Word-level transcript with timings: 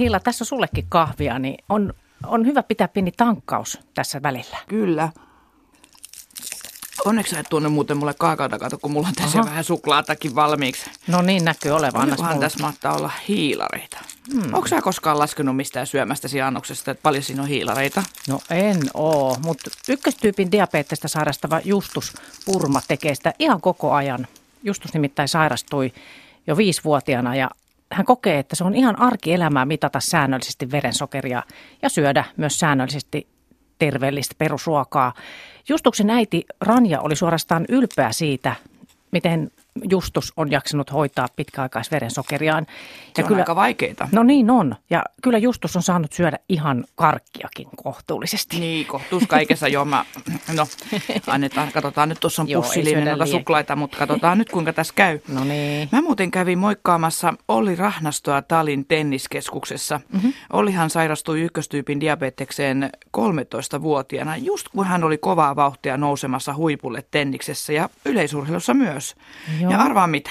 Hilla, 0.00 0.20
tässä 0.20 0.42
on 0.42 0.46
sullekin 0.46 0.86
kahvia, 0.88 1.38
niin 1.38 1.64
on, 1.68 1.94
on 2.26 2.46
hyvä 2.46 2.62
pitää 2.62 2.88
pieni 2.88 3.12
tankkaus 3.12 3.78
tässä 3.94 4.22
välillä. 4.22 4.56
Kyllä. 4.68 5.08
Onneksi 7.04 7.30
sä 7.30 7.40
et 7.40 7.46
tuonne 7.50 7.68
muuten 7.68 7.96
mulle 7.96 8.14
kaakaota, 8.18 8.58
kato, 8.58 8.78
kun 8.78 8.90
mulla 8.90 9.08
on 9.08 9.14
tässä 9.14 9.40
Aha. 9.40 9.50
vähän 9.50 9.64
suklaatakin 9.64 10.34
valmiiksi. 10.34 10.90
No 11.06 11.22
niin 11.22 11.44
näkyy 11.44 11.72
olevan. 11.72 12.10
Onkohan 12.10 12.40
tässä 12.40 12.58
mahtaa 12.58 12.96
olla 12.96 13.10
hiilareita? 13.28 13.98
Hmm. 14.32 14.54
Onko 14.54 14.68
sä 14.68 14.82
koskaan 14.82 15.18
laskenut 15.18 15.56
mistään 15.56 15.86
syömästäsi 15.86 16.40
annoksesta, 16.40 16.90
että 16.90 17.02
paljon 17.02 17.22
siinä 17.22 17.42
on 17.42 17.48
hiilareita? 17.48 18.02
No 18.28 18.40
en 18.50 18.78
oo, 18.94 19.36
mutta 19.44 19.70
ykköstyypin 19.88 20.52
diabetesta 20.52 21.08
sairastava 21.08 21.60
Justus 21.64 22.14
Purma 22.46 22.80
tekee 22.88 23.14
sitä 23.14 23.34
ihan 23.38 23.60
koko 23.60 23.92
ajan. 23.92 24.26
Justus 24.62 24.94
nimittäin 24.94 25.28
sairastui 25.28 25.92
jo 26.46 26.56
viisivuotiaana 26.56 27.36
ja 27.36 27.50
hän 27.92 28.06
kokee, 28.06 28.38
että 28.38 28.56
se 28.56 28.64
on 28.64 28.74
ihan 28.74 29.00
arkielämää 29.00 29.64
mitata 29.64 30.00
säännöllisesti 30.00 30.70
verensokeria 30.70 31.42
ja 31.82 31.88
syödä 31.88 32.24
myös 32.36 32.58
säännöllisesti 32.58 33.28
terveellistä 33.78 34.34
perusruokaa. 34.38 35.14
Justuksen 35.68 36.10
äiti 36.10 36.44
Ranja 36.60 37.00
oli 37.00 37.16
suorastaan 37.16 37.64
ylpeä 37.68 38.12
siitä, 38.12 38.54
miten 39.12 39.50
Justus 39.90 40.32
on 40.36 40.50
jaksanut 40.50 40.92
hoitaa 40.92 41.28
pitkäaikaisverensokeriaan. 41.36 42.66
Se 43.16 43.24
on 43.24 43.36
aika 43.36 43.56
vaikeita. 43.56 44.08
No 44.12 44.22
niin 44.22 44.50
on. 44.50 44.76
Ja 44.90 45.02
kyllä 45.22 45.38
Justus 45.38 45.76
on 45.76 45.82
saanut 45.82 46.12
syödä 46.12 46.38
ihan 46.48 46.84
karkkiakin 46.94 47.68
kohtuullisesti. 47.76 48.60
Niin, 48.60 48.86
kohtuus 48.86 49.22
kaikessa 49.28 49.68
jo. 49.68 49.84
Mä, 49.84 50.04
no, 50.56 50.66
annetaan, 51.26 51.72
katsotaan 51.72 52.08
nyt, 52.08 52.20
tuossa 52.20 52.42
on 52.42 52.48
Joo, 52.48 52.62
ei 52.62 52.66
pussillinen 52.66 53.04
noita 53.04 53.26
suklaita, 53.26 53.76
mutta 53.76 53.98
katsotaan 53.98 54.38
nyt 54.38 54.50
kuinka 54.50 54.72
tässä 54.72 54.94
käy. 54.96 55.18
No 55.28 55.44
niin. 55.44 55.88
Mä 55.92 56.02
muuten 56.02 56.30
kävin 56.30 56.58
moikkaamassa 56.58 57.34
Olli 57.48 57.76
Rahnastoa 57.76 58.42
Talin 58.42 58.84
tenniskeskuksessa. 58.84 60.00
Mm-hmm. 60.12 60.32
Ollihan 60.52 60.90
sairastui 60.90 61.40
ykköstyypin 61.40 62.00
diabetekseen 62.00 62.90
13-vuotiaana, 63.18 64.36
just 64.36 64.68
kun 64.68 64.86
hän 64.86 65.04
oli 65.04 65.18
kovaa 65.18 65.56
vauhtia 65.56 65.96
nousemassa 65.96 66.54
huipulle 66.54 67.04
tenniksessä 67.10 67.72
ja 67.72 67.88
yleisurheilussa 68.04 68.74
myös. 68.74 69.16
Joo. 69.60 69.72
Ja 69.72 69.78
arvaa 69.80 70.06
mitä? 70.06 70.30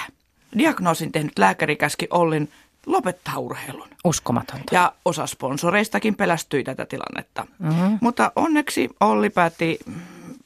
Diagnoosin 0.58 1.12
tehnyt 1.12 1.40
lääkäri 1.40 1.76
käski 1.76 2.08
Ollin 2.10 2.50
lopettaa 2.86 3.38
urheilun. 3.38 3.88
Uskomatonta. 4.04 4.76
Ja 4.76 4.94
osa 5.06 5.28
sponsoreistakin 5.28 6.16
pelästyi 6.16 6.64
tätä 6.64 6.86
tilannetta. 6.86 7.46
Mm-hmm. 7.60 7.98
Mutta 8.02 8.32
onneksi 8.36 8.90
Olli 9.00 9.30
päätti 9.30 9.80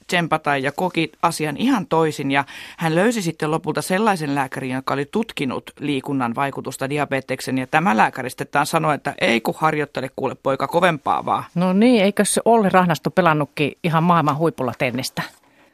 tsempata 0.08 0.58
ja 0.58 0.72
koki 0.72 1.12
asian 1.22 1.58
ihan 1.58 1.88
toisin. 1.88 2.32
Ja 2.32 2.46
hän 2.78 2.96
löysi 2.96 3.22
sitten 3.22 3.52
lopulta 3.52 3.82
sellaisen 3.82 4.36
lääkärin, 4.36 4.72
joka 4.72 4.94
oli 4.94 5.06
tutkinut 5.06 5.72
liikunnan 5.80 6.36
vaikutusta 6.36 6.90
diabeteksen. 6.90 7.58
Ja 7.58 7.68
tämä 7.68 7.98
lääkäri 7.98 8.30
sitten 8.30 8.66
sanoi, 8.66 8.96
että 8.96 9.14
ei 9.22 9.42
kun 9.42 9.56
harjoittele 9.58 10.10
kuule 10.16 10.36
poika 10.44 10.68
kovempaa 10.68 11.26
vaan. 11.26 11.44
No 11.56 11.74
niin, 11.74 12.04
eikö 12.04 12.26
se 12.26 12.42
Olli 12.46 12.70
Rahnasto 12.70 13.12
pelannutkin 13.12 13.78
ihan 13.84 14.04
maailman 14.04 14.38
huipulla 14.38 14.74
tennistä? 14.78 15.22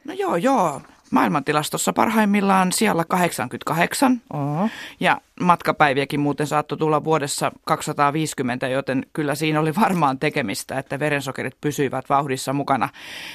No 0.04 0.14
joo, 0.14 0.36
joo. 0.36 0.82
Maailmantilastossa 1.10 1.92
parhaimmillaan 1.92 2.72
siellä 2.72 3.04
88. 3.04 4.22
Oho. 4.32 4.68
Ja 5.00 5.20
matkapäiviäkin 5.40 6.20
muuten 6.20 6.46
saattoi 6.46 6.78
tulla 6.78 7.04
vuodessa 7.04 7.52
250, 7.64 8.68
joten 8.68 9.06
kyllä 9.12 9.34
siinä 9.34 9.60
oli 9.60 9.74
varmaan 9.74 10.18
tekemistä, 10.18 10.78
että 10.78 10.98
verensokerit 10.98 11.54
pysyivät 11.60 12.08
vauhdissa 12.08 12.52
mukana. 12.52 12.88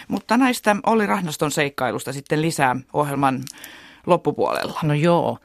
Mutta 0.08 0.38
näistä 0.38 0.76
oli 0.86 1.05
Rahnaston 1.05 1.52
seikkailusta 1.52 2.14
sitten 2.14 2.42
lisää 2.42 2.76
ohjelman 2.94 3.44
loppupuolella. 4.05 4.80
No 4.83 4.94
joo. 4.94 5.39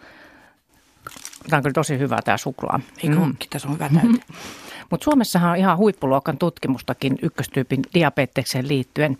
Tämä 1.50 1.58
on 1.58 1.62
kyllä 1.62 1.74
tosi 1.74 1.98
hyvä 1.98 2.18
tämä 2.24 2.36
suklaa. 2.36 2.80
Eikö 3.02 3.16
mm. 3.16 3.36
Tässä 3.50 3.68
on 3.68 3.74
hyvä 3.74 3.88
täyte. 3.88 4.18
Mutta 4.90 5.04
Suomessahan 5.04 5.50
on 5.50 5.56
ihan 5.56 5.76
huippuluokan 5.76 6.38
tutkimustakin 6.38 7.18
ykköstyypin 7.22 7.82
diabetekseen 7.94 8.68
liittyen. 8.68 9.18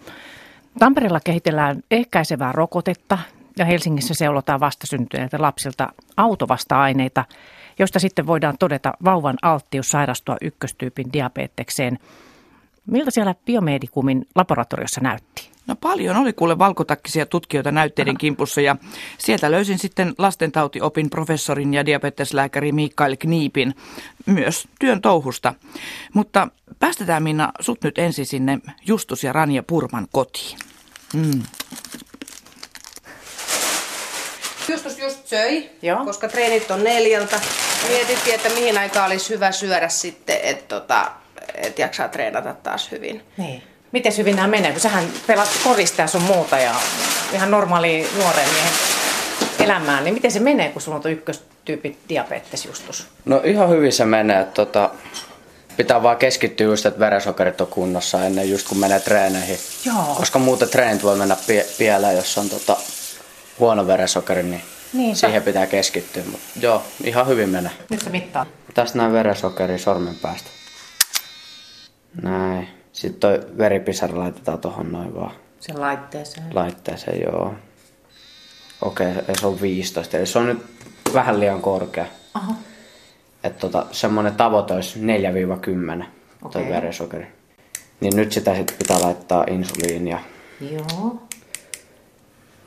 Tampereella 0.79 1.21
kehitellään 1.25 1.83
ehkäisevää 1.91 2.53
rokotetta 2.53 3.19
ja 3.59 3.65
Helsingissä 3.65 4.15
seulotaan 4.15 4.61
vastasyntyneiltä 4.61 5.43
lapsilta 5.43 5.89
autovasta-aineita, 6.17 7.25
joista 7.79 7.99
sitten 7.99 8.27
voidaan 8.27 8.59
todeta 8.59 8.93
vauvan 9.05 9.37
alttius 9.43 9.89
sairastua 9.89 10.37
ykköstyypin 10.41 11.13
diabetekseen. 11.13 11.99
Miltä 12.87 13.11
siellä 13.11 13.35
biomedikumin 13.45 14.27
laboratoriossa 14.35 15.01
näytti? 15.01 15.51
No 15.71 15.77
paljon 15.77 16.17
oli 16.17 16.33
kuule 16.33 16.59
valkotakkisia 16.59 17.27
tutkijoita 17.27 17.73
näytteiden 17.73 18.19
kimpussa 18.25 18.61
ja 18.61 18.77
sieltä 19.19 19.51
löysin 19.51 19.79
sitten 19.79 20.15
lastentautiopin 20.19 21.11
professorin 21.11 21.75
ja 21.75 21.87
diabeteslääkäri 21.87 22.73
Mikael 22.73 23.17
Kniipin 23.17 23.75
myös 24.27 24.69
työn 24.81 25.01
touhusta. 25.01 25.55
Mutta 26.15 26.49
päästetään 26.79 27.23
Minna 27.23 27.53
sut 27.61 27.85
nyt 27.85 27.99
ensin 27.99 28.27
sinne 28.27 28.59
Justus 28.87 29.25
ja 29.25 29.33
Ranja 29.33 29.63
Purman 29.63 30.07
kotiin. 30.13 30.59
Mm. 31.15 31.43
Justus 34.69 34.99
just 34.99 35.27
söi, 35.27 35.71
Joo. 35.83 36.05
koska 36.05 36.29
treenit 36.29 36.71
on 36.71 36.85
neljältä. 36.85 37.41
Mietittiin, 37.89 38.35
että 38.35 38.49
mihin 38.49 38.79
aikaan 38.79 39.07
olisi 39.07 39.35
hyvä 39.35 39.53
syödä 39.53 39.89
sitten, 39.89 40.39
että 40.43 40.65
tota, 40.81 41.13
et 41.55 41.79
jaksaa 41.79 42.09
treenata 42.09 42.55
taas 42.55 42.91
hyvin. 42.91 43.23
Niin. 43.37 43.63
Miten 43.93 44.13
hyvin 44.19 44.37
nämä 44.37 44.49
menee, 44.49 44.73
kun 44.73 44.81
sähän 44.81 45.05
pelat 45.27 45.49
korista 45.65 46.01
ja 46.03 46.07
sun 46.07 46.23
muuta 46.23 46.59
ja 46.59 46.75
ihan 47.33 47.51
normaali 47.51 48.09
nuoren 48.19 48.49
miehen 48.49 48.73
elämään, 49.59 50.05
niin 50.05 50.15
miten 50.15 50.31
se 50.33 50.41
menee, 50.41 50.69
kun 50.69 50.83
sulla 50.83 50.97
on 50.97 51.03
tuo 51.03 51.11
ykköstyypin 51.11 51.99
diabetes 52.09 52.65
justus? 52.65 53.07
No 53.25 53.41
ihan 53.45 53.69
hyvin 53.71 53.93
se 53.93 54.05
menee. 54.05 54.41
että 54.41 54.55
Tota, 54.55 54.91
pitää 55.77 56.03
vaan 56.03 56.17
keskittyä 56.17 56.67
just, 56.67 56.87
että 56.87 57.01
verensokerit 57.01 57.61
on 57.61 57.67
kunnossa 57.67 58.25
ennen 58.25 58.51
just 58.51 58.69
kun 58.69 58.79
menee 58.79 59.01
treeneihin. 59.01 59.59
Joo. 59.85 60.15
Koska 60.17 60.39
muuten 60.39 60.69
treenit 60.69 61.03
voi 61.03 61.17
mennä 61.17 61.37
pie- 61.47 61.67
pieleen, 61.79 62.17
jos 62.17 62.39
on 62.39 62.49
tota, 62.51 62.77
huono 63.59 63.87
verensokeri, 63.87 64.43
niin 64.43 64.63
Niinpä. 64.93 65.17
siihen 65.19 65.43
pitää 65.43 65.67
keskittyä. 65.67 66.23
Mut 66.31 66.41
joo, 66.61 66.83
ihan 67.05 67.27
hyvin 67.27 67.49
menee. 67.49 67.73
Nyt 67.91 68.01
se 68.03 68.11
mittaa. 68.11 68.47
Tästä 68.75 68.99
näin 68.99 69.13
verensokeri 69.13 69.79
sormen 69.79 70.15
päästä. 70.15 70.51
Näin. 72.23 72.80
Sitten 72.93 73.21
toi 73.21 73.41
veripisara 73.59 74.19
laitetaan 74.19 74.59
tohon 74.59 74.93
noin 74.93 75.15
vaan 75.15 75.33
Sen 75.61 75.81
laitteeseen. 75.81 76.47
laitteeseen, 76.55 77.23
joo. 77.23 77.55
Okei, 78.83 79.11
okay, 79.11 79.35
se 79.41 79.47
on 79.47 79.61
15, 79.61 80.17
eli 80.17 80.27
se 80.27 80.39
on 80.39 80.47
nyt 80.47 80.59
vähän 81.15 81.41
liian 81.41 81.61
korkea. 81.61 82.07
Aha. 82.35 82.55
Että 83.45 83.61
tota, 83.61 83.87
semmoinen 83.93 84.35
tavoite 84.35 84.75
olisi 84.75 85.01
4-10 85.01 85.03
toi 86.41 86.63
Okei. 86.63 86.69
verensokeri. 86.69 87.27
Niin 88.01 88.17
nyt 88.17 88.33
sitä 88.33 88.55
sitten 88.55 88.77
pitää 88.79 89.01
laittaa 89.01 89.45
insuliinia. 89.51 90.19
Joo. 90.71 91.23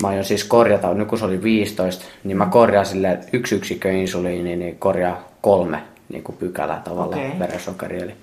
Mä 0.01 0.07
aion 0.07 0.23
siis 0.23 0.43
korjata, 0.43 0.93
nyt 0.93 1.07
kun 1.07 1.17
se 1.19 1.25
oli 1.25 1.43
15, 1.43 2.05
niin 2.23 2.37
mä 2.37 2.45
korjaan 2.45 2.85
sille 2.85 3.19
yksi 3.33 3.55
yksikkö 3.55 3.91
insuliini, 3.91 4.55
niin 4.55 4.79
korjaa 4.79 5.27
kolme 5.41 5.83
niin 6.09 6.23
kuin 6.23 6.37
pykälää 6.37 6.81
tavallaan 6.83 7.25
Okei. 7.25 7.39
verensokeri. 7.39 8.01
Eli 8.01 8.13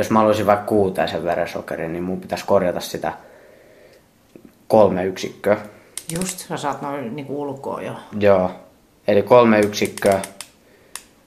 jos 0.00 0.10
mä 0.10 0.18
haluaisin 0.18 0.46
vaikka 0.46 0.66
kuuteisen 0.66 1.24
verensokerin, 1.24 1.92
niin 1.92 2.02
mun 2.02 2.20
pitäisi 2.20 2.44
korjata 2.46 2.80
sitä 2.80 3.12
kolme 4.68 5.04
yksikköä. 5.04 5.56
Just, 6.12 6.38
sä 6.38 6.56
saat 6.56 6.82
noin 6.82 7.16
niin 7.16 7.26
ulkoa 7.28 7.82
jo. 7.82 7.92
Joo, 8.20 8.50
eli 9.08 9.22
kolme 9.22 9.60
yksikköä. 9.60 10.22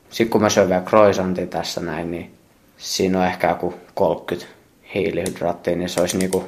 Sitten 0.10 0.30
kun 0.30 0.42
mä 0.42 0.50
syön 0.50 0.70
vielä 0.70 0.82
croissantin 0.82 1.50
tässä 1.50 1.82
näin, 1.82 2.12
niin 2.12 2.36
siinä 2.78 3.20
on 3.20 3.26
ehkä 3.26 3.50
joku 3.50 3.74
30 3.94 4.54
hiilihydraattia, 4.94 5.76
niin 5.76 5.90
se 5.90 6.02
olisi 6.02 6.18
niinku 6.18 6.46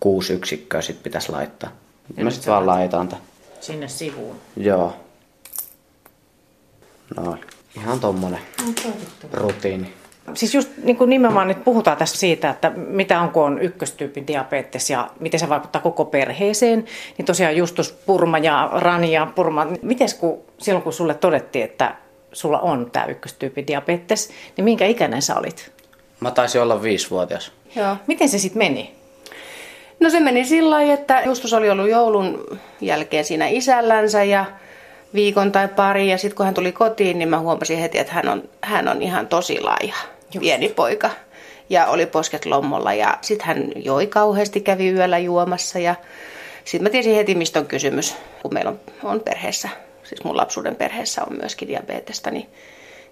kuusi 0.00 0.32
yksikköä 0.32 0.82
sit 0.82 1.02
pitäisi 1.02 1.32
laittaa. 1.32 1.70
Mä 2.22 2.30
sit 2.30 2.46
vaan 2.46 2.66
laitan 2.66 3.08
tämän. 3.08 3.24
Sinne 3.60 3.88
sivuun. 3.88 4.36
Joo. 4.56 4.96
Noin. 7.16 7.40
Ihan 7.76 8.00
tommonen 8.00 8.40
rutiini. 9.32 9.94
Siis 10.34 10.54
just 10.54 10.68
niin 10.82 10.96
kuin 10.96 11.10
nimenomaan 11.10 11.48
nyt 11.48 11.64
puhutaan 11.64 11.96
tässä 11.96 12.18
siitä, 12.18 12.50
että 12.50 12.70
mitä 12.70 13.20
on, 13.20 13.30
kun 13.30 13.44
on 13.44 13.58
ykköstyypin 13.58 14.26
diabetes 14.26 14.90
ja 14.90 15.10
miten 15.20 15.40
se 15.40 15.48
vaikuttaa 15.48 15.82
koko 15.82 16.04
perheeseen. 16.04 16.84
Niin 17.18 17.26
tosiaan 17.26 17.56
Justus 17.56 17.92
Purma 17.92 18.38
ja 18.38 18.70
Rania 18.72 19.26
Purma, 19.34 19.66
miten 19.82 20.08
kun 20.20 20.38
silloin 20.58 20.82
kun 20.82 20.92
sulle 20.92 21.14
todettiin, 21.14 21.64
että 21.64 21.94
sulla 22.32 22.60
on 22.60 22.90
tämä 22.90 23.06
ykköstyypin 23.06 23.66
diabetes, 23.66 24.30
niin 24.56 24.64
minkä 24.64 24.86
ikäinen 24.86 25.22
sä 25.22 25.36
olit? 25.36 25.72
Mä 26.20 26.30
taisin 26.30 26.62
olla 26.62 26.82
viisivuotias. 26.82 27.52
Joo. 27.76 27.96
Miten 28.06 28.28
se 28.28 28.38
sitten 28.38 28.58
meni? 28.58 28.94
No 30.00 30.10
se 30.10 30.20
meni 30.20 30.44
sillä 30.44 30.70
lailla, 30.70 30.94
että 30.94 31.22
Justus 31.26 31.52
oli 31.52 31.70
ollut 31.70 31.90
joulun 31.90 32.58
jälkeen 32.80 33.24
siinä 33.24 33.46
isällänsä 33.48 34.24
ja 34.24 34.44
viikon 35.14 35.52
tai 35.52 35.68
pari. 35.68 36.10
Ja 36.10 36.18
sitten 36.18 36.36
kun 36.36 36.46
hän 36.46 36.54
tuli 36.54 36.72
kotiin, 36.72 37.18
niin 37.18 37.28
mä 37.28 37.38
huomasin 37.38 37.78
heti, 37.78 37.98
että 37.98 38.12
hän 38.12 38.28
on, 38.28 38.42
hän 38.60 38.88
on 38.88 39.02
ihan 39.02 39.26
tosi 39.26 39.60
laiha, 39.60 40.04
pieni 40.40 40.68
poika. 40.68 41.10
Ja 41.70 41.86
oli 41.86 42.06
posket 42.06 42.46
lommolla 42.46 42.94
ja 42.94 43.18
sitten 43.20 43.46
hän 43.46 43.72
joi 43.76 44.06
kauheasti, 44.06 44.60
kävi 44.60 44.90
yöllä 44.90 45.18
juomassa. 45.18 45.78
Ja 45.78 45.94
sitten 46.64 46.82
mä 46.82 46.90
tiesin 46.90 47.14
heti, 47.14 47.34
mistä 47.34 47.58
on 47.58 47.66
kysymys, 47.66 48.16
kun 48.42 48.54
meillä 48.54 48.70
on, 48.70 48.80
on 49.02 49.20
perheessä, 49.20 49.68
siis 50.02 50.24
mun 50.24 50.36
lapsuuden 50.36 50.76
perheessä 50.76 51.22
on 51.24 51.36
myöskin 51.36 51.68
diabetesta, 51.68 52.30
niin 52.30 52.46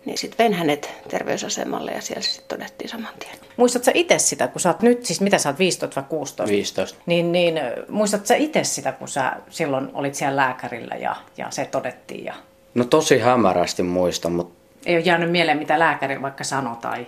Niin 0.05 0.19
sitten 0.19 0.39
vein 0.39 0.53
hänet 0.53 0.91
terveysasemalle 1.09 1.91
ja 1.91 2.01
siellä 2.01 2.23
se 2.23 2.31
sitten 2.31 2.59
todettiin 2.59 2.91
saman 2.91 3.13
tien. 3.19 3.35
Muistatko 3.57 3.85
sä 3.85 3.93
itse 3.95 4.19
sitä, 4.19 4.49
kun 4.49 4.61
sä 4.61 4.69
oot 4.69 4.83
nyt, 4.83 5.07
siis 5.07 5.21
mitä 5.21 5.39
sä 5.39 5.49
oot, 5.49 5.59
15 5.59 6.01
vai 6.01 6.09
16? 6.09 6.53
15. 6.53 6.99
Niin, 7.07 7.33
niin 7.33 7.61
muistatko 7.89 8.27
sä 8.27 8.35
itse 8.35 8.65
sitä, 8.65 8.93
kun 8.93 9.09
sä 9.09 9.33
silloin 9.51 9.91
olit 9.95 10.15
siellä 10.15 10.37
lääkärillä 10.37 10.95
ja, 10.95 11.17
ja 11.37 11.47
se 11.51 11.65
todettiin? 11.65 12.25
Ja... 12.25 12.35
No 12.75 12.85
tosi 12.85 13.19
hämärästi 13.19 13.83
muista, 13.83 14.29
mutta 14.29 14.62
Ei 14.87 14.94
ole 14.96 15.02
jäänyt 15.05 15.31
mieleen, 15.31 15.58
mitä 15.58 15.79
lääkäri 15.79 16.23
vaikka 16.23 16.44
sanoi 16.44 16.76
tai... 16.81 17.06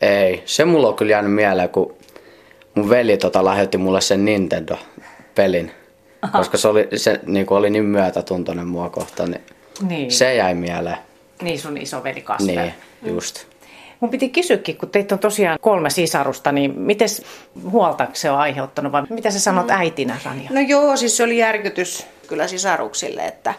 ei. 0.00 0.42
Se 0.46 0.64
mulla 0.64 0.88
on 0.88 0.94
kyllä 0.94 1.10
jäänyt 1.12 1.32
mieleen, 1.34 1.68
kun 1.68 1.94
mun 2.74 2.90
veli 2.90 3.16
tota 3.16 3.44
lahjoitti 3.44 3.78
mulle 3.78 4.00
sen 4.00 4.24
Nintendo-pelin. 4.24 5.70
Aha. 6.22 6.38
Koska 6.38 6.58
se 6.58 6.68
oli, 6.68 6.88
se 6.96 7.20
niin 7.26 7.46
oli 7.50 7.70
niin 7.70 7.84
myötätuntoinen 7.84 8.66
mua 8.66 8.90
kohtaan, 8.90 9.30
niin, 9.30 9.42
Niin, 9.88 10.10
se 10.10 10.34
jäi 10.34 10.54
mieleen. 10.54 10.96
niin 11.42 11.58
sun 11.58 11.78
isoveli 11.78 12.20
Kasper. 12.20 12.56
Niin, 12.56 12.74
just. 13.02 13.44
Mun 14.00 14.10
piti 14.10 14.28
kysyäkin, 14.28 14.76
kun 14.76 14.90
teitä 14.90 15.14
on 15.14 15.18
tosiaan 15.18 15.58
kolme 15.60 15.90
sisarusta, 15.90 16.52
niin 16.52 16.78
miten 16.78 17.08
huolta 17.70 18.06
se 18.12 18.30
on 18.30 18.38
aiheuttanut 18.38 18.92
vai 18.92 19.02
mitä 19.10 19.30
sä 19.30 19.40
sanot 19.40 19.70
äitinä, 19.70 20.16
Rania? 20.24 20.50
No 20.52 20.60
joo, 20.60 20.96
siis 20.96 21.16
se 21.16 21.22
oli 21.24 21.38
järkytys 21.38 22.06
kyllä 22.32 22.46
sisaruksille, 22.46 23.22
että 23.22 23.54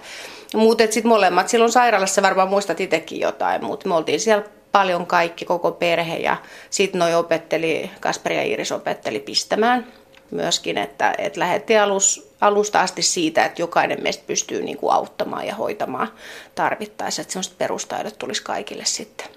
mutta 0.55 0.83
sitten 0.83 1.07
molemmat 1.07 1.49
silloin 1.49 1.71
sairaalassa 1.71 2.21
varmaan 2.21 2.49
muistat 2.49 2.79
itsekin 2.79 3.19
jotain, 3.19 3.65
mutta 3.65 3.87
me 3.87 3.95
oltiin 3.95 4.19
siellä 4.19 4.43
paljon 4.71 5.05
kaikki, 5.05 5.45
koko 5.45 5.71
perhe 5.71 6.17
ja 6.17 6.37
sitten 6.69 6.99
noi 6.99 7.15
opetteli, 7.15 7.91
Kasperi 7.99 8.35
ja 8.35 8.43
Iris 8.43 8.71
opetteli 8.71 9.19
pistämään 9.19 9.87
myöskin, 10.31 10.77
että, 10.77 11.13
että 11.17 11.39
lähdettiin 11.39 11.81
alus, 11.81 12.33
alusta 12.41 12.81
asti 12.81 13.01
siitä, 13.01 13.45
että 13.45 13.61
jokainen 13.61 14.03
meistä 14.03 14.23
pystyy 14.27 14.61
niin 14.61 14.77
kuin 14.77 14.93
auttamaan 14.93 15.47
ja 15.47 15.55
hoitamaan 15.55 16.07
tarvittaessa, 16.55 17.21
että 17.21 17.31
semmoiset 17.31 17.57
perustaidot 17.57 18.17
tulisi 18.17 18.43
kaikille 18.43 18.85
sitten. 18.85 19.27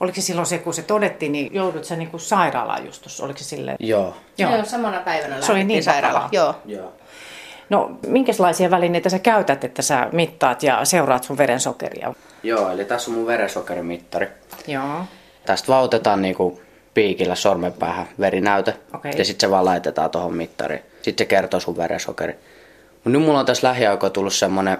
Oliko 0.00 0.14
se 0.14 0.20
silloin 0.20 0.46
se, 0.46 0.58
kun 0.58 0.74
se 0.74 0.82
todettiin, 0.82 1.32
niin 1.32 1.54
joudut 1.54 1.84
sä 1.84 1.96
niin 1.96 2.10
kuin 2.10 2.20
sairaalaan 2.20 2.86
justus? 2.86 3.20
Oliko 3.20 3.38
se 3.38 3.44
silleen? 3.44 3.76
Joo. 3.80 4.16
Joo. 4.38 4.64
samana 4.64 5.00
päivänä 5.00 5.40
Se 5.40 5.52
oli 5.52 5.64
niin 5.64 5.82
sairaalaan. 5.82 6.28
Joo. 6.32 6.54
Joo. 6.64 6.92
No, 7.70 7.98
minkälaisia 8.06 8.70
välineitä 8.70 9.08
sä 9.08 9.18
käytät, 9.18 9.64
että 9.64 9.82
sä 9.82 10.08
mittaat 10.12 10.62
ja 10.62 10.84
seuraat 10.84 11.24
sun 11.24 11.38
verensokeria? 11.38 12.14
Joo, 12.42 12.70
eli 12.70 12.84
tässä 12.84 13.10
on 13.10 13.16
mun 13.16 13.26
verensokerimittari. 13.26 14.28
Joo. 14.66 15.04
Tästä 15.46 15.68
vaan 15.68 15.84
otetaan 15.84 16.22
niinku 16.22 16.60
piikillä 16.94 17.34
sormenpäähän 17.34 18.08
verinäyte. 18.20 18.76
Okei. 18.94 19.12
Ja 19.18 19.24
sitten 19.24 19.48
se 19.48 19.50
vaan 19.50 19.64
laitetaan 19.64 20.10
tuohon 20.10 20.34
mittariin. 20.34 20.82
Sitten 21.02 21.24
se 21.24 21.28
kertoo 21.28 21.60
sun 21.60 21.76
verensokeri. 21.76 22.38
Mut 23.04 23.12
nyt 23.12 23.22
mulla 23.22 23.40
on 23.40 23.46
tässä 23.46 23.68
lähiaikoina 23.68 24.12
tullut 24.12 24.34
semmonen 24.34 24.78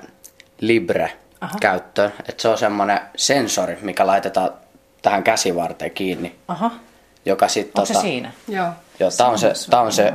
Libre 0.60 1.12
Aha. 1.40 1.58
käyttöön. 1.60 2.12
Että 2.28 2.42
se 2.42 2.48
on 2.48 2.58
semmonen 2.58 3.00
sensori, 3.16 3.78
mikä 3.82 4.06
laitetaan 4.06 4.50
tähän 5.02 5.22
käsivarteen 5.22 5.90
kiinni. 5.90 6.36
Aha. 6.48 6.70
Joka 7.26 7.48
sitten 7.48 7.80
Onko 7.80 7.94
se 7.94 8.00
siinä? 8.00 8.32
Joo. 8.48 8.68
Joo, 9.00 9.10
tää 9.16 9.26
on 9.26 9.38
se, 9.38 9.52
tää 9.70 9.80
on 9.80 9.92
se 9.92 10.12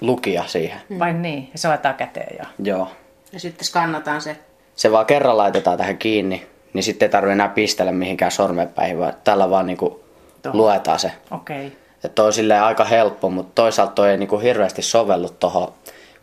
lukija 0.00 0.44
siihen. 0.46 0.80
Vai 0.98 1.12
niin? 1.12 1.48
Ja 1.52 1.58
se 1.58 1.68
laitetaan 1.68 1.94
käteen 1.94 2.36
ja... 2.38 2.46
Joo. 2.58 2.88
Ja 3.32 3.40
sitten 3.40 3.64
skannataan 3.64 4.20
se. 4.20 4.36
Se 4.76 4.92
vaan 4.92 5.06
kerran 5.06 5.36
laitetaan 5.36 5.78
tähän 5.78 5.98
kiinni, 5.98 6.46
niin 6.72 6.82
sitten 6.82 7.06
ei 7.06 7.10
tarvitse 7.10 7.32
enää 7.32 7.48
pistellä 7.48 7.92
mihinkään 7.92 8.30
sormenpäihin, 8.30 8.98
vaan 8.98 9.12
tällä 9.24 9.50
vaan 9.50 9.66
niinku 9.66 10.04
luetaan 10.52 10.98
se. 10.98 11.12
Okei. 11.30 11.66
Okay. 11.66 11.78
Että 11.94 12.14
toi 12.14 12.26
on 12.26 12.32
silleen 12.32 12.62
aika 12.62 12.84
helppo, 12.84 13.30
mutta 13.30 13.62
toisaalta 13.62 13.92
toi 13.92 14.10
ei 14.10 14.16
niinku 14.16 14.38
hirveästi 14.38 14.82
sovellu 14.82 15.28
tuohon 15.28 15.72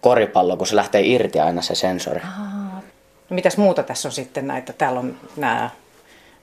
koripalloon, 0.01 0.57
kun 0.57 0.67
se 0.67 0.75
lähtee 0.75 1.01
irti 1.01 1.39
aina 1.39 1.61
se 1.61 1.75
sensori. 1.75 2.21
No, 3.29 3.35
mitäs 3.35 3.57
muuta 3.57 3.83
tässä 3.83 4.07
on 4.07 4.11
sitten 4.11 4.47
näitä? 4.47 4.73
Täällä 4.73 4.99
on 4.99 5.17
nämä, 5.37 5.69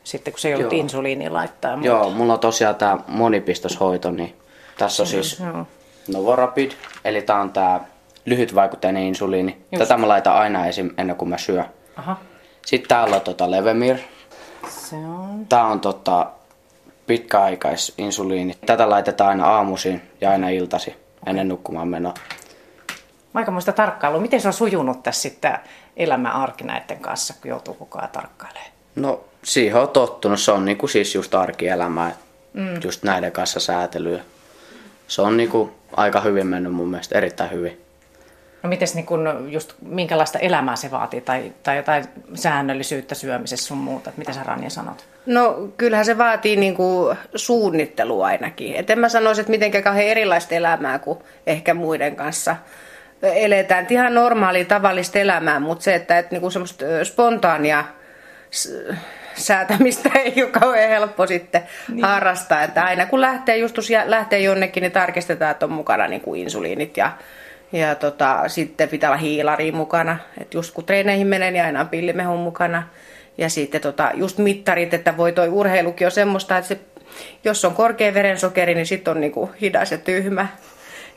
sitten 0.05 0.33
kun 0.33 0.41
se 0.41 0.49
ei 0.49 0.55
ollut 0.55 0.73
Joo. 0.73 0.81
insuliini 0.81 1.31
laittaa. 1.31 1.77
mutta- 1.77 1.87
Joo, 1.87 2.11
mulla 2.11 2.33
on 2.33 2.39
tosiaan 2.41 2.75
tää 2.75 2.99
monipistoshoito, 3.09 4.11
niin 4.11 4.37
tässä 4.79 5.03
on 5.03 5.07
siis 5.07 5.41
Joo. 5.41 5.67
Novorapid, 6.08 6.70
eli 7.05 7.22
tää 7.22 7.40
on 7.40 7.52
tää 7.52 7.81
lyhytvaikutteinen 8.25 9.02
insuliini. 9.02 9.64
Just. 9.72 9.82
Tätä 9.82 9.96
mä 9.96 10.08
laitan 10.08 10.34
aina 10.34 10.66
esim. 10.66 10.90
ennen 10.99 11.16
kuin 11.16 11.28
mä 11.28 11.38
syön. 11.38 11.64
Aha. 11.96 12.16
Sitten 12.66 12.88
täällä 12.88 13.16
on 13.16 13.22
tota 13.22 13.50
Levemir. 13.50 13.96
Se 14.69 14.96
on... 14.96 15.46
Tää 15.49 15.64
on 15.64 15.81
tota 15.81 16.31
pitkäaikaisinsuliini. 17.06 18.55
Tätä 18.66 18.90
laitetaan 18.90 19.31
aina 19.31 19.46
aamuisin 19.46 20.02
ja 20.20 20.31
aina 20.31 20.49
iltasi 20.49 20.96
ennen 21.26 21.49
nukkumaan 21.49 21.88
menoa. 21.88 22.14
Aikamoista 23.34 23.72
tarkkailua. 23.72 24.20
Miten 24.20 24.40
se 24.40 24.49
on 24.49 24.55
sujunut 24.55 25.02
tässä 25.02 25.22
sitten 25.22 25.58
elämän 25.96 26.32
arki 26.32 26.64
näiden 26.64 26.99
kanssa, 26.99 27.34
kun 27.43 27.49
joutuu 27.49 27.75
koko 27.75 27.99
ajan 27.99 28.10
tarkkailemaan? 28.10 28.70
No 28.96 29.20
siihen 29.43 29.81
on 29.81 29.88
tottunut. 29.88 30.40
Se 30.40 30.52
on 30.52 30.64
niinku 30.64 30.87
siis 30.87 31.14
just 31.14 31.34
arkielämää. 31.34 32.12
Mm. 32.52 32.81
Just 32.84 33.02
näiden 33.02 33.32
kanssa 33.32 33.60
säätelyä. 33.60 34.20
Se 35.08 35.22
on 35.22 35.37
niinku 35.37 35.72
aika 35.96 36.20
hyvin 36.20 36.46
mennyt 36.46 36.72
mun 36.72 36.88
mielestä, 36.88 37.19
erittäin 37.19 37.50
hyvin. 37.50 37.81
No 38.62 38.69
mites 38.69 38.94
niin 38.94 39.06
kun 39.06 39.49
just 39.52 39.75
minkälaista 39.82 40.38
elämää 40.38 40.76
se 40.76 40.90
vaatii 40.90 41.20
tai, 41.20 41.52
tai 41.62 41.76
jotain 41.76 42.05
säännöllisyyttä 42.34 43.14
syömisessä 43.14 43.66
sun 43.66 43.78
muuta? 43.78 44.12
Mitä 44.16 44.32
sä 44.32 44.43
Ranja 44.43 44.70
sanot? 44.70 45.05
No 45.26 45.69
kyllähän 45.76 46.05
se 46.05 46.19
vaatii 46.19 46.56
niinku 46.56 47.14
suunnittelua 47.34 48.26
ainakin. 48.26 48.76
Et 48.76 48.90
en 48.90 48.99
mä 48.99 49.08
sanoisi, 49.08 49.40
että 49.40 49.50
mitenkään 49.50 49.84
kauhean 49.84 50.06
erilaista 50.06 50.55
elämää 50.55 50.99
kuin 50.99 51.19
ehkä 51.46 51.75
muiden 51.75 52.16
kanssa 52.16 52.56
eletään. 53.22 53.82
Et 53.84 53.90
Ihan 53.90 54.14
normaalia 54.14 54.64
tavallista 54.64 55.19
elämää, 55.19 55.60
mutta 55.60 55.82
se, 55.82 55.94
että 55.94 56.19
et 56.19 56.31
niinku 56.31 56.50
semmoista 56.50 56.84
ö, 56.84 57.05
spontaania 57.05 57.84
säätämistä 59.38 60.11
ei 60.25 60.43
ole 60.43 60.50
kauhean 60.50 60.88
helppo 60.88 61.26
sitten 61.26 61.62
niin. 61.88 62.05
harrastaa. 62.05 62.62
Että 62.62 62.85
aina 62.85 63.06
kun 63.06 63.20
lähtee, 63.20 63.56
justus 63.56 63.90
ja 63.90 64.11
lähtee 64.11 64.38
jonnekin, 64.40 64.81
niin 64.81 64.93
tarkistetaan, 64.93 65.50
että 65.50 65.67
on 65.67 65.73
mukana 65.73 66.08
niin 66.08 66.20
kuin 66.20 66.40
insuliinit 66.40 66.96
ja, 66.96 67.12
ja 67.73 67.94
tota, 67.94 68.43
sitten 68.46 68.88
pitää 68.88 69.11
olla 69.11 69.19
hiilari 69.19 69.73
mukana. 69.73 70.19
Et 70.40 70.55
just 70.55 70.75
kun 70.75 70.85
treeneihin 70.85 71.26
menee, 71.26 71.50
niin 71.50 71.64
aina 71.64 71.81
on 71.81 71.88
pillimehun 71.88 72.40
mukana. 72.40 72.82
Ja 73.38 73.49
sitten 73.49 73.81
tota, 73.81 74.11
just 74.14 74.38
mittarit, 74.38 74.94
että 74.94 75.17
voi 75.17 75.32
toi 75.32 75.49
urheilukin 75.49 76.06
on 76.06 76.11
semmoista, 76.11 76.58
että 76.58 76.69
se, 76.69 76.81
jos 77.44 77.65
on 77.65 77.74
korkea 77.74 78.15
verensokeri, 78.15 78.74
niin 78.74 78.86
sitten 78.86 79.10
on 79.10 79.20
niinku 79.20 79.51
hidas 79.60 79.93
ja 79.93 79.98
tyhmä. 79.98 80.46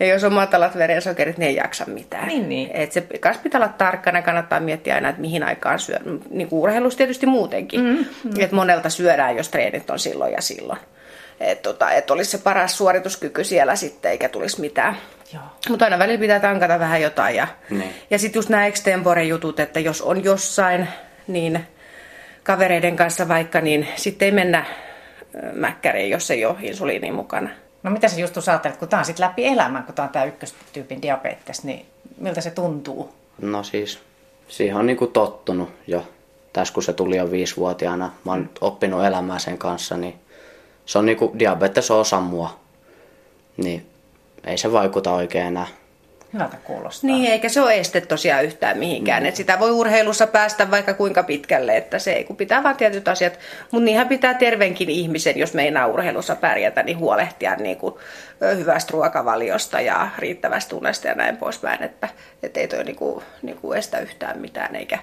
Ja 0.01 0.07
jos 0.07 0.23
on 0.23 0.33
matalat 0.33 0.77
verensokerit, 0.77 1.37
niin 1.37 1.47
ei 1.47 1.55
jaksa 1.55 1.85
mitään. 1.87 2.27
Niin, 2.27 2.49
niin. 2.49 2.69
Et 2.73 2.91
se 2.91 3.01
kas 3.19 3.37
pitää 3.37 3.61
olla 3.61 3.73
tarkkana, 3.77 4.21
kannattaa 4.21 4.59
miettiä 4.59 4.95
aina, 4.95 5.09
että 5.09 5.21
mihin 5.21 5.43
aikaan 5.43 5.79
syö. 5.79 5.97
Niin 6.29 6.47
kuin 6.47 6.59
urheilussa 6.59 6.97
tietysti 6.97 7.25
muutenkin. 7.25 7.81
Mm, 7.81 8.05
mm. 8.23 8.39
Että 8.39 8.55
monelta 8.55 8.89
syödään, 8.89 9.37
jos 9.37 9.49
treenit 9.49 9.89
on 9.89 9.99
silloin 9.99 10.33
ja 10.33 10.41
silloin. 10.41 10.79
Että 11.39 11.69
tota, 11.69 11.91
et 11.91 12.11
olisi 12.11 12.31
se 12.31 12.37
paras 12.37 12.77
suorituskyky 12.77 13.43
siellä 13.43 13.75
sitten, 13.75 14.11
eikä 14.11 14.29
tulisi 14.29 14.61
mitään. 14.61 14.97
Joo. 15.33 15.43
Mutta 15.69 15.85
aina 15.85 15.99
välillä 15.99 16.19
pitää 16.19 16.39
tankata 16.39 16.79
vähän 16.79 17.01
jotain. 17.01 17.35
Ja, 17.35 17.47
Niin. 17.69 17.93
ja 18.09 18.19
sitten 18.19 18.37
just 18.39 18.49
nämä 18.49 18.65
extempore-jutut, 18.65 19.59
että 19.59 19.79
jos 19.79 20.01
on 20.01 20.23
jossain, 20.23 20.87
niin 21.27 21.67
kavereiden 22.43 22.95
kanssa 22.95 23.27
vaikka, 23.27 23.61
niin 23.61 23.87
sitten 23.95 24.25
ei 24.25 24.31
mennä 24.31 24.65
mäkkäriin, 25.53 26.09
jos 26.09 26.31
ei 26.31 26.45
ole 26.45 26.55
insuliini 26.61 27.11
mukana. 27.11 27.49
No 27.83 27.91
mitä 27.91 28.07
sä 28.07 28.19
just 28.19 28.47
ajattelet, 28.47 28.77
kun 28.77 28.87
tää 28.87 28.99
on 28.99 29.05
sitten 29.05 29.25
läpi 29.25 29.45
elämän, 29.45 29.83
kun 29.83 29.95
tää 29.95 30.05
on 30.05 30.11
tää 30.11 30.25
ykköstyypin 30.25 31.01
diabetes, 31.01 31.63
niin 31.63 31.85
miltä 32.17 32.41
se 32.41 32.51
tuntuu? 32.51 33.13
No 33.41 33.63
siis, 33.63 33.99
siihen 34.47 34.75
on 34.75 34.85
niinku 34.85 35.07
tottunut 35.07 35.69
jo. 35.87 36.07
Tässä 36.53 36.73
kun 36.73 36.83
se 36.83 36.93
tuli 36.93 37.17
jo 37.17 37.31
viisivuotiaana, 37.31 38.11
mä 38.25 38.31
oon 38.31 38.49
oppinut 38.61 39.05
elämään 39.05 39.39
sen 39.39 39.57
kanssa, 39.57 39.97
niin 39.97 40.15
se 40.85 40.97
on 40.97 41.05
niinku, 41.05 41.35
diabetes 41.39 41.91
on 41.91 41.99
osa 41.99 42.19
mua. 42.19 42.59
Niin 43.57 43.85
ei 44.43 44.57
se 44.57 44.71
vaikuta 44.71 45.13
oikein 45.13 45.47
enää. 45.47 45.67
Hyvältä 46.33 46.57
kuulostaa. 46.63 47.07
Niin, 47.07 47.31
eikä 47.31 47.49
se 47.49 47.61
ole 47.61 47.79
este 47.79 48.01
tosiaan 48.01 48.45
yhtään 48.45 48.77
mihinkään. 48.77 49.23
Mm. 49.23 49.29
Et 49.29 49.35
sitä 49.35 49.59
voi 49.59 49.71
urheilussa 49.71 50.27
päästä 50.27 50.71
vaikka 50.71 50.93
kuinka 50.93 51.23
pitkälle, 51.23 51.77
että 51.77 51.99
se 51.99 52.13
ei, 52.13 52.23
kun 52.23 52.37
pitää 52.37 52.63
vaan 52.63 52.75
tietyt 52.75 53.07
asiat. 53.07 53.39
Mutta 53.71 53.85
niinhän 53.85 54.07
pitää 54.07 54.33
terveenkin 54.33 54.89
ihmisen, 54.89 55.37
jos 55.37 55.53
meinaa 55.53 55.87
urheilussa 55.87 56.35
pärjätä, 56.35 56.83
niin 56.83 56.97
huolehtia 56.97 57.55
niin 57.55 57.77
kuin, 57.77 57.95
hyvästä 58.57 58.91
ruokavaliosta 58.91 59.81
ja 59.81 60.07
riittävästä 60.17 60.75
unesta 60.75 61.07
ja 61.07 61.15
näin 61.15 61.37
poispäin. 61.37 61.83
Että 61.83 62.09
et 62.43 62.57
ei 62.57 62.67
toi 62.67 62.83
niin 62.83 62.95
kuin, 62.95 63.23
niin 63.41 63.57
kuin 63.57 63.77
estä 63.77 63.99
yhtään 63.99 64.39
mitään, 64.39 64.75
eikä, 64.75 64.99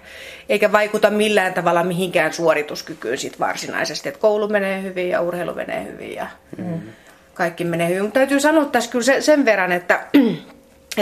eikä 0.49 0.73
vaikuta 0.73 1.11
millään 1.11 1.55
tavalla 1.55 1.85
mihinkään 1.85 2.33
suorituskykyyn 2.33 3.19
sit 3.19 3.41
varsinaisesti. 3.41 4.09
Että 4.09 4.21
koulu 4.21 4.49
menee 4.49 4.83
hyvin 4.83 5.09
ja 5.09 5.21
urheilu 5.21 5.55
menee 5.55 5.85
hyvin 5.85 6.15
ja 6.15 6.27
mm. 6.59 6.81
kaikki 7.35 7.65
menee 7.65 7.89
hyvin. 7.89 8.03
Mutta 8.03 8.21
täytyy 8.21 8.41
sanoa 8.41 8.65
tässä 8.65 8.91
kyllä 8.91 9.21
sen 9.21 9.45
verran, 9.45 9.73
että 9.73 10.01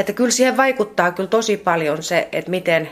että 0.01 0.13
kyllä 0.13 0.31
siihen 0.31 0.57
vaikuttaa 0.57 1.13
kyllä 1.13 1.29
tosi 1.29 1.57
paljon 1.57 2.03
se, 2.03 2.29
että 2.33 2.51
miten, 2.51 2.91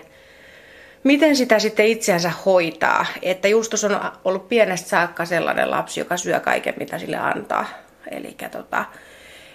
miten 1.04 1.36
sitä 1.36 1.58
sitten 1.58 1.86
itseänsä 1.86 2.32
hoitaa. 2.46 3.06
Että 3.22 3.48
Justus 3.48 3.84
on 3.84 4.00
ollut 4.24 4.48
pienestä 4.48 4.88
saakka 4.88 5.24
sellainen 5.24 5.70
lapsi, 5.70 6.00
joka 6.00 6.16
syö 6.16 6.40
kaiken, 6.40 6.74
mitä 6.78 6.98
sille 6.98 7.16
antaa. 7.16 7.66
Eli 8.10 8.36
tota, 8.50 8.84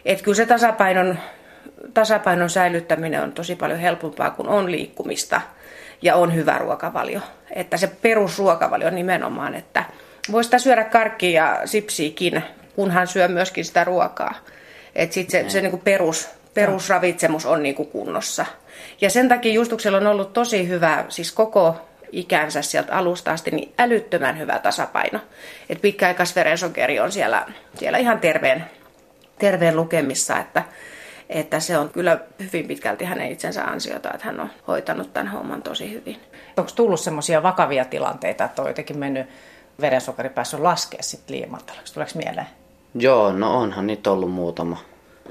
että 0.06 0.24
kyllä 0.24 0.36
se 0.36 0.46
tasapainon, 0.46 1.20
tasapainon 1.94 2.50
säilyttäminen 2.50 3.24
on 3.24 3.32
tosi 3.32 3.56
paljon 3.56 3.80
helpompaa, 3.80 4.30
kun 4.30 4.50
on 4.50 4.72
liikkumista 4.72 5.42
ja 6.02 6.16
on 6.16 6.36
hyvä 6.36 6.58
ruokavalio. 6.58 7.20
Että 7.52 7.78
se 7.78 7.88
perusruokavalio 8.02 8.90
nimenomaan, 8.90 9.56
että, 9.56 9.84
voi 10.32 10.44
sitä 10.44 10.60
syödä 10.60 10.84
karkkia 10.84 11.46
ja 11.46 11.68
sipsiikin, 11.68 12.44
kunhan 12.76 13.08
syö 13.08 13.28
myöskin 13.28 13.66
sitä 13.66 13.84
ruokaa. 13.84 14.34
Että 14.96 15.14
sitten 15.14 15.44
se, 15.44 15.50
se 15.50 15.62
niin 15.62 15.72
kuin 15.72 15.82
perus, 15.82 16.30
perusravitsemus 16.60 17.46
on 17.46 17.64
niin 17.64 17.76
kuin 17.76 17.90
kunnossa. 17.90 18.46
Ja 19.02 19.10
sen 19.10 19.30
takia 19.30 19.54
Justuksella 19.54 19.98
on 19.98 20.08
ollut 20.08 20.34
tosi 20.34 20.68
hyvä, 20.68 21.06
siis 21.10 21.32
koko 21.32 21.76
ikänsä 22.12 22.62
sieltä 22.62 22.94
alusta 22.94 23.32
asti, 23.32 23.52
niin 23.52 23.74
älyttömän 23.78 24.40
hyvä 24.40 24.60
tasapaino. 24.60 25.20
Että 25.70 25.82
pitkäaikaisverensokeri 25.82 27.00
on 27.00 27.12
siellä, 27.12 27.46
siellä 27.76 27.98
ihan 27.98 28.20
terveen, 28.20 28.66
terveen 29.40 29.76
lukemissa, 29.76 30.38
että, 30.38 30.64
että 31.30 31.60
se 31.60 31.78
on 31.78 31.90
kyllä 31.90 32.20
hyvin 32.40 32.68
pitkälti 32.68 33.06
hänen 33.06 33.32
itsensä 33.32 33.64
ansiota, 33.64 34.12
että 34.14 34.26
hän 34.26 34.40
on 34.40 34.50
hoitanut 34.68 35.14
tämän 35.14 35.32
homman 35.32 35.62
tosi 35.62 35.94
hyvin. 35.94 36.18
Onko 36.58 36.72
tullut 36.76 37.00
semmoisia 37.00 37.44
vakavia 37.44 37.86
tilanteita, 37.86 38.46
että 38.46 38.62
on 38.62 38.68
jotenkin 38.68 38.98
mennyt 38.98 39.28
verensokeri 39.82 40.30
päässyt 40.30 40.60
laskea 40.60 41.04
sitten 41.04 41.36
liian 41.36 41.52
matalaksi? 41.52 41.94
Tuleeko 41.94 42.12
mieleen? 42.16 42.48
Joo, 42.96 43.32
no 43.32 43.58
onhan 43.60 43.88
niitä 43.88 44.12
ollut 44.12 44.32
muutama. 44.32 44.78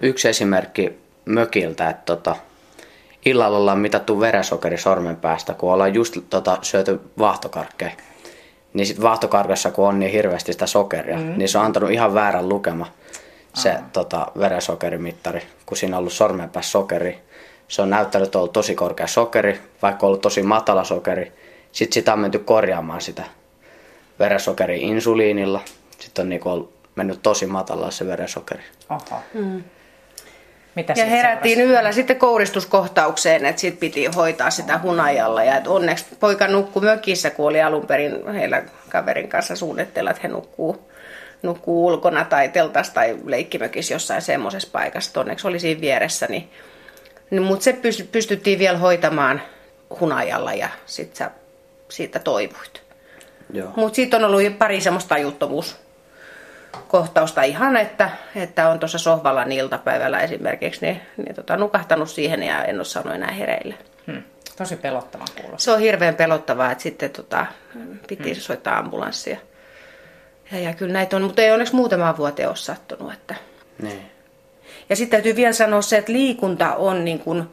Yksi 0.03 0.29
esimerkki 0.29 1.08
mökiltä, 1.29 1.91
että 1.91 2.05
tota, 2.05 2.37
illalla 3.25 3.59
ollaan 3.59 3.79
mitattu 3.79 4.21
verensokeri 4.21 4.79
sormen 4.79 5.17
päästä, 5.17 5.55
kun 5.55 5.73
ollaan 5.73 5.95
just 5.95 6.17
tota, 6.31 6.59
syöty 6.63 7.01
vaahtokarkkeja. 7.19 7.93
Niin 8.73 8.87
sit 8.87 9.03
vaahtokarkassa, 9.03 9.71
kun 9.71 9.89
on 9.89 9.99
niin 9.99 10.13
hirveästi 10.13 10.53
sitä 10.53 10.67
sokeria, 10.67 11.17
mm. 11.17 11.35
niin 11.37 11.49
se 11.49 11.59
on 11.59 11.65
antanut 11.65 11.91
ihan 11.91 12.15
väärän 12.15 12.49
lukema 12.49 12.87
se 13.55 13.79
tota, 13.93 14.27
verensokerimittari, 14.39 15.43
kun 15.67 15.77
siinä 15.77 15.97
on 15.97 15.99
ollut 15.99 16.13
sormen 16.13 16.51
päässä 16.51 16.71
sokeri. 16.71 17.19
Se 17.69 17.83
on 17.83 17.91
näyttänyt, 17.91 18.27
että 18.27 18.39
on 18.39 18.41
ollut 18.41 18.53
tosi 18.53 18.75
korkea 18.75 19.07
sokeri, 19.07 19.61
vaikka 19.83 20.07
on 20.07 20.09
ollut 20.09 20.21
tosi 20.21 20.43
matala 20.43 20.85
sokeri. 20.85 21.33
Sitten 21.73 21.95
sitä 21.95 22.13
on 22.13 22.19
menty 22.19 22.39
korjaamaan 22.39 23.01
sitä 23.01 23.25
verensokeri 24.19 24.81
insuliinilla. 24.81 25.61
Sitten 25.99 26.23
on 26.23 26.29
niinku 26.29 26.49
ollut 26.49 26.73
mennyt 26.95 27.23
tosi 27.23 27.47
matala 27.47 27.91
se 27.91 28.07
verensokeri. 28.07 28.63
Oho. 28.91 29.21
Mm. 29.35 29.65
Mitä 30.75 30.95
ja 30.97 31.07
herättiin 31.07 31.57
seurasi? 31.57 31.75
yöllä 31.75 31.93
sitten 31.93 32.17
kouristuskohtaukseen, 32.17 33.47
että 33.47 33.61
sitten 33.61 33.81
piti 33.81 34.07
hoitaa 34.07 34.51
sitä 34.51 34.79
hunajalla. 34.79 35.45
Ja 35.45 35.57
että 35.57 35.71
onneksi 35.71 36.07
poika 36.21 36.49
nukkui 36.49 36.83
mökissä, 36.83 37.31
kun 37.31 37.47
oli 37.47 37.63
alun 37.63 37.87
perin 37.87 38.33
heillä 38.33 38.63
kaverin 38.89 39.29
kanssa 39.29 39.57
suunnitella, 39.57 40.11
että 40.11 40.21
he 40.23 40.29
nukkuu, 40.29 40.91
nukkuu 41.43 41.87
ulkona 41.87 42.25
tai 42.25 42.49
teltas 42.49 42.91
tai 42.91 43.17
leikkimökissä 43.25 43.95
jossain 43.95 44.23
semmoisessa 44.23 44.69
paikassa. 44.73 45.21
Onneksi 45.21 45.49
oli 45.49 45.59
siinä 45.59 45.81
vieressä, 45.81 46.27
niin, 46.27 46.51
niin 47.31 47.43
mutta 47.43 47.65
se 47.65 47.79
pystyttiin 48.13 48.59
vielä 48.59 48.79
hoitamaan 48.79 49.43
hunajalla 50.01 50.55
ja 50.55 50.69
sitten 50.87 51.31
siitä 51.89 52.19
toivuit. 52.19 52.83
Mutta 53.77 53.97
sitten 53.97 54.25
on 54.25 54.31
ollut 54.35 54.59
pari 54.59 54.81
semmoista 54.81 55.09
tajuttomuus 55.09 55.77
kohtausta 56.89 57.43
ihan, 57.43 57.77
että, 57.77 58.11
että 58.37 58.69
on 58.69 58.79
tuossa 58.79 58.99
sohvalla 58.99 59.45
niin 59.45 59.61
iltapäivällä 59.61 60.21
esimerkiksi 60.21 60.87
niin, 60.87 61.01
niin 61.17 61.35
tota, 61.35 61.57
nukahtanut 61.57 62.11
siihen 62.11 62.43
ja 62.43 62.65
en 62.65 62.77
ole 62.77 62.85
saanut 62.85 63.15
enää 63.15 63.33
hereille. 63.33 63.75
Hmm. 64.07 64.23
Tosi 64.57 64.77
pelottava 64.77 65.25
kuulostaa. 65.35 65.59
Se 65.59 65.73
on 65.73 65.81
hirveän 65.81 66.15
pelottavaa, 66.15 66.73
että 66.73 66.83
sitten 66.83 67.11
tota, 67.11 67.47
piti 68.09 68.33
hmm. 68.33 68.41
soittaa 68.41 68.79
ambulanssia. 68.79 69.39
Ja, 70.53 70.59
ja 70.59 70.75
kyllä 70.75 70.93
näitä 70.93 71.17
on, 71.17 71.23
mutta 71.23 71.43
ei 71.43 71.51
onneksi 71.51 71.75
muutamaan 71.75 72.17
vuoteen 72.17 72.49
ole 72.49 72.57
sattunut. 72.57 73.13
Että. 73.13 73.35
Niin. 73.83 74.03
Ja 74.89 74.97
sitten 74.97 75.17
täytyy 75.17 75.37
vielä 75.37 75.53
sanoa 75.53 75.83
se, 75.83 75.97
että 75.97 76.13
liikunta 76.13 76.75
on 76.75 77.05
niin 77.05 77.19
kuin 77.19 77.45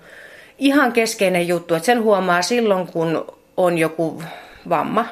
ihan 0.57 0.93
keskeinen 0.93 1.47
juttu. 1.47 1.75
Että 1.75 1.85
sen 1.85 2.03
huomaa 2.03 2.41
silloin, 2.41 2.87
kun 2.87 3.27
on 3.57 3.77
joku 3.77 4.23
vamma, 4.69 5.05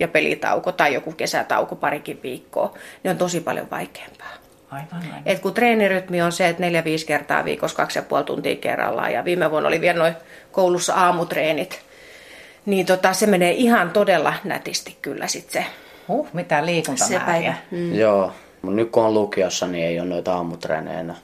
ja 0.00 0.08
pelitauko 0.08 0.72
tai 0.72 0.94
joku 0.94 1.12
kesätauko 1.12 1.76
parikin 1.76 2.20
viikkoa, 2.22 2.74
niin 3.02 3.10
on 3.10 3.18
tosi 3.18 3.40
paljon 3.40 3.70
vaikeampaa. 3.70 4.32
Aivan, 4.70 5.02
aivan. 5.02 5.22
Et 5.26 5.38
kun 5.38 5.54
treenirytmi 5.54 6.22
on 6.22 6.32
se, 6.32 6.48
että 6.48 6.62
neljä 6.62 6.84
viisi 6.84 7.06
kertaa 7.06 7.44
viikossa 7.44 7.76
kaksi 7.76 7.98
ja 7.98 8.02
puoli 8.02 8.24
tuntia 8.24 8.56
kerrallaan 8.56 9.12
ja 9.12 9.24
viime 9.24 9.50
vuonna 9.50 9.68
oli 9.68 9.80
vielä 9.80 9.98
noin 9.98 10.14
koulussa 10.52 10.94
aamutreenit, 10.94 11.80
niin 12.66 12.86
tota, 12.86 13.12
se 13.12 13.26
menee 13.26 13.52
ihan 13.52 13.90
todella 13.90 14.34
nätisti 14.44 14.96
kyllä 15.02 15.26
sitten 15.26 15.62
se. 15.62 15.68
Huh, 16.08 16.28
mitä 16.32 16.66
liikuntamääriä. 16.66 17.54
Mm. 17.70 17.94
Joo, 17.94 18.32
mutta 18.62 18.76
nyt 18.76 18.90
kun 18.90 19.02
on 19.04 19.14
lukiossa, 19.14 19.66
niin 19.66 19.86
ei 19.86 20.00
ole 20.00 20.08
noita 20.08 20.34
aamutreenejä 20.34 21.00
enää. 21.00 21.16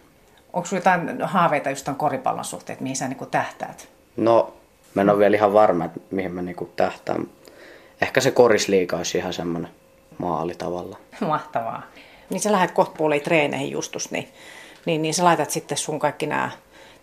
Onko 0.53 0.69
sinulla 0.69 0.91
jotain 0.91 1.23
haaveita 1.23 1.71
just 1.71 1.85
ton 1.85 1.97
koripallon 1.97 2.45
suhteen, 2.45 2.79
mihin 2.81 2.97
sä 2.97 3.09
niinku 3.09 3.27
tähtäät? 3.27 3.89
No, 4.17 4.55
mä 4.95 5.03
en 5.03 5.11
ole 5.11 5.19
vielä 5.19 5.37
ihan 5.37 5.53
varma, 5.53 5.85
että 5.85 6.01
mihin 6.11 6.33
mä 6.33 6.43
niinku 6.43 6.73
tähtään 6.77 7.27
ehkä 8.03 8.21
se 8.21 8.31
korisliika 8.31 8.97
olisi 8.97 9.19
ihan 9.19 9.33
semmoinen 9.33 9.71
maali 10.19 10.55
tavalla. 10.55 10.99
Mahtavaa. 11.21 11.83
Niin 12.31 12.41
sä 12.41 12.53
lähdet 12.53 12.71
kohta 12.71 12.95
puoliin 12.99 13.23
treeneihin 13.23 13.71
justus, 13.71 14.11
niin, 14.11 14.29
niin, 14.87 15.03
niin 15.03 15.15
sä 15.15 15.25
laitat 15.25 15.51
sitten 15.51 15.79
sun 15.79 15.99
kaikki 15.99 16.27
nämä, 16.27 16.51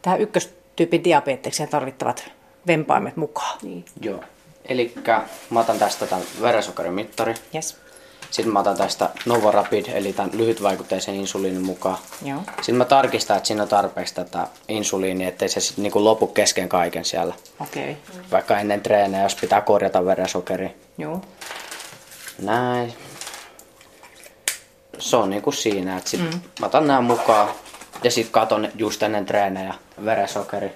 tähän 0.02 0.22
ykköstyypin 0.22 1.04
diabetekseen 1.04 1.70
tarvittavat 1.70 2.32
vempaimet 2.68 3.18
mukaan. 3.18 3.60
Niin. 3.62 3.86
Joo. 4.02 4.24
Eli 4.66 4.94
mä 5.50 5.60
otan 5.60 5.80
tästä 5.80 6.08
tämän 6.08 6.26
verensokerimittari. 6.42 7.34
Yes. 7.56 7.78
Sitten 8.32 8.54
mä 8.54 8.60
otan 8.60 8.78
tästä 8.78 9.10
Novorapid, 9.26 9.86
eli 9.94 10.14
tämän 10.14 10.32
lyhytvaikutteisen 10.34 11.16
insuliinin 11.16 11.66
mukaan. 11.66 11.98
Joo. 12.26 12.42
Sitten 12.56 12.76
mä 12.76 12.86
tarkistan, 12.86 13.38
että 13.38 13.48
siinä 13.48 13.64
on 13.64 13.70
tarpeeksi 13.70 14.16
tätä 14.16 14.48
insuliinia, 14.68 15.28
ettei 15.28 15.50
se 15.50 15.60
sitten 15.60 15.84
niinku 15.84 16.04
lopu 16.04 16.28
kesken 16.28 16.70
kaiken 16.70 17.06
siellä. 17.06 17.34
Okei. 17.60 17.98
Okay. 18.10 18.24
Vaikka 18.32 18.60
ennen 18.60 18.82
treenejä, 18.82 19.24
jos 19.24 19.36
pitää 19.36 19.62
korjata 19.62 20.06
verensokeri. 20.06 20.76
Joo. 20.98 21.22
Näin. 22.42 22.94
Se 25.00 25.16
on 25.16 25.30
niinku 25.30 25.52
siinä, 25.52 25.98
että 25.98 26.10
sit 26.10 26.20
mm. 26.20 26.40
mä 26.60 26.66
otan 26.66 26.88
nämä 26.88 27.02
mukaan 27.02 27.50
ja 28.04 28.12
sitten 28.12 28.32
katon 28.32 28.70
just 28.76 29.04
ennen 29.04 29.26
treenejä 29.26 29.74
verensokeri. 30.06 30.72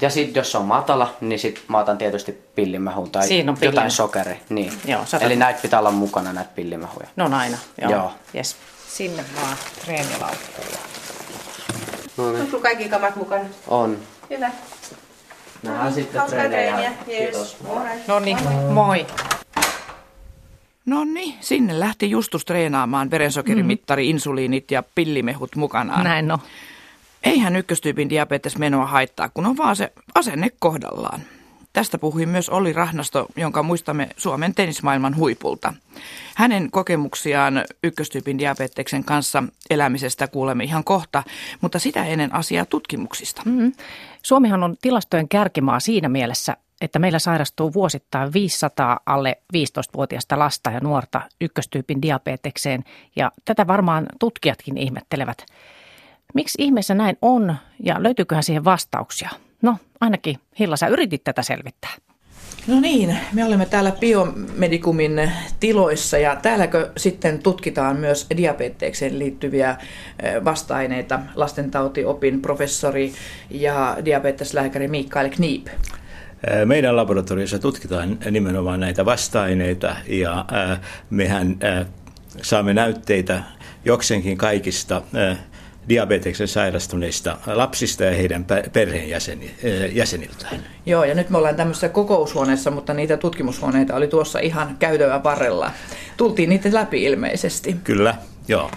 Ja 0.00 0.10
sitten 0.10 0.40
jos 0.40 0.52
se 0.52 0.58
on 0.58 0.64
matala, 0.64 1.16
niin 1.20 1.38
sit 1.38 1.62
mä 1.68 1.78
otan 1.78 1.98
tietysti 1.98 2.32
pillimehun 2.54 3.10
tai 3.10 3.28
Siinä 3.28 3.52
on 3.52 3.58
jotain 3.60 3.90
sokeri. 3.90 4.40
Niin. 4.48 4.72
Joo, 4.84 5.04
Eli 5.20 5.36
näitä 5.36 5.62
pitää 5.62 5.78
olla 5.78 5.90
mukana 5.90 6.32
näitä 6.32 6.50
pillimehuja. 6.54 7.06
No 7.16 7.24
on 7.24 7.34
aina. 7.34 7.58
Joo. 7.80 7.90
Joo. 7.90 8.12
Yes. 8.34 8.56
Sinne 8.88 9.24
vaan 9.42 9.56
treenilaukkuun. 9.84 10.68
No 12.16 12.32
niin. 12.32 12.42
Onko 12.42 12.60
kaikki 12.60 12.88
kamat 12.88 13.16
mukana? 13.16 13.44
On. 13.68 13.98
Hyvä. 14.30 14.50
Nähdään 15.62 15.92
sitten 15.94 16.20
Hauskaa 16.20 16.44
treeniä. 16.44 16.92
Kiitos. 17.06 17.56
No 18.08 18.18
niin, 18.18 18.38
moi. 18.72 19.06
No 20.86 21.04
niin, 21.04 21.34
sinne 21.40 21.80
lähti 21.80 22.10
Justus 22.10 22.44
treenaamaan 22.44 23.10
verensokerimittari, 23.10 24.04
mm. 24.04 24.10
insuliinit 24.10 24.70
ja 24.70 24.82
pillimehut 24.94 25.56
mukanaan. 25.56 26.04
Näin 26.04 26.28
no. 26.28 26.38
Eihän 27.24 27.56
ykköstyypin 27.56 28.10
diabetes 28.10 28.58
menoa 28.58 28.86
haittaa, 28.86 29.28
kun 29.28 29.46
on 29.46 29.56
vaan 29.56 29.76
se 29.76 29.92
asenne 30.14 30.50
kohdallaan. 30.58 31.20
Tästä 31.72 31.98
puhui 31.98 32.26
myös 32.26 32.48
Olli 32.48 32.72
Rahnasto, 32.72 33.26
jonka 33.36 33.62
muistamme 33.62 34.08
Suomen 34.16 34.54
tennismaailman 34.54 35.16
huipulta. 35.16 35.74
Hänen 36.36 36.70
kokemuksiaan 36.70 37.64
ykköstyypin 37.82 38.38
diabeteksen 38.38 39.04
kanssa 39.04 39.42
elämisestä 39.70 40.28
kuulemme 40.28 40.64
ihan 40.64 40.84
kohta, 40.84 41.22
mutta 41.60 41.78
sitä 41.78 42.04
ennen 42.04 42.34
asiaa 42.34 42.64
tutkimuksista. 42.64 43.42
Mm-hmm. 43.44 43.72
Suomihan 44.22 44.62
on 44.62 44.76
tilastojen 44.82 45.28
kärkimaa 45.28 45.80
siinä 45.80 46.08
mielessä, 46.08 46.56
että 46.80 46.98
meillä 46.98 47.18
sairastuu 47.18 47.74
vuosittain 47.74 48.32
500 48.32 49.00
alle 49.06 49.38
15-vuotiaista 49.56 50.38
lasta 50.38 50.70
ja 50.70 50.80
nuorta 50.80 51.20
ykköstyypin 51.40 52.02
diabetekseen, 52.02 52.84
ja 53.16 53.32
tätä 53.44 53.66
varmaan 53.66 54.06
tutkijatkin 54.20 54.78
ihmettelevät. 54.78 55.46
Miksi 56.34 56.62
ihmeessä 56.62 56.94
näin 56.94 57.18
on 57.22 57.56
ja 57.80 58.02
löytyyköhän 58.02 58.44
siihen 58.44 58.64
vastauksia? 58.64 59.30
No, 59.62 59.76
ainakin 60.00 60.38
Hilla, 60.58 60.76
sä 60.76 60.86
yritit 60.86 61.24
tätä 61.24 61.42
selvittää. 61.42 61.90
No 62.66 62.80
niin, 62.80 63.18
me 63.32 63.44
olemme 63.44 63.66
täällä 63.66 63.92
Biomedikumin 64.00 65.30
tiloissa 65.60 66.18
ja 66.18 66.36
täälläkö 66.36 66.90
sitten 66.96 67.42
tutkitaan 67.42 67.96
myös 67.96 68.26
diabetekseen 68.36 69.18
liittyviä 69.18 69.76
vasta-aineita 70.44 71.20
lastentautiopin 71.34 72.42
professori 72.42 73.12
ja 73.50 73.96
diabeteslääkäri 74.04 74.88
Mikael 74.88 75.30
Kniip. 75.30 75.66
Meidän 76.64 76.96
laboratoriossa 76.96 77.58
tutkitaan 77.58 78.18
nimenomaan 78.30 78.80
näitä 78.80 79.04
vasta-aineita 79.04 79.96
ja 80.06 80.44
mehän 81.10 81.56
saamme 82.42 82.74
näytteitä 82.74 83.42
jokseenkin 83.84 84.38
kaikista 84.38 85.02
diabeteksen 85.88 86.48
sairastuneista 86.48 87.38
lapsista 87.46 88.04
ja 88.04 88.14
heidän 88.14 88.46
perheenjäseniltään. 88.72 90.64
Joo, 90.86 91.04
ja 91.04 91.14
nyt 91.14 91.30
me 91.30 91.38
ollaan 91.38 91.56
tämmöisessä 91.56 91.88
kokoushuoneessa, 91.88 92.70
mutta 92.70 92.94
niitä 92.94 93.16
tutkimushuoneita 93.16 93.94
oli 93.94 94.08
tuossa 94.08 94.38
ihan 94.38 94.76
käytävä 94.78 95.22
varrella. 95.22 95.70
Tultiin 96.16 96.48
niitä 96.48 96.68
läpi 96.72 97.04
ilmeisesti. 97.04 97.76
Kyllä, 97.84 98.14
joo. 98.48 98.70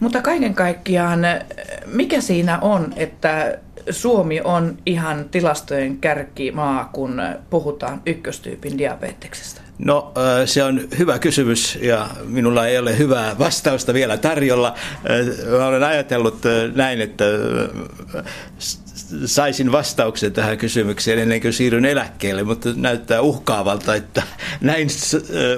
Mutta 0.00 0.22
kaiken 0.22 0.54
kaikkiaan, 0.54 1.20
mikä 1.86 2.20
siinä 2.20 2.58
on, 2.58 2.92
että 2.96 3.58
Suomi 3.90 4.40
on 4.40 4.78
ihan 4.86 5.28
tilastojen 5.30 5.96
kärkimaa, 5.96 6.90
kun 6.92 7.22
puhutaan 7.50 8.02
ykköstyypin 8.06 8.78
diabeteksesta? 8.78 9.60
No 9.78 10.12
se 10.46 10.64
on 10.64 10.80
hyvä 10.98 11.18
kysymys 11.18 11.78
ja 11.82 12.08
minulla 12.24 12.66
ei 12.66 12.78
ole 12.78 12.98
hyvää 12.98 13.38
vastausta 13.38 13.94
vielä 13.94 14.16
tarjolla. 14.16 14.74
Mä 15.58 15.66
olen 15.66 15.82
ajatellut 15.82 16.38
näin, 16.74 17.00
että 17.00 17.24
saisin 19.24 19.72
vastauksen 19.72 20.32
tähän 20.32 20.58
kysymykseen 20.58 21.18
ennen 21.18 21.40
kuin 21.40 21.52
siirryn 21.52 21.84
eläkkeelle, 21.84 22.42
mutta 22.42 22.68
näyttää 22.76 23.20
uhkaavalta, 23.20 23.94
että 23.94 24.22
näin 24.60 24.88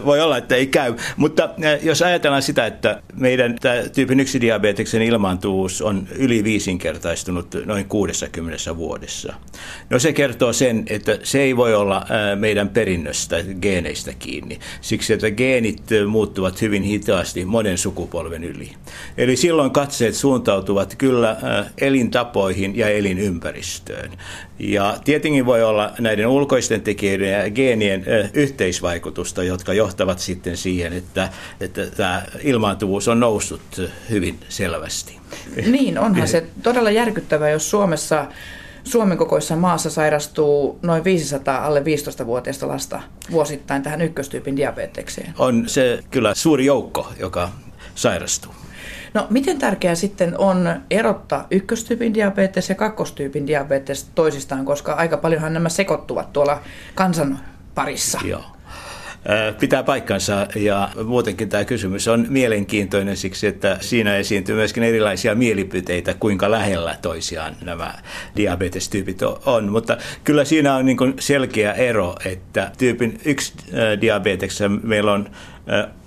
voi 0.05 0.21
olla, 0.21 0.37
että 0.37 0.55
ei 0.55 0.67
käy. 0.67 0.95
Mutta 1.17 1.51
jos 1.83 2.03
ajatellaan 2.03 2.43
sitä, 2.43 2.67
että 2.67 3.03
meidän 3.15 3.57
tyypin 3.95 4.21
1 4.21 4.41
diabeteksen 4.41 5.03
ilmaantuvuus 5.03 5.83
on 5.83 6.09
yli 6.19 6.45
viisinkertaistunut 6.45 7.55
noin 7.65 7.85
60 7.85 8.77
vuodessa. 8.77 9.35
No 9.91 9.99
se 9.99 10.13
kertoo 10.13 10.53
sen, 10.53 10.85
että 10.91 11.19
se 11.23 11.41
ei 11.41 11.57
voi 11.57 11.75
olla 11.75 12.07
meidän 12.35 12.69
perinnöstä, 12.69 13.37
geeneistä 13.61 14.13
kiinni. 14.19 14.59
Siksi, 14.81 15.13
että 15.13 15.31
geenit 15.31 15.83
muuttuvat 16.07 16.63
hyvin 16.63 16.83
hitaasti 16.83 17.45
monen 17.45 17.79
sukupolven 17.79 18.45
yli. 18.45 18.73
Eli 19.19 19.37
silloin 19.37 19.71
katseet 19.71 20.15
suuntautuvat 20.15 20.95
kyllä 20.99 21.37
elintapoihin 21.81 22.77
ja 22.77 22.89
elinympäristöön. 22.89 23.46
Ja 24.59 24.97
tietenkin 25.05 25.47
voi 25.47 25.63
olla 25.63 25.93
näiden 25.99 26.27
ulkoisten 26.27 26.81
tekijöiden 26.81 27.33
ja 27.33 27.51
geenien 27.51 28.05
yhteisvaikutusta, 28.35 29.43
jotka 29.43 29.73
johtavat 29.73 30.19
sitten 30.19 30.57
siihen, 30.57 30.93
että, 30.93 31.29
että 31.61 31.87
tämä 31.87 32.23
ilmaantuvuus 32.43 33.09
on 33.09 33.21
noussut 33.21 33.63
hyvin 34.11 34.41
selvästi. 34.49 35.19
Niin, 35.67 35.99
onhan 35.99 36.29
se 36.29 36.47
todella 36.63 36.91
järkyttävää, 36.91 37.51
jos 37.51 37.71
Suomessa 37.71 38.27
Suomen 38.87 39.19
kokoisessa 39.19 39.57
maassa 39.57 39.91
sairastuu 39.91 40.79
noin 40.83 41.05
500 41.05 41.67
alle 41.67 41.81
15-vuotiaista 41.81 42.69
lasta 42.69 43.03
vuosittain 43.31 43.83
tähän 43.83 44.01
ykköstyypin 44.01 44.57
diabetekseen. 44.57 45.35
On 45.39 45.69
se 45.69 46.05
kyllä 46.11 46.35
suuri 46.35 46.67
joukko, 46.67 47.13
joka 47.19 47.51
sairastuu. 47.95 48.53
No 49.17 49.27
miten 49.31 49.59
tärkeää 49.59 49.95
sitten 49.95 50.39
on 50.39 50.69
erottaa 50.91 51.47
ykköstyypin 51.51 52.15
diabetes 52.15 52.69
ja 52.69 52.75
kakkostyypin 52.75 53.47
diabetes 53.47 54.11
toisistaan, 54.15 54.65
koska 54.65 54.93
aika 54.93 55.17
paljonhan 55.17 55.53
nämä 55.53 55.69
sekoittuvat 55.69 56.33
tuolla 56.33 56.61
kansan 56.95 57.39
parissa. 57.75 58.21
Joo. 58.25 58.45
Pitää 59.61 59.83
paikkansa 59.83 60.47
ja 60.57 60.89
muutenkin 61.05 61.49
tämä 61.49 61.65
kysymys 61.65 62.09
on 62.09 62.27
mielenkiintoinen 62.29 63.17
siksi, 63.17 63.47
että 63.47 63.79
siinä 63.81 64.17
esiintyy 64.17 64.55
myöskin 64.55 64.83
erilaisia 64.83 65.35
mielipiteitä, 65.35 66.15
kuinka 66.15 66.51
lähellä 66.51 66.97
toisiaan 67.03 67.57
nämä 67.65 67.95
diabetestyypit 68.37 69.23
on. 69.47 69.73
Mutta 69.73 69.97
kyllä 70.25 70.45
siinä 70.45 70.77
on 70.77 70.87
niin 70.87 70.97
selkeä 71.21 71.73
ero, 71.73 72.15
että 72.25 72.71
tyypin 72.79 73.21
yksi 73.25 73.53
diabeteksessa 74.01 74.69
meillä 74.69 75.13
on 75.13 75.31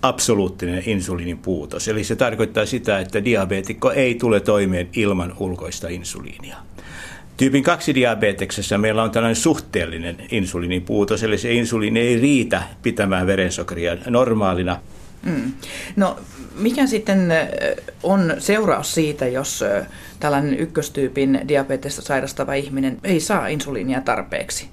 absoluuttinen 0.01 0.83
insuliinin 0.85 1.37
puutos. 1.37 1.87
Eli 1.87 2.03
se 2.03 2.15
tarkoittaa 2.15 2.65
sitä, 2.65 2.99
että 2.99 3.25
diabeetikko 3.25 3.91
ei 3.91 4.15
tule 4.15 4.39
toimeen 4.39 4.89
ilman 4.93 5.33
ulkoista 5.39 5.87
insuliinia. 5.87 6.57
Tyypin 7.37 7.63
2 7.63 7.95
diabeteksessä 7.95 8.77
meillä 8.77 9.03
on 9.03 9.11
tällainen 9.11 9.35
suhteellinen 9.35 10.17
insuliinipuutos, 10.31 11.23
eli 11.23 11.37
se 11.37 11.53
insuliini 11.53 11.99
ei 11.99 12.19
riitä 12.19 12.63
pitämään 12.81 13.27
verensokeria 13.27 13.97
normaalina. 14.07 14.79
Mm. 15.23 15.51
No 15.95 16.19
mikä 16.55 16.87
sitten 16.87 17.33
on 18.03 18.33
seuraus 18.37 18.93
siitä, 18.93 19.27
jos 19.27 19.63
tällainen 20.19 20.59
ykköstyypin 20.59 21.41
diabetesta 21.47 22.01
sairastava 22.01 22.53
ihminen 22.53 22.97
ei 23.03 23.19
saa 23.19 23.47
insuliinia 23.47 24.01
tarpeeksi? 24.01 24.67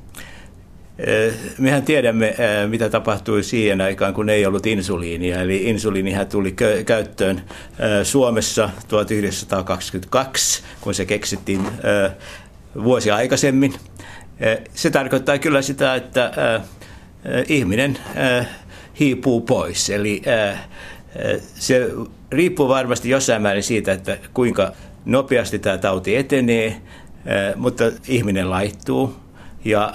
Mehän 1.58 1.82
tiedämme, 1.82 2.34
mitä 2.68 2.88
tapahtui 2.90 3.42
siihen 3.42 3.80
aikaan, 3.80 4.14
kun 4.14 4.28
ei 4.28 4.46
ollut 4.46 4.66
insuliinia. 4.66 5.40
Eli 5.40 5.64
insuliinihän 5.64 6.26
tuli 6.26 6.54
käyttöön 6.86 7.42
Suomessa 8.02 8.70
1922, 8.88 10.62
kun 10.80 10.94
se 10.94 11.04
keksittiin 11.04 11.60
vuosia 12.84 13.16
aikaisemmin. 13.16 13.74
Se 14.74 14.90
tarkoittaa 14.90 15.38
kyllä 15.38 15.62
sitä, 15.62 15.94
että 15.94 16.32
ihminen 17.48 17.98
hiipuu 19.00 19.40
pois. 19.40 19.90
Eli 19.90 20.22
se 21.54 21.90
riippuu 22.32 22.68
varmasti 22.68 23.10
jossain 23.10 23.42
määrin 23.42 23.62
siitä, 23.62 23.92
että 23.92 24.18
kuinka 24.34 24.72
nopeasti 25.04 25.58
tämä 25.58 25.78
tauti 25.78 26.16
etenee, 26.16 26.76
mutta 27.56 27.84
ihminen 28.08 28.50
laittuu. 28.50 29.25
Ja 29.66 29.92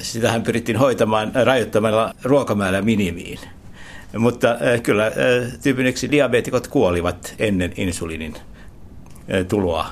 sitähän 0.00 0.42
pyrittiin 0.42 0.76
hoitamaan 0.76 1.32
rajoittamalla 1.44 2.14
ruokamäärä 2.22 2.82
minimiin. 2.82 3.38
Mutta 4.18 4.56
kyllä 4.82 5.12
tyypin 5.62 5.94
diabeetikot 6.10 6.66
kuolivat 6.68 7.34
ennen 7.38 7.72
insuliinin 7.76 8.34
tuloa 9.48 9.86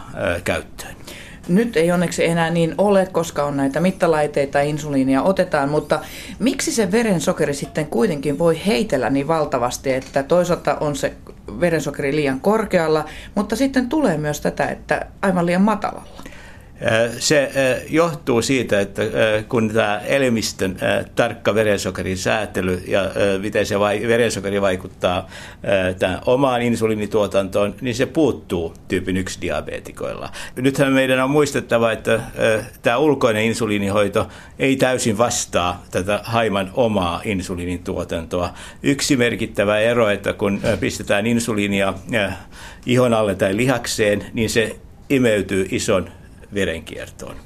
käyttöön. 0.44 0.94
Nyt 1.48 1.76
ei 1.76 1.92
onneksi 1.92 2.24
enää 2.24 2.50
niin 2.50 2.74
ole, 2.78 3.06
koska 3.12 3.44
on 3.44 3.56
näitä 3.56 3.80
mittalaiteita 3.80 4.60
insuliinia 4.60 5.22
otetaan, 5.22 5.68
mutta 5.68 6.00
miksi 6.38 6.72
se 6.72 6.92
verensokeri 6.92 7.54
sitten 7.54 7.86
kuitenkin 7.86 8.38
voi 8.38 8.60
heitellä 8.66 9.10
niin 9.10 9.28
valtavasti, 9.28 9.92
että 9.92 10.22
toisaalta 10.22 10.76
on 10.76 10.96
se 10.96 11.12
verensokeri 11.60 12.16
liian 12.16 12.40
korkealla, 12.40 13.04
mutta 13.34 13.56
sitten 13.56 13.88
tulee 13.88 14.18
myös 14.18 14.40
tätä, 14.40 14.66
että 14.66 15.06
aivan 15.22 15.46
liian 15.46 15.62
matalalla? 15.62 16.22
Se 17.18 17.52
johtuu 17.90 18.42
siitä, 18.42 18.80
että 18.80 19.02
kun 19.48 19.70
tämä 19.70 20.00
elimistön 20.06 20.76
tarkka 21.14 21.54
verensokerin 21.54 22.18
säätely 22.18 22.82
ja 22.86 23.00
miten 23.40 23.66
se 23.66 23.80
verensokeri 24.08 24.60
vaikuttaa 24.60 25.30
tämän 25.98 26.20
omaan 26.26 26.62
insuliinituotantoon, 26.62 27.74
niin 27.80 27.94
se 27.94 28.06
puuttuu 28.06 28.74
tyypin 28.88 29.16
1 29.16 29.40
diabetikoilla. 29.40 30.28
Nythän 30.56 30.92
meidän 30.92 31.20
on 31.20 31.30
muistettava, 31.30 31.92
että 31.92 32.20
tämä 32.82 32.96
ulkoinen 32.96 33.44
insuliinihoito 33.44 34.28
ei 34.58 34.76
täysin 34.76 35.18
vastaa 35.18 35.84
tätä 35.90 36.20
haiman 36.22 36.70
omaa 36.74 37.20
insuliinituotantoa. 37.24 38.54
Yksi 38.82 39.16
merkittävä 39.16 39.78
ero, 39.78 40.08
että 40.08 40.32
kun 40.32 40.60
pistetään 40.80 41.26
insuliinia 41.26 41.94
ihon 42.86 43.14
alle 43.14 43.34
tai 43.34 43.56
lihakseen, 43.56 44.26
niin 44.32 44.50
se 44.50 44.76
imeytyy 45.10 45.66
ison 45.70 46.10
verenkiertoon. 46.54 47.36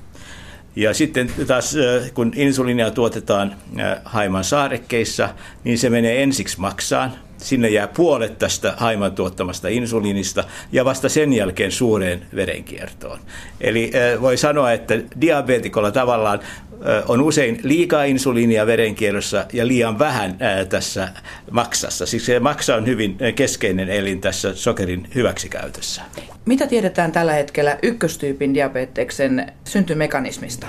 Ja 0.77 0.95
sitten 0.95 1.31
taas 1.47 1.77
kun 2.15 2.33
insuliinia 2.37 2.91
tuotetaan 2.91 3.57
haiman 4.05 4.45
saarekkeissa, 4.45 5.29
niin 5.65 5.79
se 5.79 5.91
menee 5.91 6.23
ensiksi 6.23 6.61
maksaan. 6.61 7.13
Sinne 7.39 7.69
jää 7.69 7.89
puolet 7.89 8.39
tästä 8.39 8.75
haiman 8.77 9.13
tuottamasta 9.13 9.69
insuliinista 9.69 10.45
ja 10.73 10.85
vasta 10.85 11.09
sen 11.09 11.33
jälkeen 11.33 11.73
suureen 11.73 12.27
verenkiertoon. 12.35 13.19
Eli 13.61 13.93
voi 14.21 14.37
sanoa, 14.37 14.73
että 14.73 14.95
diabetikolla 15.21 15.91
tavallaan 15.91 16.41
on 17.09 17.21
usein 17.21 17.61
liikaa 17.63 18.05
insuliinia 18.05 18.67
verenkierrossa 18.67 19.47
ja 19.53 19.67
liian 19.67 19.99
vähän 19.99 20.39
tässä 20.69 21.09
maksassa. 21.51 22.07
Siksi 22.07 22.27
se 22.27 22.41
maksa 22.41 22.77
on 22.77 22.87
hyvin 22.87 23.17
keskeinen 23.35 23.89
elin 23.89 24.21
tässä 24.21 24.55
sokerin 24.55 25.09
hyväksikäytössä. 25.15 26.03
Mitä 26.45 26.67
tiedetään 26.67 27.13
tällä 27.13 27.33
hetkellä 27.33 27.79
ykköstyypin 27.83 28.55
diabeteksen 28.55 29.53
syntymekanismista? 29.65 30.67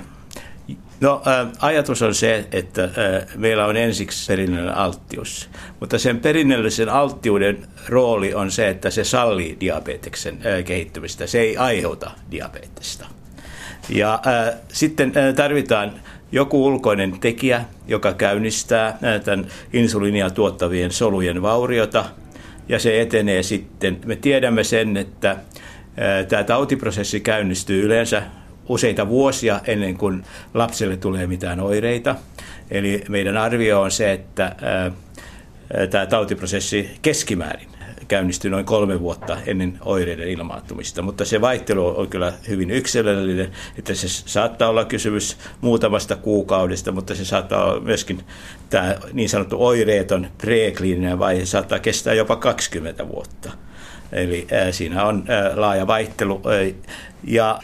No 0.99 1.21
ajatus 1.59 2.01
on 2.01 2.15
se, 2.15 2.47
että 2.51 2.89
meillä 3.35 3.65
on 3.65 3.77
ensiksi 3.77 4.27
perinnöllinen 4.27 4.75
alttius, 4.75 5.49
mutta 5.79 5.99
sen 5.99 6.19
perinnöllisen 6.19 6.89
alttiuden 6.89 7.67
rooli 7.89 8.33
on 8.33 8.51
se, 8.51 8.69
että 8.69 8.89
se 8.89 9.03
sallii 9.03 9.57
diabeteksen 9.59 10.39
kehittymistä. 10.65 11.27
Se 11.27 11.39
ei 11.39 11.57
aiheuta 11.57 12.11
diabetesta. 12.31 13.05
Ja 13.89 14.13
äh, 14.27 14.53
sitten 14.67 15.11
äh, 15.17 15.33
tarvitaan 15.33 15.91
joku 16.31 16.65
ulkoinen 16.65 17.19
tekijä, 17.19 17.65
joka 17.87 18.13
käynnistää 18.13 18.87
äh, 18.87 19.21
tämän 19.23 19.47
insuliinia 19.73 20.29
tuottavien 20.29 20.91
solujen 20.91 21.41
vauriota, 21.41 22.05
ja 22.69 22.79
se 22.79 23.01
etenee 23.01 23.43
sitten. 23.43 23.97
Me 24.05 24.15
tiedämme 24.15 24.63
sen, 24.63 24.97
että 24.97 25.31
äh, 25.31 25.37
tämä 26.29 26.43
tautiprosessi 26.43 27.19
käynnistyy 27.19 27.85
yleensä 27.85 28.23
useita 28.69 29.09
vuosia 29.09 29.59
ennen 29.67 29.97
kuin 29.97 30.23
lapselle 30.53 30.97
tulee 30.97 31.27
mitään 31.27 31.59
oireita. 31.59 32.15
Eli 32.71 33.03
meidän 33.09 33.37
arvio 33.37 33.81
on 33.81 33.91
se, 33.91 34.11
että 34.11 34.45
äh, 34.45 34.93
tämä 35.89 36.05
tautiprosessi 36.05 36.89
keskimäärin 37.01 37.74
käynnistyi 38.07 38.51
noin 38.51 38.65
kolme 38.65 38.99
vuotta 38.99 39.37
ennen 39.45 39.77
oireiden 39.81 40.29
ilmaantumista, 40.29 41.01
mutta 41.01 41.25
se 41.25 41.41
vaihtelu 41.41 41.99
on 41.99 42.07
kyllä 42.07 42.33
hyvin 42.47 42.71
yksilöllinen, 42.71 43.51
että 43.77 43.93
se 43.93 44.07
saattaa 44.07 44.69
olla 44.69 44.85
kysymys 44.85 45.37
muutamasta 45.61 46.15
kuukaudesta, 46.15 46.91
mutta 46.91 47.15
se 47.15 47.25
saattaa 47.25 47.65
olla 47.65 47.79
myöskin 47.81 48.23
tämä 48.69 48.95
niin 49.13 49.29
sanottu 49.29 49.65
oireeton 49.65 50.27
prekliininen 50.37 51.19
vaihe 51.19 51.45
saattaa 51.45 51.79
kestää 51.79 52.13
jopa 52.13 52.35
20 52.35 53.07
vuotta. 53.07 53.51
Eli 54.11 54.47
siinä 54.71 55.05
on 55.05 55.25
laaja 55.55 55.87
vaihtelu. 55.87 56.41
Ja 57.23 57.59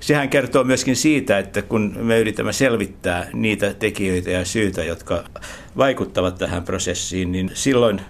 sehän 0.00 0.28
kertoo 0.28 0.64
myöskin 0.64 0.96
siitä, 0.96 1.38
että 1.38 1.62
kun 1.62 1.96
me 2.00 2.18
yritämme 2.18 2.52
selvittää 2.52 3.26
niitä 3.32 3.74
tekijöitä 3.74 4.30
ja 4.30 4.44
syitä, 4.44 4.84
jotka 4.84 5.24
vaikuttavat 5.76 6.38
tähän 6.38 6.64
prosessiin, 6.64 7.32
niin 7.32 7.50
silloin 7.54 8.00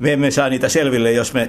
me 0.00 0.12
emme 0.12 0.30
saa 0.30 0.48
niitä 0.48 0.68
selville, 0.68 1.12
jos 1.12 1.34
me 1.34 1.48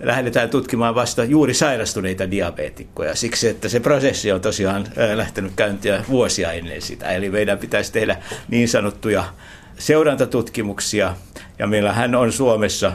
lähdetään 0.00 0.50
tutkimaan 0.50 0.94
vasta 0.94 1.24
juuri 1.24 1.54
sairastuneita 1.54 2.30
diabeetikkoja, 2.30 3.14
siksi 3.14 3.48
että 3.48 3.68
se 3.68 3.80
prosessi 3.80 4.32
on 4.32 4.40
tosiaan 4.40 4.86
lähtenyt 5.14 5.52
käyntiä 5.56 6.04
vuosia 6.08 6.52
ennen 6.52 6.82
sitä. 6.82 7.10
Eli 7.10 7.30
meidän 7.30 7.58
pitäisi 7.58 7.92
tehdä 7.92 8.16
niin 8.48 8.68
sanottuja 8.68 9.24
seurantatutkimuksia, 9.78 11.16
ja 11.58 11.66
meillähän 11.66 12.14
on 12.14 12.32
Suomessa 12.32 12.92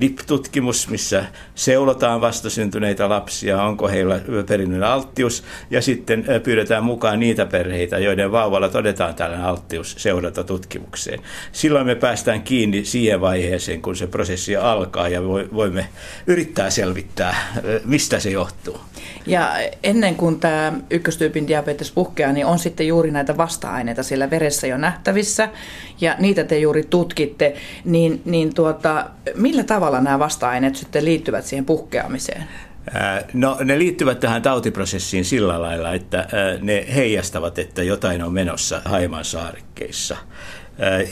DIP-tutkimus, 0.00 0.88
missä 0.88 1.24
seulotaan 1.54 2.20
vastasyntyneitä 2.20 3.08
lapsia, 3.08 3.62
onko 3.62 3.88
heillä 3.88 4.20
perinnön 4.46 4.82
alttius, 4.82 5.44
ja 5.70 5.82
sitten 5.82 6.24
pyydetään 6.42 6.84
mukaan 6.84 7.20
niitä 7.20 7.46
perheitä, 7.46 7.98
joiden 7.98 8.32
vauvalla 8.32 8.68
todetaan 8.68 9.14
tällainen 9.14 9.46
alttius 9.46 9.94
seurata 9.98 10.44
tutkimukseen. 10.44 11.20
Silloin 11.52 11.86
me 11.86 11.94
päästään 11.94 12.42
kiinni 12.42 12.84
siihen 12.84 13.20
vaiheeseen, 13.20 13.82
kun 13.82 13.96
se 13.96 14.06
prosessi 14.06 14.56
alkaa, 14.56 15.08
ja 15.08 15.22
voimme 15.54 15.88
yrittää 16.26 16.70
selvittää, 16.70 17.34
mistä 17.84 18.20
se 18.20 18.30
johtuu. 18.30 18.80
Ja 19.26 19.52
ennen 19.82 20.14
kuin 20.14 20.40
tämä 20.40 20.72
ykköstyypin 20.90 21.48
diabetes 21.48 21.92
puhkeaa, 21.92 22.32
niin 22.32 22.46
on 22.46 22.58
sitten 22.58 22.86
juuri 22.86 23.10
näitä 23.10 23.36
vasta-aineita 23.36 24.02
siellä 24.02 24.30
veressä 24.30 24.66
jo 24.66 24.76
nähtävissä, 24.76 25.48
ja 26.00 26.16
niitä 26.18 26.44
te 26.44 26.58
juuri 26.58 26.82
tutkitte 26.90 27.54
niin, 27.92 28.22
niin 28.24 28.54
tuota, 28.54 29.06
millä 29.34 29.64
tavalla 29.64 30.00
nämä 30.00 30.18
vasta-aineet 30.18 30.76
sitten 30.76 31.04
liittyvät 31.04 31.44
siihen 31.44 31.64
puhkeamiseen? 31.64 32.44
No 33.34 33.58
ne 33.64 33.78
liittyvät 33.78 34.20
tähän 34.20 34.42
tautiprosessiin 34.42 35.24
sillä 35.24 35.62
lailla, 35.62 35.92
että 35.92 36.26
ne 36.60 36.86
heijastavat, 36.94 37.58
että 37.58 37.82
jotain 37.82 38.22
on 38.22 38.32
menossa 38.32 38.82
Haiman 38.84 39.24
saarekkeissa. 39.24 40.16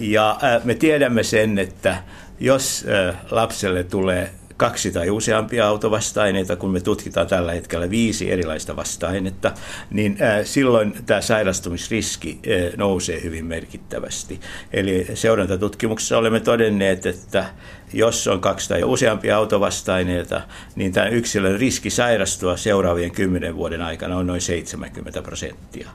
Ja 0.01 0.39
me 0.65 0.75
tiedämme 0.75 1.23
sen, 1.23 1.59
että 1.59 1.97
jos 2.41 2.87
lapselle 3.31 3.85
tulee 3.85 4.31
kaksi 4.61 4.93
tai 4.93 5.11
useampia 5.11 5.69
autovasta-aineita, 5.69 6.57
kun 6.57 6.71
me 6.71 6.81
tutkitaan 6.81 7.27
tällä 7.27 7.53
hetkellä 7.53 7.91
viisi 7.91 8.31
erilaista 8.31 8.77
vasta-ainetta, 8.77 9.53
niin 9.91 10.19
silloin 10.45 10.95
tämä 11.07 11.21
sairastumisriski 11.21 12.41
nousee 12.77 13.23
hyvin 13.23 13.45
merkittävästi. 13.45 14.41
Eli 14.73 15.07
seurantatutkimuksessa 15.15 16.19
olemme 16.19 16.41
todenneet, 16.41 17.07
että 17.07 17.45
jos 17.93 18.29
on 18.29 18.41
kaksi 18.41 18.69
tai 18.69 18.85
useampia 18.85 19.37
autovasta-aineita, 19.37 20.41
niin 20.77 20.93
tämä 20.93 21.07
yksilön 21.07 21.61
riski 21.61 21.91
sairastua 21.91 22.57
seuraavien 22.57 23.11
kymmenen 23.11 23.57
vuoden 23.57 23.83
aikana 23.83 24.17
on 24.17 24.27
noin 24.27 24.41
70 24.41 25.23
prosenttia 25.23 25.89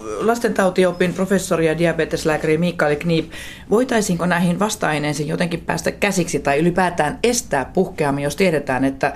lastentautiopin 0.00 1.14
professori 1.14 1.66
ja 1.66 1.78
diabeteslääkäri 1.78 2.58
Mikael 2.58 2.96
Kniip, 2.96 3.32
voitaisiinko 3.70 4.26
näihin 4.26 4.58
vasta-aineisiin 4.58 5.28
jotenkin 5.28 5.60
päästä 5.60 5.90
käsiksi 5.90 6.38
tai 6.38 6.58
ylipäätään 6.58 7.18
estää 7.22 7.64
puhkeamia, 7.64 8.24
jos 8.24 8.36
tiedetään, 8.36 8.84
että 8.84 9.12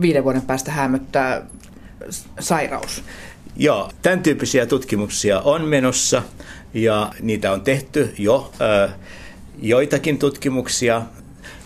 viiden 0.00 0.24
vuoden 0.24 0.42
päästä 0.42 0.72
hämöttää 0.72 1.42
sairaus? 2.40 3.02
Joo, 3.56 3.90
tämän 4.02 4.22
tyyppisiä 4.22 4.66
tutkimuksia 4.66 5.40
on 5.40 5.62
menossa 5.62 6.22
ja 6.74 7.12
niitä 7.20 7.52
on 7.52 7.60
tehty 7.60 8.14
jo 8.18 8.52
joitakin 9.62 10.18
tutkimuksia. 10.18 11.02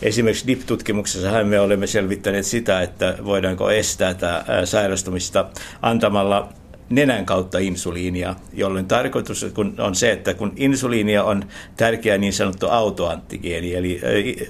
Esimerkiksi 0.03 0.47
DIP-tutkimuksessa 0.47 1.45
me 1.45 1.61
olemme 1.61 1.87
selvittäneet 1.87 2.47
sitä, 2.47 2.83
että 2.83 3.19
voidaanko 3.25 3.71
estää 3.71 4.15
tämä 4.15 4.45
sairastumista 4.65 5.47
antamalla 5.83 6.53
nenän 6.91 7.27
kautta 7.27 7.59
insuliinia, 7.59 8.35
jolloin 8.53 8.87
tarkoitus 8.87 9.47
on 9.79 9.95
se, 9.95 10.13
että 10.13 10.35
kun 10.35 10.53
insuliinia 10.57 11.25
on 11.25 11.45
tärkeä 11.77 12.19
niin 12.19 12.33
sanottu 12.33 12.67
autoanttigeeni, 12.67 13.75
eli 13.75 14.01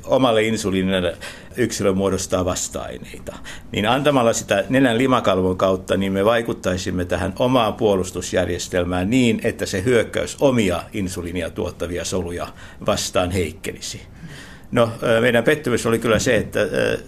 omalle 0.05 0.43
insuliinille 0.43 1.17
yksilö 1.57 1.93
muodostaa 1.93 2.45
vasta-aineita, 2.45 3.37
niin 3.73 3.89
antamalla 3.89 4.33
sitä 4.33 4.65
nenän 4.69 4.99
limakalvon 4.99 5.57
kautta, 5.57 5.97
niin 5.97 6.13
me 6.13 6.25
vaikuttaisimme 6.25 7.05
tähän 7.05 7.33
omaan 7.39 7.75
puolustusjärjestelmään 7.75 9.11
niin, 9.11 9.41
että 9.45 9.67
se 9.67 9.85
hyökkäys 9.85 10.37
omia 10.41 10.83
insuliinia 10.93 11.51
tuottavia 11.51 12.05
soluja 12.05 12.49
vastaan 12.87 13.31
heikkenisi. 13.31 14.01
No, 14.73 14.93
meidän 15.21 15.45
pettymys 15.45 15.87
oli 15.87 15.99
kyllä 15.99 16.19
se, 16.19 16.37
että 16.37 16.61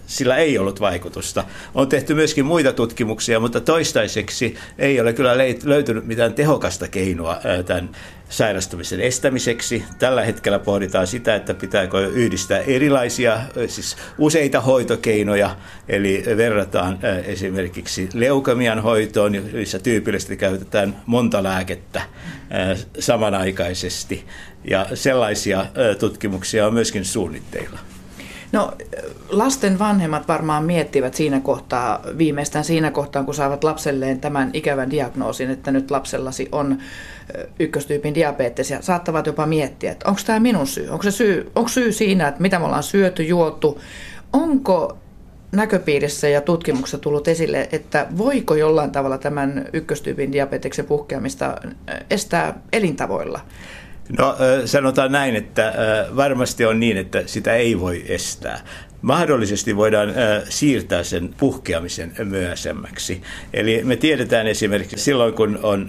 sillä 0.07 0.37
ei 0.37 0.57
ollut 0.57 0.79
vaikutusta. 0.79 1.43
On 1.75 1.89
tehty 1.89 2.13
myöskin 2.13 2.45
muita 2.45 2.73
tutkimuksia, 2.73 3.39
mutta 3.39 3.61
toistaiseksi 3.61 4.55
ei 4.77 5.01
ole 5.01 5.13
kyllä 5.13 5.37
löytynyt 5.63 6.05
mitään 6.05 6.33
tehokasta 6.33 6.87
keinoa 6.87 7.39
tämän 7.65 7.89
sairastumisen 8.29 9.01
estämiseksi. 9.01 9.83
Tällä 9.99 10.21
hetkellä 10.25 10.59
pohditaan 10.59 11.07
sitä, 11.07 11.35
että 11.35 11.53
pitääkö 11.53 12.07
yhdistää 12.07 12.59
erilaisia, 12.59 13.39
siis 13.67 13.97
useita 14.17 14.61
hoitokeinoja, 14.61 15.55
eli 15.89 16.23
verrataan 16.37 16.99
esimerkiksi 17.25 18.09
leukemian 18.13 18.79
hoitoon, 18.79 19.31
missä 19.53 19.79
tyypillisesti 19.79 20.37
käytetään 20.37 20.95
monta 21.05 21.43
lääkettä 21.43 22.01
samanaikaisesti. 22.99 24.25
Ja 24.69 24.85
sellaisia 24.93 25.65
tutkimuksia 25.99 26.67
on 26.67 26.73
myöskin 26.73 27.05
suunnitteilla. 27.05 27.79
No 28.51 28.73
lasten 29.29 29.79
vanhemmat 29.79 30.27
varmaan 30.27 30.63
miettivät 30.63 31.13
siinä 31.13 31.39
kohtaa, 31.39 32.01
viimeistään 32.17 32.65
siinä 32.65 32.91
kohtaa, 32.91 33.23
kun 33.23 33.33
saavat 33.33 33.63
lapselleen 33.63 34.19
tämän 34.19 34.49
ikävän 34.53 34.91
diagnoosin, 34.91 35.49
että 35.49 35.71
nyt 35.71 35.91
lapsellasi 35.91 36.49
on 36.51 36.77
ykköstyypin 37.59 38.15
diabetes 38.15 38.71
ja 38.71 38.81
saattavat 38.81 39.27
jopa 39.27 39.45
miettiä, 39.45 39.91
että 39.91 40.09
onko 40.09 40.21
tämä 40.25 40.39
minun 40.39 40.67
syy, 40.67 40.89
onko, 40.89 41.03
se 41.03 41.11
syy, 41.11 41.51
onko 41.55 41.69
syy 41.69 41.91
siinä, 41.91 42.27
että 42.27 42.41
mitä 42.41 42.59
me 42.59 42.65
ollaan 42.65 42.83
syöty, 42.83 43.23
juotu, 43.23 43.81
onko 44.33 44.97
näköpiirissä 45.51 46.27
ja 46.27 46.41
tutkimuksessa 46.41 46.97
tullut 46.97 47.27
esille, 47.27 47.69
että 47.71 48.07
voiko 48.17 48.55
jollain 48.55 48.91
tavalla 48.91 49.17
tämän 49.17 49.65
ykköstyypin 49.73 50.31
diabeteksen 50.31 50.85
puhkeamista 50.85 51.55
estää 52.09 52.59
elintavoilla? 52.71 53.39
No 54.19 54.35
sanotaan 54.65 55.11
näin, 55.11 55.35
että 55.35 55.73
varmasti 56.15 56.65
on 56.65 56.79
niin, 56.79 56.97
että 56.97 57.23
sitä 57.25 57.53
ei 57.53 57.79
voi 57.79 58.03
estää. 58.07 58.59
Mahdollisesti 59.01 59.75
voidaan 59.75 60.13
siirtää 60.49 61.03
sen 61.03 61.29
puhkeamisen 61.37 62.13
myöhäisemmäksi. 62.23 63.21
Eli 63.53 63.81
me 63.83 63.95
tiedetään 63.95 64.47
esimerkiksi 64.47 65.03
silloin, 65.03 65.33
kun 65.33 65.59
on 65.63 65.87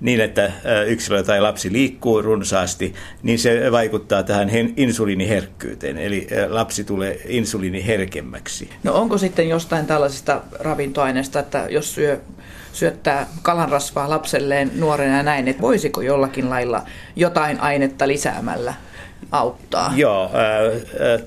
niin, 0.00 0.20
että 0.20 0.52
yksilö 0.86 1.22
tai 1.22 1.40
lapsi 1.40 1.72
liikkuu 1.72 2.22
runsaasti, 2.22 2.94
niin 3.22 3.38
se 3.38 3.72
vaikuttaa 3.72 4.22
tähän 4.22 4.50
insuliiniherkkyyteen, 4.76 5.98
eli 5.98 6.26
lapsi 6.48 6.84
tulee 6.84 7.20
insuliiniherkemmäksi. 7.26 8.70
No 8.82 8.94
onko 8.94 9.18
sitten 9.18 9.48
jostain 9.48 9.86
tällaisesta 9.86 10.40
ravintoaineesta, 10.60 11.38
että 11.38 11.66
jos 11.70 11.94
syö 11.94 12.20
syöttää 12.74 13.26
kalanrasvaa 13.42 14.10
lapselleen 14.10 14.70
nuorena 14.74 15.16
ja 15.16 15.22
näin, 15.22 15.48
että 15.48 15.62
voisiko 15.62 16.00
jollakin 16.00 16.50
lailla 16.50 16.82
jotain 17.16 17.60
ainetta 17.60 18.08
lisäämällä 18.08 18.74
auttaa? 19.32 19.92
Joo, 19.96 20.24
äh, 20.24 21.12
äh, 21.12 21.22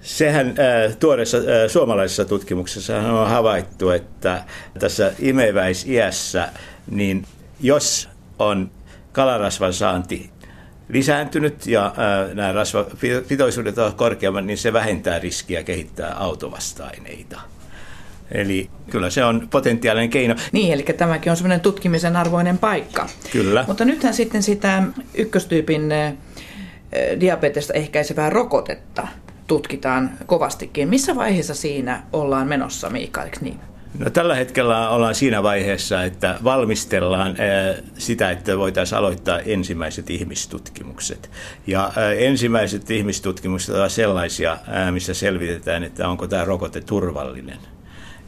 Sehän 0.00 0.48
äh, 0.48 0.96
tuoreessa 0.96 1.36
äh, 1.36 1.44
suomalaisessa 1.68 2.24
tutkimuksessa 2.24 2.96
on 2.96 3.28
havaittu, 3.28 3.90
että 3.90 4.44
tässä 4.78 5.12
imeväisiässä, 5.18 6.48
niin 6.90 7.24
jos 7.60 8.08
on 8.38 8.70
kalarasvan 9.12 9.72
saanti 9.72 10.30
lisääntynyt 10.88 11.66
ja 11.66 11.86
äh, 11.86 12.34
nämä 12.34 12.52
rasvapitoisuudet 12.52 13.78
ovat 13.78 13.94
korkeammat, 13.94 14.44
niin 14.44 14.58
se 14.58 14.72
vähentää 14.72 15.18
riskiä 15.18 15.62
kehittää 15.62 16.14
autovasta-aineita. 16.14 17.40
Eli 18.32 18.70
kyllä 18.90 19.10
se 19.10 19.24
on 19.24 19.48
potentiaalinen 19.50 20.10
keino. 20.10 20.34
Niin, 20.52 20.72
eli 20.72 20.82
tämäkin 20.82 21.30
on 21.30 21.36
semmoinen 21.36 21.60
tutkimisen 21.60 22.16
arvoinen 22.16 22.58
paikka. 22.58 23.08
Kyllä. 23.32 23.64
Mutta 23.66 23.84
nythän 23.84 24.14
sitten 24.14 24.42
sitä 24.42 24.82
ykköstyypin 25.14 25.82
diabetesta 27.20 27.72
ehkäisevää 27.72 28.30
rokotetta 28.30 29.08
tutkitaan 29.46 30.10
kovastikin. 30.26 30.88
Missä 30.88 31.16
vaiheessa 31.16 31.54
siinä 31.54 32.02
ollaan 32.12 32.48
menossa, 32.48 32.90
Mikael 32.90 33.28
Kniip? 33.30 33.69
No, 33.98 34.10
tällä 34.10 34.34
hetkellä 34.34 34.90
ollaan 34.90 35.14
siinä 35.14 35.42
vaiheessa, 35.42 36.04
että 36.04 36.38
valmistellaan 36.44 37.36
sitä, 37.98 38.30
että 38.30 38.58
voitaisiin 38.58 38.98
aloittaa 38.98 39.40
ensimmäiset 39.40 40.10
ihmistutkimukset. 40.10 41.30
Ja 41.66 41.92
ensimmäiset 42.18 42.90
ihmistutkimukset 42.90 43.74
ovat 43.74 43.92
sellaisia, 43.92 44.58
missä 44.90 45.14
selvitetään, 45.14 45.84
että 45.84 46.08
onko 46.08 46.26
tämä 46.26 46.44
rokote 46.44 46.80
turvallinen. 46.80 47.58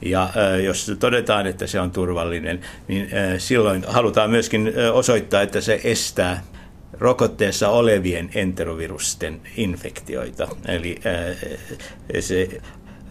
Ja 0.02 0.30
jos 0.64 0.92
todetaan, 0.98 1.46
että 1.46 1.66
se 1.66 1.80
on 1.80 1.90
turvallinen, 1.90 2.60
niin 2.88 3.08
silloin 3.38 3.84
halutaan 3.88 4.30
myöskin 4.30 4.72
osoittaa, 4.92 5.42
että 5.42 5.60
se 5.60 5.80
estää 5.84 6.42
rokotteessa 6.92 7.68
olevien 7.68 8.30
enterovirusten 8.34 9.40
infektioita. 9.56 10.48
Eli 10.68 11.00
se 12.20 12.48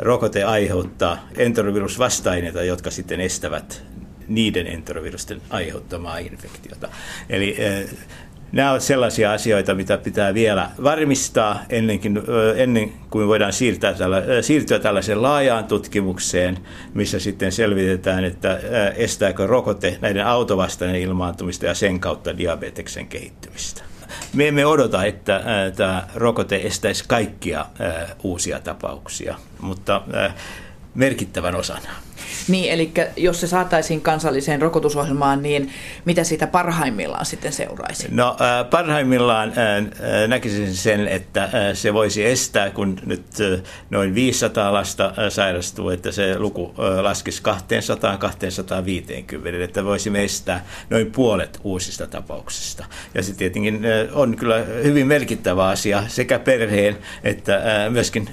rokote 0.02 0.44
aiheuttaa 0.44 1.28
enterovirusvasta-aineita, 1.38 2.64
jotka 2.64 2.92
sitten 2.92 3.22
estävät 3.22 3.84
niiden 4.28 4.68
enterovirusten 4.68 5.42
aiheuttamaa 5.50 6.18
infektiota. 6.18 6.90
Eli 7.30 7.58
Nämä 8.52 8.72
ovat 8.72 8.82
sellaisia 8.82 9.32
asioita, 9.32 9.76
mitä 9.76 9.98
pitää 9.98 10.34
vielä 10.34 10.70
varmistaa 10.84 11.60
ennenkin, 11.70 12.22
ennen 12.56 12.94
kuin 13.10 13.28
voidaan 13.28 13.54
siirtää 13.54 13.94
tällä, 13.94 14.24
siirtyä 14.42 14.80
tällaiseen 14.80 15.22
laajaan 15.22 15.66
tutkimukseen, 15.66 16.58
missä 16.94 17.20
sitten 17.20 17.52
selvitetään, 17.52 18.24
että 18.24 18.60
estääkö 18.96 19.48
rokote 19.48 19.98
näiden 20.02 20.26
autovastainen 20.26 21.02
ilmaantumista 21.02 21.66
ja 21.66 21.74
sen 21.74 22.00
kautta 22.00 22.38
diabeteksen 22.38 23.08
kehittymistä. 23.08 23.91
Me 24.34 24.48
emme 24.48 24.66
odota, 24.66 25.06
että 25.06 25.42
tämä 25.76 26.08
rokote 26.16 26.56
estäisi 26.64 27.04
kaikkia 27.08 27.66
uusia 28.24 28.60
tapauksia, 28.60 29.36
mutta 29.60 30.02
merkittävän 30.96 31.56
osan. 31.56 31.82
Niin, 32.48 32.72
eli 32.72 32.92
jos 33.18 33.42
se 33.42 33.48
saataisiin 33.48 34.02
kansalliseen 34.02 34.62
rokotusohjelmaan, 34.62 35.44
niin 35.44 35.74
mitä 36.06 36.24
siitä 36.24 36.48
parhaimmillaan 36.48 37.26
sitten 37.26 37.54
seuraisi? 37.54 38.08
No 38.12 38.38
äh, 38.42 38.70
parhaimmillaan 38.70 39.50
äh, 39.50 39.56
näkisin 40.28 40.76
sen, 40.76 41.08
että 41.08 41.44
äh, 41.44 41.50
se 41.74 41.94
voisi 41.94 42.26
estää, 42.26 42.70
kun 42.70 43.00
nyt 43.06 43.26
äh, 43.42 43.62
noin 43.90 44.16
500 44.16 44.74
lasta 44.74 45.06
äh, 45.06 45.14
sairastuu, 45.30 45.90
että 45.90 46.12
se 46.12 46.40
luku 46.40 46.74
äh, 46.80 47.00
laskisi 47.04 47.44
200-250, 47.44 47.46
että 49.64 49.86
voisimme 49.86 50.24
estää 50.24 50.66
noin 50.90 51.12
puolet 51.12 51.60
uusista 51.64 52.08
tapauksista. 52.08 52.86
Ja 53.14 53.24
se 53.24 53.34
tietenkin 53.34 53.86
äh, 53.86 54.18
on 54.18 54.38
kyllä 54.38 54.58
hyvin 54.84 55.08
merkittävä 55.08 55.68
asia 55.68 56.04
sekä 56.08 56.40
perheen 56.40 56.98
että 57.24 57.56
äh, 57.56 57.92
myöskin 57.92 58.30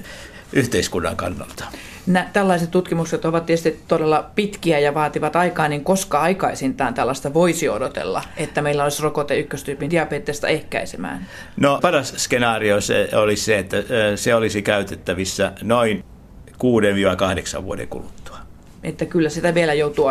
yhteiskunnan 0.53 1.17
kannalta. 1.17 1.65
Nä, 2.09 2.29
tällaiset 2.33 2.71
tutkimukset 2.71 3.25
ovat 3.25 3.47
tietysti 3.47 3.81
todella 3.89 4.31
pitkiä 4.35 4.79
ja 4.79 4.95
vaativat 4.95 5.37
aikaa, 5.37 5.69
niin 5.69 5.85
koska 5.85 6.21
aikaisintaan 6.21 6.95
tällaista 6.95 7.35
voisi 7.35 7.69
odotella, 7.69 8.23
että 8.37 8.63
meillä 8.63 8.85
olisi 8.85 9.03
rokote 9.03 9.39
ykköstyypin 9.39 9.91
diabetesta 9.91 10.49
ehkäisemään? 10.49 11.27
No 11.57 11.79
paras 11.83 12.15
skenaario 12.17 12.81
se 12.81 13.09
olisi 13.17 13.45
se, 13.45 13.59
että 13.59 13.77
se 14.17 14.35
olisi 14.35 14.63
käytettävissä 14.63 15.53
noin 15.63 16.05
6-8 16.51 17.65
vuoden 17.65 17.89
kuluttua. 17.89 18.39
Että 18.83 19.07
kyllä 19.07 19.29
sitä 19.29 19.55
vielä 19.55 19.75
joutuu 19.75 20.07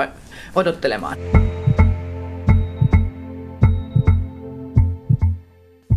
odottelemaan. 0.55 1.17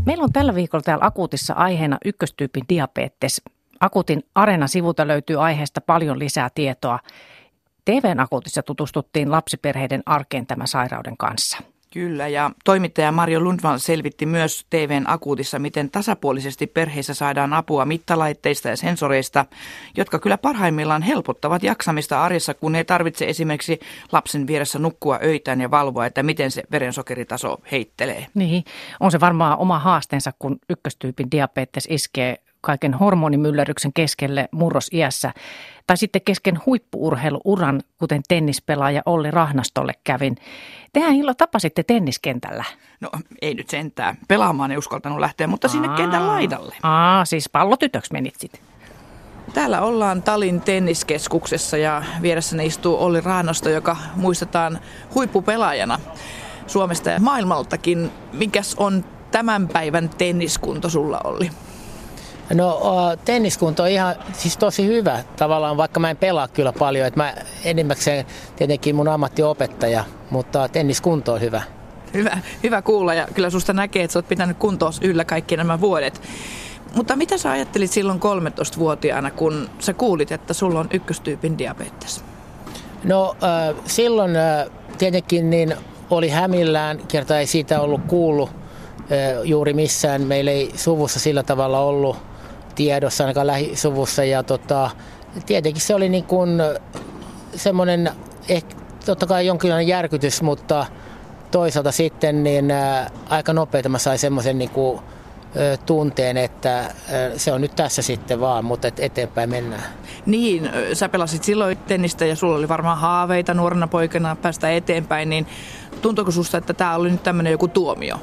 Meillä 0.06 0.24
on 0.24 0.32
tällä 0.32 0.54
viikolla 0.54 0.82
täällä 0.82 1.06
akuutissa 1.06 1.54
aiheena 1.54 1.98
ykköstyypin 2.04 2.64
diabetes. 2.68 3.42
Akuutin 3.81 4.23
Areena-sivulta 4.35 5.07
löytyy 5.09 5.45
aiheesta 5.45 5.81
paljon 5.81 6.19
lisää 6.19 6.49
tietoa. 6.55 6.99
TVn 7.85 8.21
Akuutissa 8.21 8.62
tutustuttiin 8.62 9.31
lapsiperheiden 9.31 10.03
arkeen 10.07 10.47
tämän 10.47 10.69
sairauden 10.69 11.16
kanssa. 11.16 11.59
Kyllä, 11.93 12.29
ja 12.29 12.51
toimittaja 12.64 13.12
Mario 13.12 13.40
Lundvall 13.40 13.79
selvitti 13.79 14.27
myös 14.27 14.66
TVn 14.71 15.05
akuutissa, 15.07 15.59
miten 15.59 15.90
tasapuolisesti 15.90 16.66
perheissä 16.66 17.14
saadaan 17.14 17.53
apua 17.53 17.85
mittalaitteista 17.85 18.69
ja 18.69 18.77
sensoreista, 18.77 19.45
jotka 19.97 20.19
kyllä 20.19 20.38
parhaimmillaan 20.38 21.03
helpottavat 21.03 21.62
jaksamista 21.62 22.25
arjessa, 22.25 22.55
kun 22.55 22.75
ei 22.75 22.85
tarvitse 22.85 23.25
esimerkiksi 23.29 23.81
lapsen 24.12 24.47
vieressä 24.47 24.79
nukkua 24.79 25.19
öitään 25.23 25.61
ja 25.61 25.71
valvoa, 25.71 26.07
että 26.07 26.23
miten 26.23 26.51
se 26.51 26.62
verensokeritaso 26.71 27.61
heittelee. 27.73 28.27
Niin, 28.35 28.64
on 29.01 29.11
se 29.11 29.21
varmaan 29.21 29.59
oma 29.59 29.79
haasteensa, 29.79 30.33
kun 30.38 30.59
ykköstyypin 30.69 31.31
diabetes 31.31 31.87
iskee 31.90 32.37
kaiken 32.61 32.94
hormonimyllerryksen 32.94 33.92
keskelle 33.92 34.49
murrosiässä 34.53 35.33
tai 35.87 35.96
sitten 35.96 36.23
kesken 36.23 36.59
huippuurheiluuran, 36.66 37.81
kuten 37.99 38.23
tennispelaaja 38.29 39.03
Olli 39.07 39.31
Rahnastolle 39.31 39.92
kävin. 40.05 40.37
Tehän 40.92 41.12
Hillo 41.12 41.35
tapasitte 41.35 41.83
tenniskentällä. 41.83 42.64
No 43.01 43.11
ei 43.42 43.55
nyt 43.55 43.70
sentään. 43.70 44.18
Pelaamaan 44.29 44.70
ei 44.70 44.77
uskaltanut 44.77 45.18
lähteä, 45.20 45.46
mutta 45.46 45.68
sinne 45.68 45.88
Aa, 45.88 45.96
kentän 45.96 46.27
laidalle. 46.27 46.77
Aa, 46.83 47.25
siis 47.25 47.49
pallotytöksi 47.49 48.12
menit 48.12 48.35
sitten. 48.38 48.61
Täällä 49.55 49.81
ollaan 49.81 50.23
Talin 50.23 50.61
tenniskeskuksessa 50.61 51.77
ja 51.77 52.03
vieressäni 52.23 52.66
istuu 52.66 53.05
Olli 53.05 53.20
Rahnasto, 53.20 53.68
joka 53.68 53.96
muistetaan 54.16 54.79
huippupelaajana 55.14 56.01
Suomesta 56.66 57.11
ja 57.11 57.20
maailmaltakin. 57.20 58.11
Mikäs 58.33 58.75
on 58.75 59.05
tämän 59.31 59.68
päivän 59.68 60.09
tenniskunto 60.09 60.88
sulla, 60.88 61.20
Olli? 61.25 61.51
No 62.54 62.80
tenniskunto 63.24 63.82
on 63.82 63.88
ihan 63.88 64.14
siis 64.32 64.56
tosi 64.56 64.86
hyvä 64.86 65.24
tavallaan, 65.36 65.76
vaikka 65.76 66.00
mä 66.00 66.10
en 66.10 66.16
pelaa 66.16 66.48
kyllä 66.48 66.72
paljon. 66.72 67.06
Että 67.06 67.20
mä 67.20 67.34
enimmäkseen 67.64 68.26
tietenkin 68.56 68.96
mun 68.96 69.08
ammattiopettaja, 69.08 70.04
mutta 70.30 70.68
tenniskunto 70.68 71.32
on 71.32 71.40
hyvä. 71.40 71.62
Hyvä, 72.14 72.38
hyvä 72.62 72.82
kuulla 72.82 73.14
ja 73.14 73.28
kyllä 73.34 73.50
susta 73.50 73.72
näkee, 73.72 74.02
että 74.04 74.12
sä 74.12 74.18
oot 74.18 74.28
pitänyt 74.28 74.56
kuntoa 74.58 74.90
yllä 75.02 75.24
kaikki 75.24 75.56
nämä 75.56 75.80
vuodet. 75.80 76.22
Mutta 76.94 77.16
mitä 77.16 77.38
sä 77.38 77.50
ajattelit 77.50 77.90
silloin 77.90 78.20
13-vuotiaana, 78.20 79.30
kun 79.30 79.70
sä 79.78 79.94
kuulit, 79.94 80.32
että 80.32 80.54
sulla 80.54 80.80
on 80.80 80.88
ykköstyypin 80.92 81.58
diabetes? 81.58 82.24
No 83.04 83.36
äh, 83.42 83.84
silloin 83.86 84.36
äh, 84.36 84.66
tietenkin 84.98 85.50
niin 85.50 85.76
oli 86.10 86.28
hämillään, 86.28 86.98
kerta 87.08 87.38
ei 87.38 87.46
siitä 87.46 87.80
ollut 87.80 88.00
kuullut 88.06 88.50
äh, 88.50 89.44
juuri 89.44 89.72
missään. 89.72 90.22
Meillä 90.22 90.50
ei 90.50 90.72
suvussa 90.74 91.20
sillä 91.20 91.42
tavalla 91.42 91.80
ollut 91.80 92.30
tiedossa 92.74 93.24
ainakaan 93.24 93.46
lähisuvussa. 93.46 94.24
Ja 94.24 94.42
tota, 94.42 94.90
tietenkin 95.46 95.83
se 95.83 95.94
oli 95.94 96.09
niin 96.09 96.24
kuin 96.24 96.50
semmoinen, 97.56 98.11
ehkä, 98.48 98.76
totta 99.06 99.26
kai 99.26 99.46
jonkinlainen 99.46 99.88
järkytys, 99.88 100.42
mutta 100.42 100.87
toisaalta 101.50 101.92
sitten 101.92 102.44
niin 102.44 102.70
ää, 102.70 103.11
aika 103.28 103.52
nopeasti 103.52 103.88
mä 103.88 103.98
sain 103.98 104.18
semmoisen 104.18 104.59
niin 104.59 104.70
kuin, 104.70 105.00
tunteen, 105.87 106.37
että 106.37 106.90
se 107.37 107.52
on 107.52 107.61
nyt 107.61 107.76
tässä 107.76 108.02
sitten 108.02 108.40
vaan, 108.40 108.64
mutta 108.64 108.88
et 108.88 109.00
eteenpäin 109.00 109.50
mennään. 109.50 109.83
Niin, 110.26 110.70
sä 110.92 111.09
pelasit 111.09 111.44
silloin 111.44 111.78
tennistä 111.78 112.26
ja 112.26 112.37
sulla 112.37 112.56
oli 112.56 112.68
varmaan 112.68 112.98
haaveita 112.98 113.54
nuorena 113.54 113.87
poikana 113.87 114.37
päästä 114.37 114.70
eteenpäin, 114.70 115.30
niin 115.30 115.46
tuntuuko 116.02 116.30
susta, 116.30 116.59
että 116.59 116.74
tämä 116.74 116.94
oli 116.94 117.11
nyt 117.11 117.22
tämmöinen 117.22 117.50
joku 117.50 117.68
tuomio? 117.68 118.20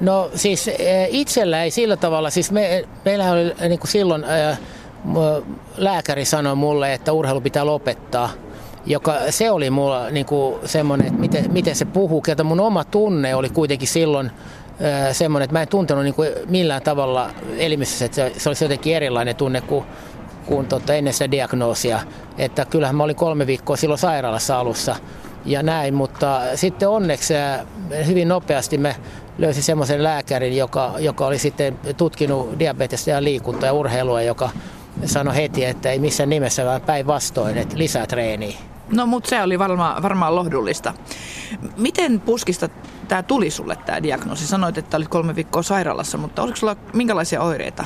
No 0.00 0.30
siis 0.34 0.68
eh, 0.68 1.08
itsellä 1.10 1.62
ei 1.62 1.70
sillä 1.70 1.96
tavalla, 1.96 2.30
siis 2.30 2.52
me, 2.52 2.84
meillähän 3.04 3.34
oli 3.34 3.54
eh, 3.60 3.68
niin 3.68 3.78
kuin 3.78 3.90
silloin 3.90 4.24
eh, 4.24 4.58
lääkäri 5.76 6.24
sanoi 6.24 6.54
mulle, 6.54 6.94
että 6.94 7.12
urheilu 7.12 7.40
pitää 7.40 7.66
lopettaa. 7.66 8.30
Joka, 8.86 9.14
se 9.30 9.50
oli 9.50 9.70
mulla 9.70 10.10
niin 10.10 10.26
kuin 10.26 10.54
semmoinen, 10.64 11.06
että 11.06 11.20
miten, 11.20 11.52
miten 11.52 11.76
se 11.76 11.84
puhuu, 11.84 12.22
että 12.28 12.44
mun 12.44 12.60
oma 12.60 12.84
tunne 12.84 13.34
oli 13.34 13.48
kuitenkin 13.48 13.88
silloin 13.88 14.30
ää, 14.80 15.12
semmoinen, 15.12 15.44
että 15.44 15.52
mä 15.52 15.62
en 15.62 15.68
tuntenut 15.68 16.04
niin 16.04 16.14
kuin 16.14 16.28
millään 16.48 16.82
tavalla 16.82 17.30
elimistössä, 17.58 18.04
että 18.04 18.16
se, 18.16 18.32
se 18.36 18.48
olisi 18.48 18.64
jotenkin 18.64 18.96
erilainen 18.96 19.36
tunne 19.36 19.60
kuin, 19.60 19.84
kuin 20.46 20.66
tota, 20.66 20.94
ennen 20.94 21.12
sitä 21.12 21.30
diagnoosia. 21.30 22.00
Että 22.38 22.64
kyllähän 22.64 22.96
mä 22.96 23.04
olin 23.04 23.16
kolme 23.16 23.46
viikkoa 23.46 23.76
silloin 23.76 23.98
sairaalassa 23.98 24.58
alussa 24.58 24.96
ja 25.44 25.62
näin, 25.62 25.94
mutta 25.94 26.40
sitten 26.54 26.88
onneksi 26.88 27.34
hyvin 28.06 28.28
nopeasti 28.28 28.78
me 28.78 28.96
löysin 29.38 29.62
semmoisen 29.62 30.02
lääkärin, 30.02 30.56
joka, 30.56 30.94
joka 30.98 31.26
oli 31.26 31.38
sitten 31.38 31.78
tutkinut 31.96 32.58
diabetesta 32.58 33.10
ja 33.10 33.24
liikuntaa 33.24 33.66
ja 33.66 33.72
urheilua, 33.72 34.22
joka 34.22 34.50
sanoi 35.04 35.36
heti, 35.36 35.64
että 35.64 35.90
ei 35.90 35.98
missään 35.98 36.30
nimessä, 36.30 36.64
vaan 36.64 36.80
päinvastoin, 36.80 37.58
että 37.58 37.78
lisää 37.78 38.06
treeniä. 38.06 38.56
No 38.92 39.06
mutta 39.06 39.30
se 39.30 39.42
oli 39.42 39.58
varmaan, 39.58 40.02
varmaan 40.02 40.34
lohdullista. 40.36 40.94
Miten 41.76 42.20
puskista 42.20 42.68
tämä 43.08 43.22
tuli 43.22 43.50
sulle 43.50 43.76
tämä 43.86 44.02
diagnoosi? 44.02 44.46
Sanoit, 44.46 44.78
että 44.78 44.96
olit 44.96 45.08
kolme 45.08 45.36
viikkoa 45.36 45.62
sairaalassa, 45.62 46.18
mutta 46.18 46.42
oliko 46.42 46.56
sulla 46.56 46.76
minkälaisia 46.92 47.42
oireita? 47.42 47.84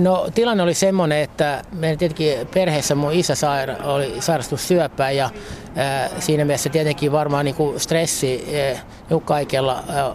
No 0.00 0.26
tilanne 0.34 0.62
oli 0.62 0.74
semmoinen, 0.74 1.18
että 1.18 1.62
meidän 1.72 1.98
tietenkin 1.98 2.48
perheessä 2.54 2.94
mun 2.94 3.12
isä 3.12 3.34
saira- 3.34 3.86
oli 3.86 4.16
sairastunut 4.20 4.60
syöpään 4.60 5.16
ja 5.16 5.30
ää, 5.76 6.08
siinä 6.18 6.44
mielessä 6.44 6.68
tietenkin 6.68 7.12
varmaan 7.12 7.44
niin 7.44 7.54
kuin 7.54 7.80
stressi, 7.80 8.44
ää, 8.74 8.80
niin 9.10 9.22
kaikella 9.22 9.84
ää, 9.88 10.14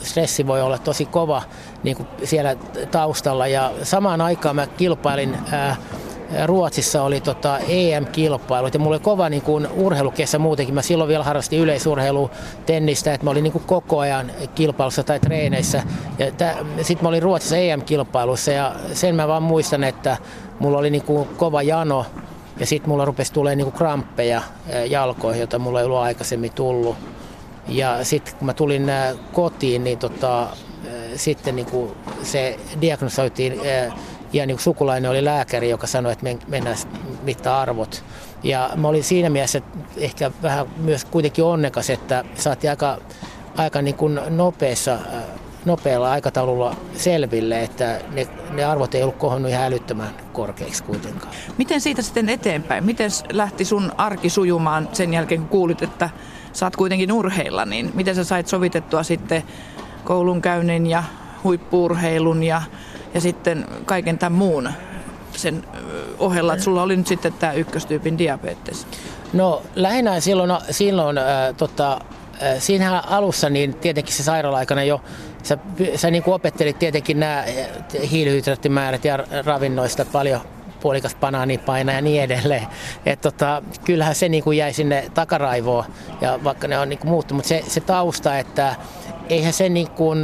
stressi 0.00 0.46
voi 0.46 0.62
olla 0.62 0.78
tosi 0.78 1.06
kova 1.06 1.42
niin 1.82 1.96
kuin 1.96 2.08
siellä 2.24 2.56
taustalla. 2.90 3.46
Ja 3.46 3.72
samaan 3.82 4.20
aikaan 4.20 4.56
mä 4.56 4.66
kilpailin 4.66 5.38
ää, 5.52 5.76
Ruotsissa 6.46 7.02
oli 7.02 7.20
tota 7.20 7.58
EM-kilpailut 7.58 8.74
ja 8.74 8.80
mulla 8.80 8.96
oli 8.96 9.02
kova 9.02 9.28
niin 9.28 9.42
kuin 9.42 9.68
urheilukesä 9.76 10.38
muutenkin. 10.38 10.74
Mä 10.74 10.82
silloin 10.82 11.08
vielä 11.08 11.24
harrastin 11.24 11.60
yleisurheilu 11.60 12.30
tennistä, 12.66 13.14
että 13.14 13.24
mä 13.24 13.30
olin 13.30 13.42
niin 13.42 13.52
kuin 13.52 13.64
koko 13.66 13.98
ajan 13.98 14.30
kilpailussa 14.54 15.02
tai 15.02 15.20
treeneissä. 15.20 15.82
Sitten 16.76 16.98
mä 17.02 17.08
olin 17.08 17.22
Ruotsissa 17.22 17.56
EM-kilpailussa 17.56 18.52
ja 18.52 18.74
sen 18.92 19.14
mä 19.14 19.28
vaan 19.28 19.42
muistan, 19.42 19.84
että 19.84 20.16
mulla 20.58 20.78
oli 20.78 20.90
niin 20.90 21.04
kuin 21.04 21.28
kova 21.36 21.62
jano 21.62 22.06
ja 22.58 22.66
sitten 22.66 22.88
mulla 22.90 23.04
rupesi 23.04 23.32
tulemaan 23.32 23.58
niin 23.58 23.66
kuin 23.66 23.78
kramppeja 23.78 24.42
jalkoihin, 24.88 25.40
joita 25.40 25.58
mulla 25.58 25.80
ei 25.80 25.86
ollut 25.86 25.98
aikaisemmin 25.98 26.52
tullut. 26.52 26.96
Ja 27.68 28.04
sitten 28.04 28.34
kun 28.38 28.46
mä 28.46 28.54
tulin 28.54 28.86
kotiin, 29.32 29.84
niin 29.84 29.98
tota, 29.98 30.46
sitten 31.16 31.56
niin 31.56 31.66
kuin 31.66 31.92
se 32.22 32.58
diagnosoitiin 32.80 33.60
ja 34.32 34.46
niin 34.46 34.58
sukulainen 34.58 35.10
oli 35.10 35.24
lääkäri, 35.24 35.70
joka 35.70 35.86
sanoi, 35.86 36.12
että 36.12 36.26
mennään 36.48 36.76
mitta-arvot. 37.22 38.04
Ja 38.42 38.70
mä 38.76 38.88
olin 38.88 39.04
siinä 39.04 39.30
mielessä 39.30 39.60
ehkä 39.96 40.30
vähän 40.42 40.66
myös 40.76 41.04
kuitenkin 41.04 41.44
onnekas, 41.44 41.90
että 41.90 42.24
saatiin 42.34 42.70
aika, 42.70 42.98
aika 43.56 43.82
niin 43.82 43.94
kuin 43.94 44.20
nopeassa 44.28 44.98
nopealla 45.64 46.10
aikataululla 46.10 46.76
selville, 46.96 47.62
että 47.62 48.00
ne, 48.12 48.28
ne 48.50 48.64
arvot 48.64 48.94
ei 48.94 49.02
ollut 49.02 49.16
kohonnut 49.16 49.50
ihan 49.50 49.64
älyttömän 49.64 50.10
korkeiksi 50.32 50.82
kuitenkaan. 50.82 51.34
Miten 51.58 51.80
siitä 51.80 52.02
sitten 52.02 52.28
eteenpäin? 52.28 52.84
Miten 52.84 53.10
lähti 53.32 53.64
sun 53.64 53.92
arki 53.98 54.30
sujumaan 54.30 54.88
sen 54.92 55.14
jälkeen, 55.14 55.40
kun 55.40 55.48
kuulit, 55.48 55.82
että 55.82 56.10
saat 56.52 56.76
kuitenkin 56.76 57.12
urheilla, 57.12 57.64
niin 57.64 57.90
miten 57.94 58.14
sä 58.14 58.24
sait 58.24 58.48
sovitettua 58.48 59.02
sitten 59.02 59.42
koulunkäynnin 60.04 60.86
ja 60.86 61.04
huippuurheilun 61.44 62.42
ja, 62.42 62.62
ja 63.14 63.20
sitten 63.20 63.66
kaiken 63.84 64.18
tämän 64.18 64.38
muun 64.38 64.68
sen 65.36 65.64
ohella, 66.18 66.52
että 66.52 66.64
sulla 66.64 66.82
oli 66.82 66.96
nyt 66.96 67.06
sitten 67.06 67.32
tämä 67.32 67.52
ykköstyypin 67.52 68.18
diabetes? 68.18 68.86
No 69.32 69.62
lähinnä 69.74 70.20
silloin, 70.20 70.50
silloin 70.70 71.18
äh, 71.18 71.24
tota, 71.56 71.92
äh, 71.92 72.58
siinähän 72.58 73.08
alussa 73.08 73.50
niin 73.50 73.74
tietenkin 73.74 74.14
se 74.14 74.22
sairaala-aikana 74.22 74.82
jo 74.82 75.00
sä, 75.42 75.58
sä 75.96 76.10
niin 76.10 76.22
kuin 76.22 76.34
opettelit 76.34 76.78
tietenkin 76.78 77.20
nämä 77.20 77.44
hiilihydraattimäärät 78.10 79.04
ja 79.04 79.18
ravinnoista 79.44 80.04
paljon 80.04 80.40
puolikas 80.80 81.14
banaanipaina 81.14 81.92
ja 81.92 82.00
niin 82.00 82.22
edelleen. 82.22 82.66
Et 83.06 83.20
tota, 83.20 83.62
kyllähän 83.84 84.14
se 84.14 84.28
niin 84.28 84.44
kuin 84.44 84.58
jäi 84.58 84.72
sinne 84.72 85.10
takaraivoon, 85.14 85.84
ja 86.20 86.38
vaikka 86.44 86.68
ne 86.68 86.78
on 86.78 86.88
niin 86.88 86.98
kuin 86.98 87.10
muuttunut, 87.10 87.38
mutta 87.38 87.48
se, 87.48 87.62
se 87.66 87.80
tausta, 87.80 88.38
että 88.38 88.76
eihän 89.28 89.52
se 89.52 89.68
niin 89.68 89.90
kuin, 89.90 90.18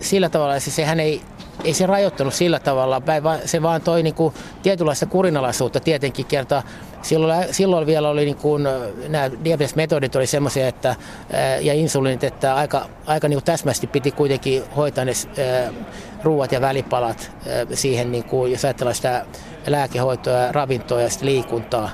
sillä 0.00 0.28
tavalla, 0.28 0.60
siis 0.60 0.76
sehän 0.76 1.00
ei, 1.00 1.22
ei 1.64 1.74
se 1.74 1.86
rajoittanut 1.86 2.34
sillä 2.34 2.58
tavalla, 2.58 3.02
se 3.44 3.62
vaan 3.62 3.82
toi 3.82 4.02
niin 4.02 4.14
kuin 4.14 4.34
tietynlaista 4.62 5.06
kurinalaisuutta 5.06 5.80
tietenkin 5.80 6.26
kertaa 6.26 6.62
Silloin, 7.02 7.54
silloin 7.54 7.86
vielä 7.86 8.08
oli 8.08 8.24
niin 8.24 8.36
kuin, 8.36 8.62
nämä 9.08 9.30
diabetesmetodit 9.44 10.16
oli 10.16 10.26
semmoisia, 10.26 10.68
että, 10.68 10.96
ja 11.60 11.74
insuliinit, 11.74 12.24
että 12.24 12.54
aika, 12.54 12.86
aika 13.06 13.28
niin 13.28 13.36
kuin 13.36 13.44
täsmästi 13.44 13.86
piti 13.86 14.10
kuitenkin 14.10 14.62
hoitaa 14.76 15.04
ne 15.04 15.12
ruuat 16.22 16.52
ja 16.52 16.60
välipalat 16.60 17.30
siihen, 17.74 18.12
niin 18.12 18.24
kuin, 18.24 18.52
jos 18.52 18.64
ajatellaan 18.64 18.94
sitä 18.94 19.26
lääkehoitoa, 19.66 20.52
ravintoa 20.52 21.00
ja 21.00 21.08
liikuntaa. 21.20 21.90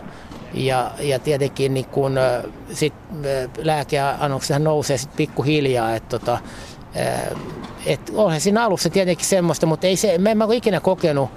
Ja, 0.54 0.90
ja 1.00 1.18
tietenkin 1.18 1.74
niin 1.74 1.86
kun, 1.86 2.16
sit, 2.72 2.94
lääkeannoksethan 3.58 4.64
nousee 4.64 4.98
sit 4.98 5.16
pikkuhiljaa, 5.16 5.94
että 5.94 6.18
tota, 6.18 6.38
et 7.86 8.00
onhan 8.14 8.40
siinä 8.40 8.64
alussa 8.64 8.90
tietenkin 8.90 9.26
semmoista, 9.26 9.66
mutta 9.66 9.86
ei 9.86 9.96
se, 9.96 10.18
mä 10.18 10.30
en 10.30 10.38
mä 10.38 10.46
ikinä 10.52 10.80
kokenut 10.80 11.30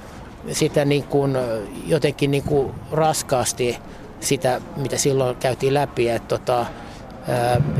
sitä 0.52 0.86
niin 0.86 1.04
kuin 1.04 1.38
jotenkin 1.86 2.32
niin 2.32 2.43
kuin 2.43 2.72
raskaasti 2.91 3.78
sitä, 4.19 4.62
mitä 4.78 4.98
silloin 4.98 5.36
käytiin 5.36 5.74
läpi. 5.74 6.10
Et 6.10 6.28
tota, 6.28 6.65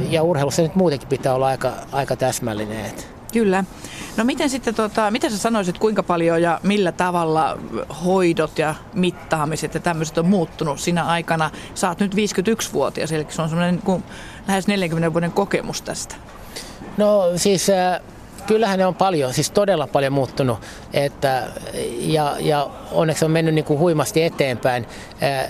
ja 0.10 0.24
urheilussa 0.24 0.62
nyt 0.62 0.76
muutenkin 0.76 1.10
pitää 1.10 1.34
olla 1.34 1.48
aika, 1.48 1.74
aika 1.92 2.16
täsmällinen. 2.16 2.86
Et. 2.86 3.08
Kyllä. 3.34 3.64
No 4.18 4.24
miten 4.24 4.50
sitten, 4.50 4.76
tota, 4.76 5.12
mitä 5.12 5.30
sä 5.30 5.38
sanoisit, 5.38 5.78
kuinka 5.78 6.04
paljon 6.04 6.42
ja 6.42 6.60
millä 6.64 6.92
tavalla 6.92 7.58
hoidot 8.06 8.60
ja 8.60 8.76
mittaamiset 8.94 9.74
ja 9.74 9.80
tämmöiset 9.80 10.18
on 10.18 10.28
muuttunut 10.28 10.80
siinä 10.80 11.06
aikana? 11.06 11.52
Oot 11.88 12.00
nyt 12.00 12.16
51-vuotias, 12.16 13.12
eli 13.12 13.26
se 13.30 13.42
on 13.42 13.50
semmoinen 13.50 13.82
niin 13.88 14.04
lähes 14.48 14.68
40 14.68 15.14
vuoden 15.14 15.32
kokemus 15.32 15.82
tästä. 15.82 16.16
No 16.98 17.24
siis 17.36 17.70
äh, 17.70 18.02
kyllähän 18.50 18.80
ne 18.80 18.86
on 18.86 18.96
paljon, 18.96 19.34
siis 19.34 19.52
todella 19.52 19.88
paljon 19.88 20.14
muuttunut. 20.14 20.60
Että, 20.94 21.44
ja, 22.00 22.36
ja 22.40 22.70
onneksi 22.92 23.26
on 23.26 23.32
mennyt 23.32 23.56
niin 23.56 23.66
kuin 23.66 23.80
huimasti 23.80 24.24
eteenpäin. 24.24 24.86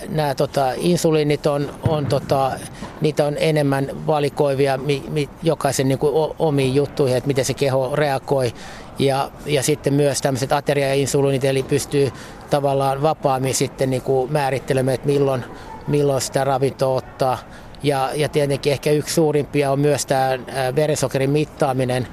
Nämä 0.08 0.34
tota, 0.34 0.72
insuliinit 0.76 1.46
on, 1.46 1.70
on 1.88 2.06
tota, 2.06 2.52
niitä 3.00 3.26
on 3.26 3.36
enemmän 3.38 3.88
valikoivia 4.06 4.76
mi, 4.78 5.02
mi, 5.08 5.28
jokaisen 5.42 5.88
niin 5.88 5.98
kuin 5.98 6.34
omiin 6.38 6.74
juttuihin, 6.74 7.16
että 7.16 7.28
miten 7.28 7.44
se 7.44 7.54
keho 7.54 7.96
reagoi. 7.96 8.52
Ja, 8.98 9.30
ja 9.46 9.62
sitten 9.62 9.94
myös 9.94 10.22
tämmöiset 10.22 10.52
ateriainsuliinit, 10.52 11.44
eli 11.44 11.62
pystyy 11.62 12.12
tavallaan 12.50 13.02
vapaammin 13.02 13.54
sitten 13.54 13.90
niin 13.90 14.02
kuin 14.02 14.32
määrittelemään, 14.32 14.94
että 14.94 15.06
milloin, 15.06 15.44
milloin 15.86 16.20
sitä 16.20 16.44
ravintoa 16.44 16.94
ottaa. 16.94 17.38
Ja, 17.82 18.10
ja 18.14 18.28
tietenkin 18.28 18.72
ehkä 18.72 18.90
yksi 18.90 19.14
suurimpia 19.14 19.70
on 19.70 19.80
myös 19.80 20.06
tämä 20.06 20.38
verensokerin 20.76 21.30
mittaaminen, 21.30 22.08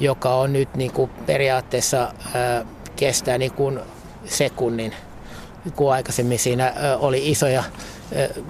joka 0.00 0.34
on 0.34 0.52
nyt 0.52 0.74
niin 0.74 0.92
kuin 0.92 1.10
periaatteessa 1.26 2.12
ää, 2.34 2.64
kestää 2.96 3.38
niin 3.38 3.52
kuin 3.52 3.80
sekunnin, 4.24 4.94
kun 5.76 5.92
aikaisemmin 5.92 6.38
siinä 6.38 6.72
oli 7.00 7.30
isoja 7.30 7.64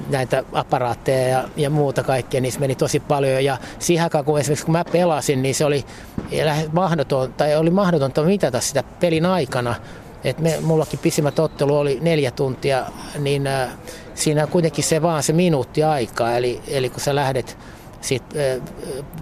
näitä 0.09 0.45
aparaatteja 0.53 1.29
ja, 1.29 1.49
ja 1.57 1.71
muuta 1.71 2.03
kaikkea, 2.03 2.41
niin 2.41 2.53
se 2.53 2.61
meni 2.61 2.75
tosi 2.75 3.01
paljon. 3.01 3.45
Ja 3.45 3.59
siihen 3.79 4.05
aikaan, 4.05 4.25
kun 4.25 4.41
esimerkiksi 4.41 4.65
kun 4.65 4.73
mä 4.73 4.85
pelasin, 4.93 5.43
niin 5.43 5.55
se 5.55 5.65
oli 5.65 5.85
lähes 6.43 6.73
mahdoton, 6.73 7.33
tai 7.33 7.57
oli 7.57 7.71
mahdotonta 7.71 8.23
mitata 8.23 8.61
sitä 8.61 8.85
pelin 9.01 9.27
aikana. 9.27 9.75
Et 10.25 10.39
me, 10.39 10.59
mullakin 10.61 10.99
pisimmät 10.99 11.39
ottelu 11.39 11.77
oli 11.77 11.99
neljä 12.01 12.31
tuntia, 12.31 12.87
niin 13.19 13.47
äh, 13.47 13.69
siinä 14.15 14.47
kuitenkin 14.47 14.85
se 14.85 15.03
vaan 15.03 15.23
se 15.23 15.33
minuutti 15.33 15.83
aikaa. 15.83 16.37
Eli, 16.37 16.61
eli 16.69 16.91
kun 16.91 17.01
sä 17.01 17.15
lähdet 17.15 17.59
sitten 18.01 18.63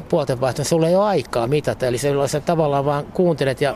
puolten 0.08 0.40
vaihtoon. 0.40 0.66
Sulla 0.66 0.88
ei 0.88 0.96
ole 0.96 1.04
aikaa 1.04 1.46
mitata, 1.46 1.86
eli 1.86 1.98
se, 1.98 2.12
sä 2.26 2.40
tavallaan 2.40 2.84
vaan 2.84 3.04
kuuntelet 3.04 3.60
ja 3.60 3.74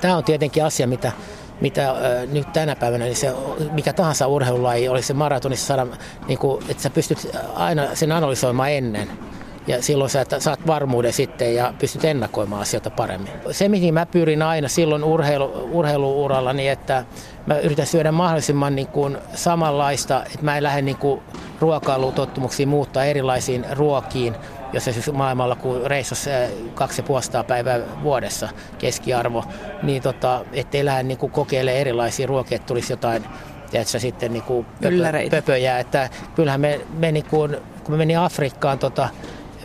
tämä 0.00 0.16
on 0.16 0.24
tietenkin 0.24 0.64
asia, 0.64 0.86
mitä, 0.86 1.12
mitä 1.60 1.90
äh, 1.90 1.96
nyt 2.32 2.52
tänä 2.52 2.76
päivänä, 2.76 3.04
niin 3.04 3.16
se, 3.16 3.34
mikä 3.72 3.92
tahansa 3.92 4.26
urheilulaji, 4.26 4.88
oli 4.88 5.02
se 5.02 5.14
maratonissa 5.14 5.66
saada, 5.66 5.86
niin 6.26 6.38
että 6.68 6.82
sä 6.82 6.90
pystyt 6.90 7.36
aina 7.54 7.94
sen 7.94 8.12
analysoimaan 8.12 8.70
ennen. 8.70 9.10
Ja 9.66 9.82
silloin 9.82 10.10
sä 10.10 10.26
saat 10.38 10.66
varmuuden 10.66 11.12
sitten 11.12 11.54
ja 11.54 11.74
pystyt 11.78 12.04
ennakoimaan 12.04 12.62
asioita 12.62 12.90
paremmin. 12.90 13.32
Se, 13.50 13.68
mihin 13.68 13.94
mä 13.94 14.06
pyrin 14.06 14.42
aina 14.42 14.68
silloin 14.68 15.04
urheilu, 15.04 15.68
urheiluuralla, 15.72 16.52
niin 16.52 16.72
että 16.72 17.04
mä 17.46 17.58
yritän 17.58 17.86
syödä 17.86 18.12
mahdollisimman 18.12 18.76
niin 18.76 18.86
kuin 18.86 19.18
samanlaista, 19.34 20.24
että 20.24 20.42
mä 20.42 20.56
en 20.56 20.62
lähde 20.62 20.82
niin 20.82 20.96
kuin 20.96 21.22
ruokailutottumuksiin 21.60 22.68
muuttaa 22.68 23.04
erilaisiin 23.04 23.66
ruokiin, 23.72 24.34
jos 24.72 24.84
siis 24.84 25.12
maailmalla 25.12 25.56
kun 25.56 25.82
reissasi 25.86 26.30
kaksi 26.74 27.04
ja 27.32 27.44
päivää 27.44 27.80
vuodessa 28.02 28.48
keskiarvo, 28.78 29.44
niin 29.82 30.02
tota, 30.02 30.44
ettei 30.52 30.84
lähde 30.84 31.02
niin 31.02 31.18
kuin 31.18 31.32
kokeile 31.32 31.80
erilaisia 31.80 32.26
ruokia, 32.26 32.56
että 32.56 32.66
tulisi 32.66 32.92
jotain 32.92 33.24
tiedätkö, 33.70 33.98
sitten 33.98 34.32
niin 34.32 34.42
kuin 34.42 34.66
pöpö, 34.82 35.30
pöpöjä. 35.30 35.78
Että 35.78 36.10
kyllähän 36.34 36.60
me, 36.60 36.80
me 36.98 37.12
niin 37.12 37.24
kuin, 37.24 37.56
kun 37.84 37.94
me 37.94 37.98
meni 37.98 38.16
Afrikkaan 38.16 38.78
tota, 38.78 39.08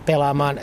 pelaamaan 0.06 0.60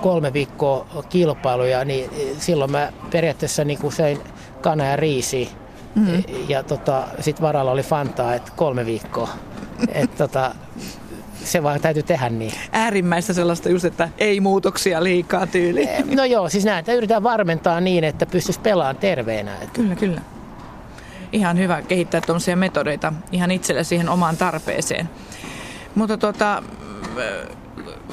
kolme 0.00 0.32
viikkoa 0.32 0.86
kilpailuja, 1.08 1.84
niin 1.84 2.10
silloin 2.38 2.70
mä 2.70 2.92
periaatteessa 3.10 3.64
niin 3.64 3.78
kuin 3.78 3.92
söin 3.92 4.18
kana 4.60 4.86
ja 4.86 4.96
riisi. 4.96 5.50
Mm-hmm. 5.94 6.24
Ja 6.48 6.62
tota, 6.62 7.04
sitten 7.20 7.42
varalla 7.42 7.70
oli 7.70 7.82
Fantaa, 7.82 8.34
että 8.34 8.52
kolme 8.56 8.86
viikkoa. 8.86 9.28
Et, 9.92 10.16
tota, 10.16 10.54
se 11.44 11.62
vaan 11.62 11.80
täytyy 11.80 12.02
tehdä 12.02 12.28
niin. 12.28 12.52
Äärimmäistä 12.72 13.32
sellaista 13.32 13.68
just, 13.68 13.84
että 13.84 14.08
ei 14.18 14.40
muutoksia 14.40 15.04
liikaa 15.04 15.46
tyyli. 15.46 15.88
No 16.14 16.24
joo, 16.24 16.48
siis 16.48 16.64
näitä 16.64 16.92
yritetään 16.92 17.22
varmentaa 17.22 17.80
niin, 17.80 18.04
että 18.04 18.26
pystyisi 18.26 18.60
pelaamaan 18.60 18.96
terveenä. 18.96 19.52
Kyllä, 19.72 19.96
kyllä. 19.96 20.20
Ihan 21.32 21.58
hyvä 21.58 21.82
kehittää 21.82 22.20
tuommoisia 22.20 22.56
metodeita 22.56 23.12
ihan 23.32 23.50
itselle 23.50 23.84
siihen 23.84 24.08
omaan 24.08 24.36
tarpeeseen. 24.36 25.08
Mutta 25.94 26.18
tota, 26.18 26.62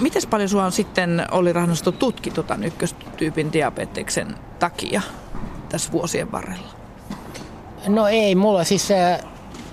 miten 0.02 0.22
paljon 0.30 0.50
sinua 0.50 0.66
on 0.66 0.72
sitten 0.72 1.26
oli 1.32 1.54
Rahnasto 1.54 1.92
tutkittu 1.92 2.44
tämän 2.44 2.64
ykköstyypin 2.64 3.54
diabeteksen 3.54 4.36
takia 4.60 5.02
tässä 5.70 5.92
vuosien 5.92 6.32
varrella? 6.32 6.68
No 7.88 8.08
ei, 8.08 8.36
mulla 8.36 8.64
siis, 8.64 8.90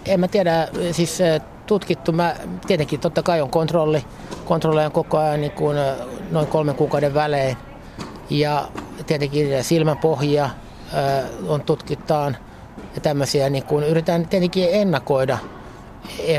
en 0.07 0.21
mä 0.21 0.29
tiedä, 0.29 0.69
siis 0.93 1.19
tutkittu. 1.67 2.13
Mä, 2.13 2.37
tietenkin 2.67 3.01
totta 3.01 3.23
kai 3.23 3.41
on 3.41 3.51
kontrolli. 3.51 4.05
On 4.87 4.93
koko 4.93 5.19
ajan 5.19 5.41
niin 5.41 5.53
kuin 5.53 5.77
noin 6.31 6.47
kolmen 6.47 6.75
kuukauden 6.75 7.15
välein. 7.15 7.57
Ja 8.31 8.69
tietenkin 9.07 9.65
silmäpohjia 9.65 10.51
on 11.49 11.63
tutkitaan 11.63 12.37
ja 12.95 13.01
tämmöisiä. 13.01 13.51
Niin 13.51 13.65
kuin, 13.65 13.85
yritetään 13.85 14.29
tietenkin 14.29 14.69
ennakoida 14.71 15.39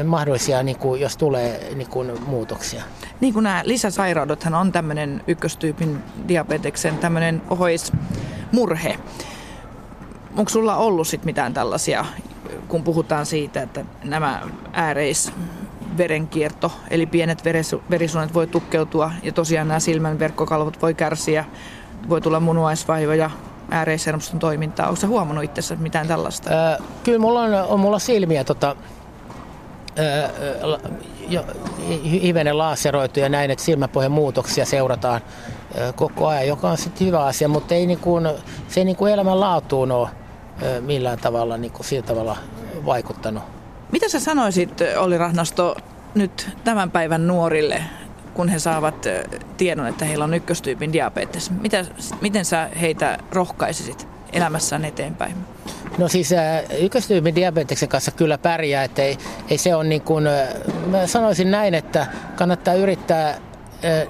mahdollisia, 0.05 0.63
niin 0.63 0.77
kuin, 0.77 1.01
jos 1.01 1.17
tulee 1.17 1.71
niin 1.75 1.89
kuin, 1.89 2.11
muutoksia. 2.27 2.83
Niin 3.21 3.33
kuin 3.33 3.43
nämä 3.43 3.61
lisäsairaudethan 3.65 4.53
on 4.53 4.71
tämmöinen 4.71 5.23
ykköstyypin 5.27 6.03
diabeteksen 6.27 6.97
tämmöinen 6.97 7.41
ohoismurhe. 7.49 8.99
Onko 10.37 10.49
sulla 10.49 10.75
ollut 10.75 11.07
sit 11.07 11.25
mitään 11.25 11.53
tällaisia 11.53 12.05
kun 12.67 12.83
puhutaan 12.83 13.25
siitä, 13.25 13.61
että 13.61 13.85
nämä 14.03 14.41
ääreis 14.73 15.31
verenkierto, 15.97 16.71
eli 16.89 17.05
pienet 17.05 17.43
verisuonet 17.89 18.33
voi 18.33 18.47
tukkeutua 18.47 19.11
ja 19.23 19.31
tosiaan 19.31 19.67
nämä 19.67 19.79
silmän 19.79 20.19
verkkokalvot 20.19 20.81
voi 20.81 20.93
kärsiä, 20.93 21.45
voi 22.09 22.21
tulla 22.21 22.39
munuaisvaivoja, 22.39 23.29
ääreishermoston 23.71 24.39
toimintaa. 24.39 24.89
Onko 24.89 25.07
huomannut 25.07 25.43
itsessä 25.43 25.75
mitään 25.75 26.07
tällaista? 26.07 26.49
Öö, 26.49 26.77
kyllä 27.03 27.19
mulla 27.19 27.41
on, 27.41 27.53
on 27.53 27.79
mulla 27.79 27.99
silmiä 27.99 28.43
tota, 28.43 28.75
hivenen 32.03 32.57
laaseroitu 32.57 33.19
ja 33.19 33.29
näin, 33.29 33.51
että 33.51 33.65
silmäpohjan 33.65 34.11
muutoksia 34.11 34.65
seurataan 34.65 35.21
koko 35.95 36.27
ajan, 36.27 36.47
joka 36.47 36.69
on 36.69 36.77
sitten 36.77 37.07
hyvä 37.07 37.25
asia, 37.25 37.47
mutta 37.47 37.75
ei 37.75 37.87
niin 37.87 37.99
kuin, 37.99 38.29
se 38.67 38.79
ei 38.79 38.85
niin 38.85 38.95
kuin 38.95 39.13
elämänlaatuun 39.13 39.91
ole 39.91 40.09
millään 40.81 41.19
tavalla 41.19 41.57
niin 41.57 41.71
kuin 41.71 41.85
sillä 41.85 42.07
tavalla 42.07 42.37
vaikuttanut. 42.85 43.43
Mitä 43.91 44.09
sä 44.09 44.19
sanoisit, 44.19 44.79
Olli 44.97 45.17
Rahnasto, 45.17 45.75
nyt 46.15 46.49
tämän 46.63 46.91
päivän 46.91 47.27
nuorille, 47.27 47.83
kun 48.33 48.49
he 48.49 48.59
saavat 48.59 49.05
tiedon, 49.57 49.87
että 49.87 50.05
heillä 50.05 50.23
on 50.23 50.33
ykköstyypin 50.33 50.93
diabetes? 50.93 51.51
Mitä, 51.51 51.85
miten 52.21 52.45
sä 52.45 52.69
heitä 52.81 53.17
rohkaisisit 53.31 54.07
elämässään 54.35 54.85
eteenpäin? 54.85 55.35
No 55.97 56.07
siis 56.07 56.29
ykköstyypin 56.79 57.35
diabeteksen 57.35 57.89
kanssa 57.89 58.11
kyllä 58.11 58.37
pärjää, 58.37 58.83
että 58.83 59.01
ei, 59.01 59.17
ei 59.49 59.57
se 59.57 59.75
on 59.75 59.89
niin 59.89 60.01
kuin, 60.01 60.23
mä 60.87 61.07
sanoisin 61.07 61.51
näin, 61.51 61.73
että 61.73 62.07
kannattaa 62.35 62.73
yrittää 62.73 63.37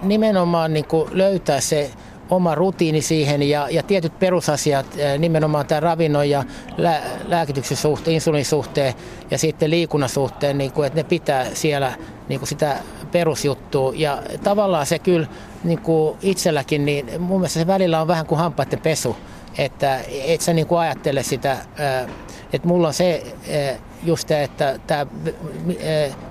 nimenomaan 0.01 0.73
niin 0.73 0.85
kuin 0.85 1.09
löytää 1.11 1.61
se 1.61 1.91
oma 2.29 2.55
rutiini 2.55 3.01
siihen 3.01 3.43
ja, 3.43 3.67
ja 3.69 3.83
tietyt 3.83 4.19
perusasiat, 4.19 4.85
nimenomaan 5.19 5.65
tämä 5.65 5.79
ravinnon 5.79 6.29
ja 6.29 6.43
lää, 6.77 7.01
lääkityksen 7.27 7.77
suhteen, 7.77 8.15
insulinin 8.15 8.45
suhteen 8.45 8.93
ja 9.31 9.37
sitten 9.37 9.69
liikunnan 9.69 10.09
suhteen, 10.09 10.57
niin 10.57 10.71
kuin, 10.71 10.87
että 10.87 10.99
ne 10.99 11.03
pitää 11.03 11.45
siellä 11.53 11.93
niin 12.29 12.39
kuin 12.39 12.49
sitä 12.49 12.77
perusjuttua. 13.11 13.93
Ja 13.95 14.23
tavallaan 14.43 14.85
se 14.85 14.99
kyllä 14.99 15.27
niin 15.63 15.81
kuin 15.81 16.17
itselläkin, 16.21 16.85
niin 16.85 17.21
mun 17.21 17.39
mielestä 17.39 17.59
se 17.59 17.67
välillä 17.67 18.01
on 18.01 18.07
vähän 18.07 18.25
kuin 18.25 18.39
hampaiden 18.39 18.79
pesu, 18.79 19.15
että 19.57 19.99
et 20.09 20.41
sä 20.41 20.53
niin 20.53 20.67
kuin 20.67 20.79
ajattele 20.79 21.23
sitä, 21.23 21.57
että 22.53 22.67
mulla 22.67 22.87
on 22.87 22.93
se 22.93 23.23
just 24.03 24.31
että 24.31 24.79
tämä 24.87 25.07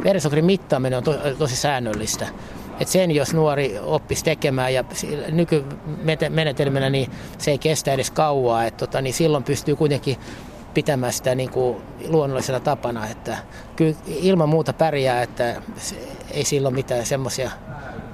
verensokerin 0.04 0.44
mittaaminen 0.44 0.98
on 0.98 1.04
tosi 1.38 1.56
säännöllistä. 1.56 2.26
Et 2.80 2.88
sen 2.88 3.10
jos 3.10 3.34
nuori 3.34 3.78
oppisi 3.82 4.24
tekemään 4.24 4.74
ja 4.74 4.84
nykymenetelmänä 5.30 6.90
niin 6.90 7.10
se 7.38 7.50
ei 7.50 7.58
kestä 7.58 7.92
edes 7.92 8.10
kauaa, 8.10 8.64
että 8.64 8.86
tota, 8.86 9.00
niin 9.00 9.14
silloin 9.14 9.44
pystyy 9.44 9.76
kuitenkin 9.76 10.16
pitämään 10.74 11.12
sitä 11.12 11.34
niin 11.34 11.50
kuin 11.50 11.76
luonnollisena 12.08 12.60
tapana, 12.60 13.06
että 13.08 13.38
kyllä 13.76 13.94
ilman 14.06 14.48
muuta 14.48 14.72
pärjää, 14.72 15.22
että 15.22 15.62
ei 16.30 16.44
silloin 16.44 16.74
mitään 16.74 17.06
semmoisia 17.06 17.50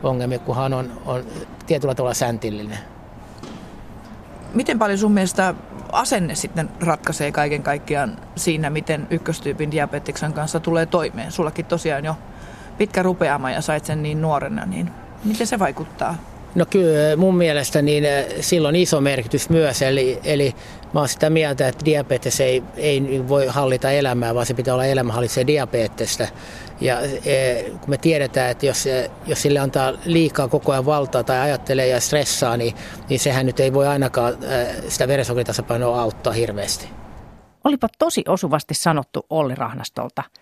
ongelmia, 0.02 0.38
kunhan 0.38 0.74
on, 0.74 0.92
on 1.06 1.24
tietyllä 1.66 1.94
tavalla 1.94 2.14
säntillinen. 2.14 2.78
Miten 4.55 4.78
paljon 4.78 4.98
sun 4.98 5.12
mielestä 5.12 5.55
asenne 5.92 6.34
sitten 6.34 6.70
ratkaisee 6.80 7.32
kaiken 7.32 7.62
kaikkiaan 7.62 8.18
siinä, 8.36 8.70
miten 8.70 9.07
ykköstyypin 9.11 9.70
diabetiksen 9.70 10.32
kanssa 10.32 10.61
tulee 10.61 10.86
toimeen? 10.86 11.32
Sullakin 11.32 11.64
tosiaan 11.64 12.05
jo 12.05 12.16
pitkä 12.78 13.03
rupeama 13.03 13.51
ja 13.51 13.61
sait 13.61 13.84
sen 13.84 14.03
niin 14.03 14.22
nuorena, 14.22 14.66
niin 14.66 14.90
miten 15.24 15.46
se 15.46 15.59
vaikuttaa? 15.59 16.16
No 16.55 16.66
kyllä 16.66 17.16
mun 17.16 17.36
mielestä 17.36 17.82
niin 17.82 18.05
eh, 18.05 18.26
silloin 18.40 18.76
iso 18.76 19.01
merkitys 19.01 19.51
myös, 19.51 19.82
eli, 19.82 20.20
eli 20.24 20.55
mä 20.95 21.01
oon 21.01 21.09
sitä 21.09 21.30
mieltä, 21.30 21.68
että 21.68 21.84
diabetes 21.84 22.41
ei, 22.41 22.62
ei 22.76 23.28
voi 23.28 23.47
hallita 23.47 23.91
elämää, 23.91 24.34
vaan 24.34 24.47
se 24.47 24.55
pitää 24.55 24.74
olla 24.74 24.84
elämä 24.84 25.12
hallitsee 25.12 25.47
diabetesta. 25.47 26.26
Ja 26.80 27.01
e, 27.24 27.62
kun 27.70 27.91
me 27.91 27.99
tiedetään, 27.99 28.51
että 28.51 28.66
jos, 28.66 28.86
eh, 28.86 29.11
jos 29.26 29.43
sille 29.43 29.59
antaa 29.59 29.93
liikaa 30.05 30.49
koko 30.49 30.72
ajan 30.72 30.86
valtaa 30.86 31.24
tai 31.24 31.41
ajattelee 31.41 31.86
ja 31.86 32.01
stressaa, 32.01 32.57
niin, 32.57 32.74
niin 33.09 33.20
sehän 33.20 33.47
nyt 33.47 33.61
ei 33.61 33.72
voi 33.72 33.86
ainakaan 33.86 34.34
e, 34.45 34.66
sitä 34.88 35.09
verensokeritasapainoa 35.09 36.03
auttaa 36.03 36.32
hirveästi. 36.32 36.88
Olipa 37.64 37.88
tosi 37.99 38.24
osuvasti 38.28 38.74
sanottu 38.74 39.26
Olli 39.30 39.55
Rahnastolta– 39.55 40.22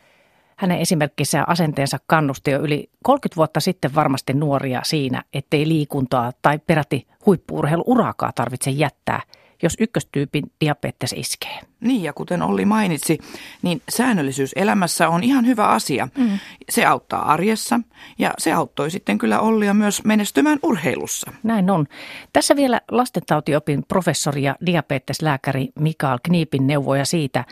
hänen 0.58 0.78
esimerkkinsä 0.78 1.38
ja 1.38 1.44
asenteensa 1.46 1.98
kannusti 2.06 2.50
jo 2.50 2.60
yli 2.60 2.90
30 3.02 3.36
vuotta 3.36 3.60
sitten 3.60 3.94
varmasti 3.94 4.32
nuoria 4.32 4.80
siinä, 4.84 5.22
ettei 5.32 5.68
liikuntaa 5.68 6.32
tai 6.42 6.58
peräti 6.58 7.06
huippuurheiluurakaa 7.26 8.32
tarvitse 8.34 8.70
jättää– 8.70 9.22
jos 9.62 9.74
ykköstyypin 9.80 10.44
diabetes 10.60 11.12
iskee. 11.12 11.60
Niin 11.80 12.02
ja 12.02 12.12
kuten 12.12 12.42
Olli 12.42 12.64
mainitsi, 12.64 13.18
niin 13.62 13.82
säännöllisyys 13.88 14.52
elämässä 14.56 15.08
on 15.08 15.24
ihan 15.24 15.46
hyvä 15.46 15.66
asia. 15.68 16.08
Mm. 16.18 16.38
Se 16.70 16.84
auttaa 16.84 17.32
arjessa 17.32 17.80
ja 18.18 18.34
se 18.38 18.52
auttoi 18.52 18.90
sitten 18.90 19.18
kyllä 19.18 19.40
Ollia 19.40 19.74
myös 19.74 20.04
menestymään 20.04 20.58
urheilussa. 20.62 21.32
Näin 21.42 21.70
on. 21.70 21.86
Tässä 22.32 22.56
vielä 22.56 22.80
lastentautiopin 22.90 23.84
professori 23.88 24.42
ja 24.42 24.56
diabeteslääkäri 24.66 25.68
Mikael 25.80 26.18
Kniipin 26.22 26.66
neuvoja 26.66 27.04
siitä, 27.04 27.44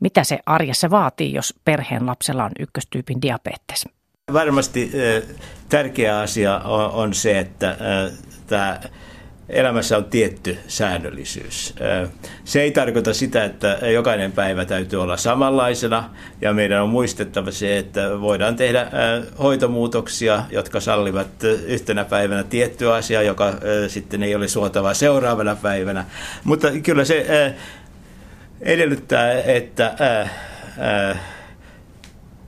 mitä 0.00 0.24
se 0.24 0.38
arjessa 0.46 0.90
vaatii, 0.90 1.32
jos 1.32 1.54
perheen 1.64 2.06
lapsella 2.06 2.44
on 2.44 2.50
ykköstyypin 2.58 3.22
diabetes. 3.22 3.88
Varmasti 4.32 4.92
tärkeä 5.68 6.18
asia 6.18 6.58
on, 6.58 6.90
on 6.90 7.14
se, 7.14 7.38
että 7.38 7.76
tämä 8.46 8.80
elämässä 9.48 9.96
on 9.96 10.04
tietty 10.04 10.58
säännöllisyys. 10.68 11.74
Se 12.44 12.62
ei 12.62 12.70
tarkoita 12.70 13.14
sitä, 13.14 13.44
että 13.44 13.78
jokainen 13.92 14.32
päivä 14.32 14.64
täytyy 14.64 15.02
olla 15.02 15.16
samanlaisena 15.16 16.10
ja 16.40 16.52
meidän 16.52 16.82
on 16.82 16.88
muistettava 16.88 17.50
se, 17.50 17.78
että 17.78 18.20
voidaan 18.20 18.56
tehdä 18.56 18.86
hoitomuutoksia, 19.42 20.42
jotka 20.50 20.80
sallivat 20.80 21.44
yhtenä 21.66 22.04
päivänä 22.04 22.42
tiettyä 22.42 22.94
asiaa, 22.94 23.22
joka 23.22 23.52
sitten 23.88 24.22
ei 24.22 24.34
ole 24.34 24.48
suotavaa 24.48 24.94
seuraavana 24.94 25.56
päivänä. 25.56 26.04
Mutta 26.44 26.68
kyllä 26.82 27.04
se 27.04 27.54
edellyttää, 28.60 29.32
että 29.32 29.94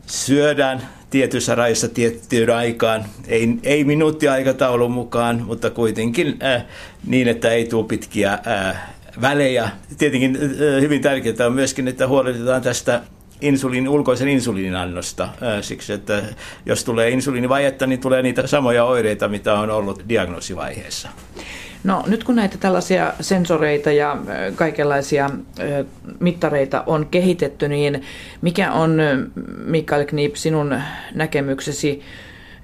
syödään 0.06 0.95
tietyssä 1.10 1.54
rajassa 1.54 1.88
tiettyyn 1.88 2.50
aikaan, 2.50 3.04
ei, 3.28 3.48
ei 3.62 3.84
minuuttiaikataulun 3.84 4.90
mukaan, 4.90 5.42
mutta 5.46 5.70
kuitenkin 5.70 6.38
äh, 6.42 6.64
niin, 7.06 7.28
että 7.28 7.50
ei 7.50 7.64
tule 7.64 7.86
pitkiä 7.86 8.38
äh, 8.46 8.82
välejä. 9.20 9.68
Tietenkin 9.98 10.36
äh, 10.36 10.80
hyvin 10.80 11.02
tärkeää 11.02 11.46
on 11.46 11.52
myöskin, 11.52 11.88
että 11.88 12.08
huolehditaan 12.08 12.62
tästä 12.62 13.02
insuliin, 13.40 13.88
ulkoisen 13.88 14.28
insuliinin 14.28 14.76
annosta. 14.76 15.24
Äh, 15.24 15.62
siksi, 15.62 15.92
että 15.92 16.22
jos 16.66 16.84
tulee 16.84 17.10
insuliinivajetta, 17.10 17.86
niin 17.86 18.00
tulee 18.00 18.22
niitä 18.22 18.46
samoja 18.46 18.84
oireita, 18.84 19.28
mitä 19.28 19.54
on 19.54 19.70
ollut 19.70 20.04
diagnoosivaiheessa. 20.08 21.08
No 21.86 22.02
nyt 22.06 22.24
kun 22.24 22.36
näitä 22.36 22.58
tällaisia 22.58 23.12
sensoreita 23.20 23.92
ja 23.92 24.16
kaikenlaisia 24.54 25.30
mittareita 26.20 26.82
on 26.86 27.06
kehitetty, 27.06 27.68
niin 27.68 28.02
mikä 28.40 28.72
on 28.72 28.98
Mikael 29.64 30.04
Kniip 30.04 30.34
sinun 30.34 30.80
näkemyksesi 31.14 32.02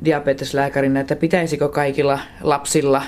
diabeteslääkärinä, 0.05 1.01
että 1.01 1.17
pitäisikö 1.17 1.69
kaikilla 1.69 2.19
lapsilla 2.41 3.03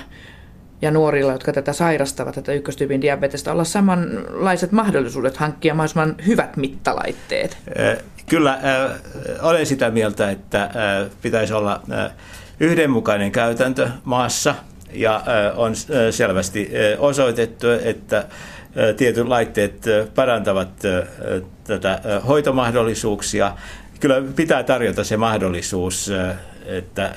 ja 0.81 0.91
nuorilla, 0.91 1.31
jotka 1.31 1.53
tätä 1.53 1.73
sairastavat, 1.73 2.35
tätä 2.35 2.53
ykköstyypin 2.53 3.01
diabetesta, 3.01 3.51
olla 3.51 3.63
samanlaiset 3.63 4.71
mahdollisuudet 4.71 5.37
hankkia 5.37 5.73
mahdollisimman 5.73 6.15
hyvät 6.27 6.57
mittalaitteet? 6.57 7.57
Kyllä, 8.29 8.59
olen 9.41 9.65
sitä 9.65 9.91
mieltä, 9.91 10.31
että 10.31 10.69
pitäisi 11.21 11.53
olla 11.53 11.81
yhdenmukainen 12.59 13.31
käytäntö 13.31 13.89
maassa– 14.03 14.55
ja 14.95 15.23
on 15.55 15.73
selvästi 16.11 16.71
osoitettu, 16.99 17.67
että 17.83 18.25
tietyt 18.97 19.27
laitteet 19.27 19.85
parantavat 20.15 20.69
tätä 21.63 22.01
hoitomahdollisuuksia. 22.27 23.51
Kyllä 23.99 24.23
pitää 24.35 24.63
tarjota 24.63 25.03
se 25.03 25.17
mahdollisuus, 25.17 26.11
että 26.65 27.11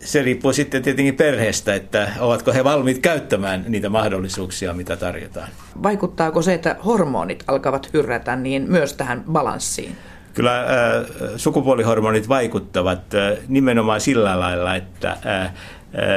se 0.00 0.22
riippuu 0.22 0.52
sitten 0.52 0.82
tietenkin 0.82 1.14
perheestä, 1.14 1.74
että 1.74 2.08
ovatko 2.20 2.52
he 2.52 2.64
valmiit 2.64 2.98
käyttämään 2.98 3.64
niitä 3.68 3.88
mahdollisuuksia, 3.88 4.72
mitä 4.72 4.96
tarjotaan. 4.96 5.48
Vaikuttaako 5.82 6.42
se, 6.42 6.54
että 6.54 6.76
hormonit 6.84 7.44
alkavat 7.46 7.90
hyrrätä, 7.92 8.36
niin 8.36 8.64
myös 8.68 8.92
tähän 8.94 9.24
balanssiin? 9.32 9.96
Kyllä 10.34 10.60
äh, 10.60 10.66
sukupuolihormonit 11.36 12.28
vaikuttavat 12.28 13.14
äh, 13.14 13.38
nimenomaan 13.48 14.00
sillä 14.00 14.40
lailla, 14.40 14.76
että 14.76 15.16
äh, 15.26 15.52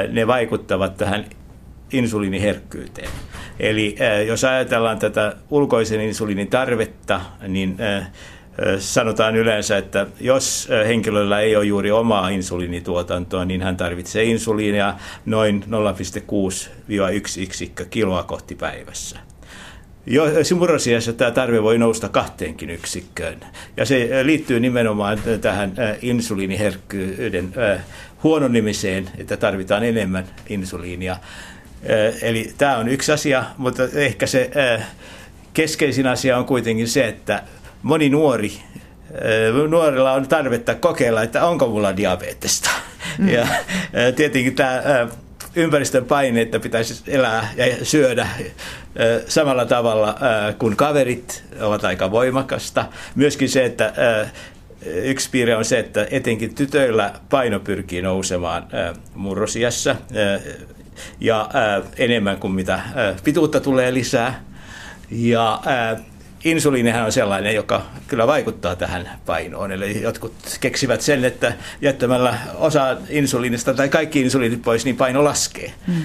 ne 0.08 0.26
vaikuttavat 0.26 0.96
tähän 0.96 1.24
insuliiniherkkyyteen. 1.92 3.10
Eli 3.60 3.96
jos 4.26 4.44
ajatellaan 4.44 4.98
tätä 4.98 5.36
ulkoisen 5.50 6.00
insuliinin 6.00 6.48
tarvetta, 6.48 7.20
niin 7.48 7.76
sanotaan 8.78 9.36
yleensä, 9.36 9.78
että 9.78 10.06
jos 10.20 10.68
henkilöllä 10.86 11.40
ei 11.40 11.56
ole 11.56 11.64
juuri 11.64 11.90
omaa 11.90 12.28
insuliinituotantoa, 12.28 13.44
niin 13.44 13.62
hän 13.62 13.76
tarvitsee 13.76 14.24
insuliinia 14.24 14.94
noin 15.26 15.64
0,6-1 17.38 17.40
yksikkö 17.40 17.84
kiloa 17.90 18.22
kohti 18.22 18.54
päivässä. 18.54 19.18
Jo, 20.06 20.24
murrosiässä 20.58 21.12
tämä 21.12 21.30
tarve 21.30 21.62
voi 21.62 21.78
nousta 21.78 22.08
kahteenkin 22.08 22.70
yksikköön. 22.70 23.40
Ja 23.76 23.84
se 23.84 24.08
liittyy 24.22 24.60
nimenomaan 24.60 25.18
tähän 25.40 25.72
insuliiniherkkyyden 26.02 27.52
huononimiseen, 28.22 29.10
että 29.18 29.36
tarvitaan 29.36 29.84
enemmän 29.84 30.24
insuliinia. 30.48 31.16
Eli 32.22 32.52
tämä 32.58 32.76
on 32.76 32.88
yksi 32.88 33.12
asia, 33.12 33.44
mutta 33.58 33.82
ehkä 33.94 34.26
se 34.26 34.50
keskeisin 35.54 36.06
asia 36.06 36.38
on 36.38 36.44
kuitenkin 36.44 36.88
se, 36.88 37.08
että 37.08 37.42
moni 37.82 38.08
nuori 38.08 38.52
nuorilla 39.68 40.12
on 40.12 40.28
tarvetta 40.28 40.74
kokeilla, 40.74 41.22
että 41.22 41.46
onko 41.46 41.66
mulla 41.66 41.96
diabetesta. 41.96 42.70
Mm. 43.18 43.28
Ja 43.28 43.46
tietenkin 44.16 44.54
tämä 44.54 44.82
ympäristön 45.54 46.04
paine, 46.04 46.40
että 46.40 46.60
pitäisi 46.60 47.02
elää 47.06 47.48
ja 47.56 47.66
syödä 47.82 48.28
samalla 49.28 49.64
tavalla 49.64 50.18
kuin 50.58 50.76
kaverit 50.76 51.44
ovat 51.60 51.84
aika 51.84 52.10
voimakasta. 52.10 52.84
Myöskin 53.14 53.48
se, 53.48 53.64
että 53.64 53.92
yksi 54.86 55.30
piirre 55.30 55.56
on 55.56 55.64
se, 55.64 55.78
että 55.78 56.06
etenkin 56.10 56.54
tytöillä 56.54 57.12
paino 57.30 57.60
pyrkii 57.60 58.02
nousemaan 58.02 58.66
murrosiassa 59.14 59.96
ja 61.20 61.50
enemmän 61.96 62.38
kuin 62.38 62.52
mitä 62.52 62.80
pituutta 63.24 63.60
tulee 63.60 63.94
lisää. 63.94 64.44
Ja 65.10 65.60
insuliinihan 66.44 67.04
on 67.04 67.12
sellainen, 67.12 67.54
joka 67.54 67.82
kyllä 68.08 68.26
vaikuttaa 68.26 68.76
tähän 68.76 69.10
painoon. 69.26 69.72
Eli 69.72 70.02
jotkut 70.02 70.34
keksivät 70.60 71.00
sen, 71.00 71.24
että 71.24 71.52
jättämällä 71.80 72.38
osa 72.54 72.96
insuliinista 73.08 73.74
tai 73.74 73.88
kaikki 73.88 74.20
insuliinit 74.20 74.62
pois, 74.62 74.84
niin 74.84 74.96
paino 74.96 75.24
laskee. 75.24 75.72
Mm. 75.86 76.02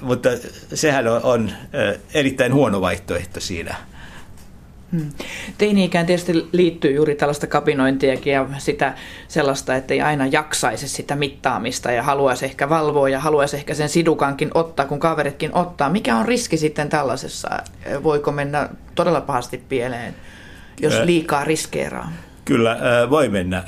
mutta 0.00 0.28
sehän 0.74 1.08
on, 1.08 1.20
on 1.22 1.50
erittäin 2.14 2.54
huono 2.54 2.80
vaihtoehto 2.80 3.40
siinä 3.40 3.74
Hmm. 4.92 5.10
Teini-ikään 5.58 6.06
tietysti 6.06 6.48
liittyy 6.52 6.92
juuri 6.92 7.14
tällaista 7.14 7.46
kapinointiakin 7.46 8.32
ja 8.32 8.46
sitä 8.58 8.94
sellaista, 9.28 9.74
että 9.74 9.94
ei 9.94 10.00
aina 10.00 10.26
jaksaisi 10.26 10.88
sitä 10.88 11.16
mittaamista 11.16 11.92
ja 11.92 12.02
haluaisi 12.02 12.44
ehkä 12.44 12.68
valvoa 12.68 13.08
ja 13.08 13.20
haluaisi 13.20 13.56
ehkä 13.56 13.74
sen 13.74 13.88
sidukankin 13.88 14.50
ottaa, 14.54 14.86
kun 14.86 15.00
kaveritkin 15.00 15.54
ottaa. 15.54 15.90
Mikä 15.90 16.16
on 16.16 16.26
riski 16.26 16.56
sitten 16.56 16.88
tällaisessa? 16.88 17.48
Voiko 18.02 18.32
mennä 18.32 18.68
todella 18.94 19.20
pahasti 19.20 19.62
pieleen, 19.68 20.14
jos 20.80 20.94
liikaa 21.04 21.44
riskeeraa? 21.44 22.12
Kyllä 22.44 22.78
voi 23.10 23.28
mennä 23.28 23.64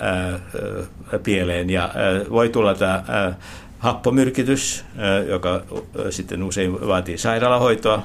pieleen 1.22 1.70
ja 1.70 1.90
voi 2.30 2.48
tulla 2.48 2.74
tämä 2.74 3.02
happomyrkytys, 3.78 4.84
joka 5.28 5.62
sitten 6.10 6.42
usein 6.42 6.86
vaatii 6.86 7.18
sairaalahoitoa 7.18 8.02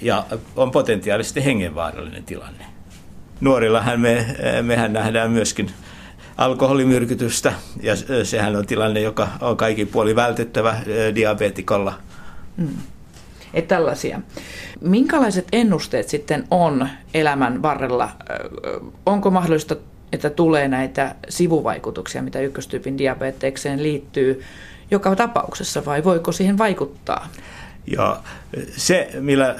ja 0.00 0.26
on 0.56 0.70
potentiaalisesti 0.70 1.44
hengenvaarallinen 1.44 2.24
tilanne. 2.24 2.64
Nuorillahan 3.40 4.00
me, 4.00 4.26
mehän 4.62 4.92
nähdään 4.92 5.30
myöskin 5.30 5.70
alkoholimyrkytystä, 6.36 7.52
ja 7.82 7.94
sehän 8.24 8.56
on 8.56 8.66
tilanne, 8.66 9.00
joka 9.00 9.28
on 9.40 9.56
kaikin 9.56 9.88
puoli 9.88 10.16
vältettävä 10.16 10.76
diabetikolla. 11.14 11.94
Mm. 12.56 12.68
Et 13.54 13.68
tällaisia. 13.68 14.20
Minkälaiset 14.80 15.48
ennusteet 15.52 16.08
sitten 16.08 16.44
on 16.50 16.88
elämän 17.14 17.62
varrella? 17.62 18.08
Onko 19.06 19.30
mahdollista, 19.30 19.76
että 20.12 20.30
tulee 20.30 20.68
näitä 20.68 21.14
sivuvaikutuksia, 21.28 22.22
mitä 22.22 22.40
ykköstyypin 22.40 22.98
diabetekseen 22.98 23.82
liittyy 23.82 24.42
joka 24.90 25.16
tapauksessa, 25.16 25.84
vai 25.84 26.04
voiko 26.04 26.32
siihen 26.32 26.58
vaikuttaa? 26.58 27.28
Ja 27.86 28.22
se, 28.76 29.10
millä 29.20 29.56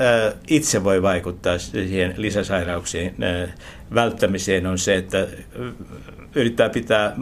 itse 0.48 0.84
voi 0.84 1.02
vaikuttaa 1.02 1.58
siihen 1.58 2.14
lisäsairauksien 2.16 3.14
välttämiseen, 3.94 4.66
on 4.66 4.78
se, 4.78 4.96
että 4.96 5.26
yrittää 6.34 6.68
pitää 6.68 7.12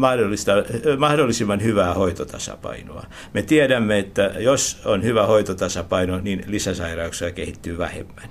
mahdollisimman 0.98 1.62
hyvää 1.62 1.94
hoitotasapainoa. 1.94 3.06
Me 3.32 3.42
tiedämme, 3.42 3.98
että 3.98 4.30
jos 4.38 4.82
on 4.84 5.02
hyvä 5.02 5.26
hoitotasapaino, 5.26 6.20
niin 6.20 6.44
lisäsairauksia 6.46 7.32
kehittyy 7.32 7.78
vähemmän. 7.78 8.28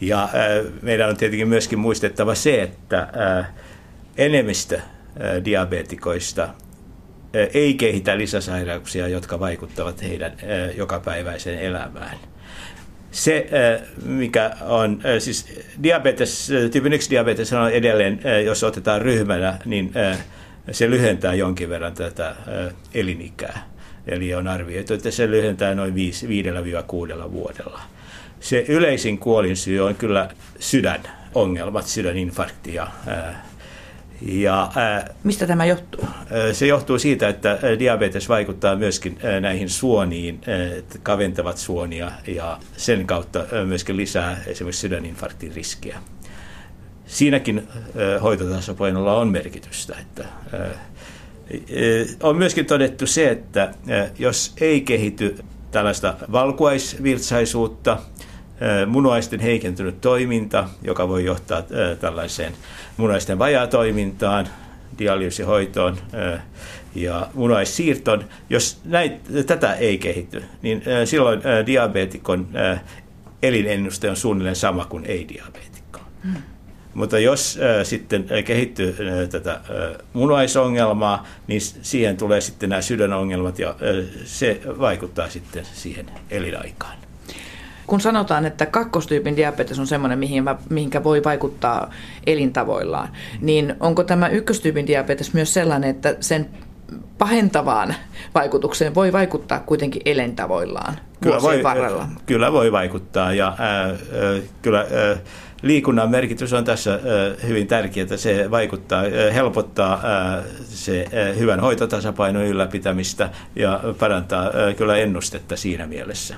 Ja 0.00 0.28
meidän 0.82 1.08
on 1.08 1.16
tietenkin 1.16 1.48
myöskin 1.48 1.78
muistettava 1.78 2.34
se, 2.34 2.62
että 2.62 3.08
enemmistö 4.16 4.80
diabetikoista 5.44 6.48
ei 7.54 7.74
kehitä 7.74 8.18
lisäsairauksia, 8.18 9.08
jotka 9.08 9.40
vaikuttavat 9.40 10.02
heidän 10.02 10.32
jokapäiväiseen 10.76 11.58
elämään. 11.58 12.16
Se, 13.10 13.46
mikä 14.04 14.50
on, 14.60 15.00
siis 15.18 15.62
diabetes, 15.82 16.52
tyypin 16.72 16.92
1 16.92 17.10
diabetes 17.10 17.52
on 17.52 17.70
edelleen, 17.70 18.20
jos 18.44 18.64
otetaan 18.64 19.02
ryhmänä, 19.02 19.58
niin 19.64 19.92
se 20.70 20.90
lyhentää 20.90 21.34
jonkin 21.34 21.68
verran 21.68 21.94
tätä 21.94 22.36
elinikää. 22.94 23.68
Eli 24.06 24.34
on 24.34 24.48
arvioitu, 24.48 24.94
että 24.94 25.10
se 25.10 25.30
lyhentää 25.30 25.74
noin 25.74 25.94
5-6 25.94 25.96
vuodella. 27.32 27.80
Se 28.40 28.64
yleisin 28.68 29.18
kuolinsyy 29.18 29.80
on 29.80 29.94
kyllä 29.94 30.28
sydänongelmat, 30.58 31.86
sydäninfarkti 31.86 32.74
ja 32.74 32.88
ja, 34.26 34.72
ää, 34.76 35.14
Mistä 35.24 35.46
tämä 35.46 35.64
johtuu? 35.64 36.08
Se 36.52 36.66
johtuu 36.66 36.98
siitä, 36.98 37.28
että 37.28 37.58
diabetes 37.78 38.28
vaikuttaa 38.28 38.76
myöskin 38.76 39.18
näihin 39.40 39.70
suoniin, 39.70 40.40
kaventavat 41.02 41.58
suonia 41.58 42.12
ja 42.26 42.58
sen 42.76 43.06
kautta 43.06 43.44
myöskin 43.66 43.96
lisää 43.96 44.40
esimerkiksi 44.46 44.80
sydäninfarktin 44.80 45.54
riskiä. 45.54 45.98
Siinäkin 47.06 47.68
hoitotasapainolla 48.22 49.16
on 49.16 49.28
merkitystä. 49.28 49.96
Että, 50.00 50.24
on 52.22 52.36
myöskin 52.36 52.66
todettu 52.66 53.06
se, 53.06 53.30
että 53.30 53.74
jos 54.18 54.52
ei 54.60 54.80
kehity 54.80 55.36
tällaista 55.70 56.14
valkuaisvirtsaisuutta, 56.32 57.98
munuaisten 58.86 59.40
heikentynyt 59.40 60.00
toiminta, 60.00 60.68
joka 60.82 61.08
voi 61.08 61.24
johtaa 61.24 61.62
tällaiseen 62.00 62.52
munuaisten 62.96 63.38
vajaatoimintaan, 63.38 64.48
dialyysihoitoon 64.98 65.96
ja 66.94 67.28
munuaissiirtoon. 67.34 68.24
Jos 68.50 68.80
näin, 68.84 69.20
tätä 69.46 69.74
ei 69.74 69.98
kehity, 69.98 70.44
niin 70.62 70.82
silloin 71.04 71.40
diabeetikon 71.66 72.48
elinennuste 73.42 74.10
on 74.10 74.16
suunnilleen 74.16 74.56
sama 74.56 74.84
kuin 74.84 75.04
ei-diabeetikko. 75.04 76.00
Hmm. 76.24 76.42
Mutta 76.94 77.18
jos 77.18 77.58
äh, 77.62 77.86
sitten 77.86 78.26
kehittyy 78.44 78.88
äh, 78.88 79.28
tätä 79.28 79.52
äh, 79.52 79.60
munuaisongelmaa, 80.12 81.26
niin 81.46 81.60
siihen 81.60 82.16
tulee 82.16 82.40
sitten 82.40 82.70
nämä 82.70 82.82
sydänongelmat 82.82 83.58
ja 83.58 83.68
äh, 83.68 83.76
se 84.24 84.60
vaikuttaa 84.66 85.28
sitten 85.28 85.64
siihen 85.72 86.06
elinaikaan. 86.30 87.03
Kun 87.86 88.00
sanotaan, 88.00 88.46
että 88.46 88.66
kakkostyypin 88.66 89.36
diabetes 89.36 89.78
on 89.78 89.86
semmoinen, 89.86 90.18
mihin, 90.18 90.44
mihinkä 90.70 91.04
voi 91.04 91.24
vaikuttaa 91.24 91.90
elintavoillaan, 92.26 93.08
niin 93.40 93.76
onko 93.80 94.04
tämä 94.04 94.28
ykköstyypin 94.28 94.86
diabetes 94.86 95.34
myös 95.34 95.54
sellainen, 95.54 95.90
että 95.90 96.16
sen 96.20 96.48
pahentavaan 97.18 97.94
vaikutukseen 98.34 98.94
voi 98.94 99.12
vaikuttaa 99.12 99.60
kuitenkin 99.60 100.02
elintavoillaan 100.04 100.96
kyllä 101.24 101.42
voi, 101.42 101.62
varrella? 101.62 102.08
Kyllä 102.26 102.52
voi 102.52 102.72
vaikuttaa 102.72 103.32
ja 103.32 103.56
ää, 103.58 103.82
ää, 103.82 103.94
kyllä 104.62 104.78
ää, 104.78 105.16
liikunnan 105.62 106.10
merkitys 106.10 106.52
on 106.52 106.64
tässä 106.64 107.00
hyvin 107.46 107.66
tärkeää. 107.66 108.16
Se 108.16 108.50
vaikuttaa, 108.50 109.02
helpottaa 109.34 110.02
se 110.64 111.08
hyvän 111.38 111.60
hoitotasapainon 111.60 112.44
ylläpitämistä 112.44 113.30
ja 113.56 113.80
parantaa 113.98 114.50
kyllä 114.76 114.96
ennustetta 114.96 115.56
siinä 115.56 115.86
mielessä. 115.86 116.34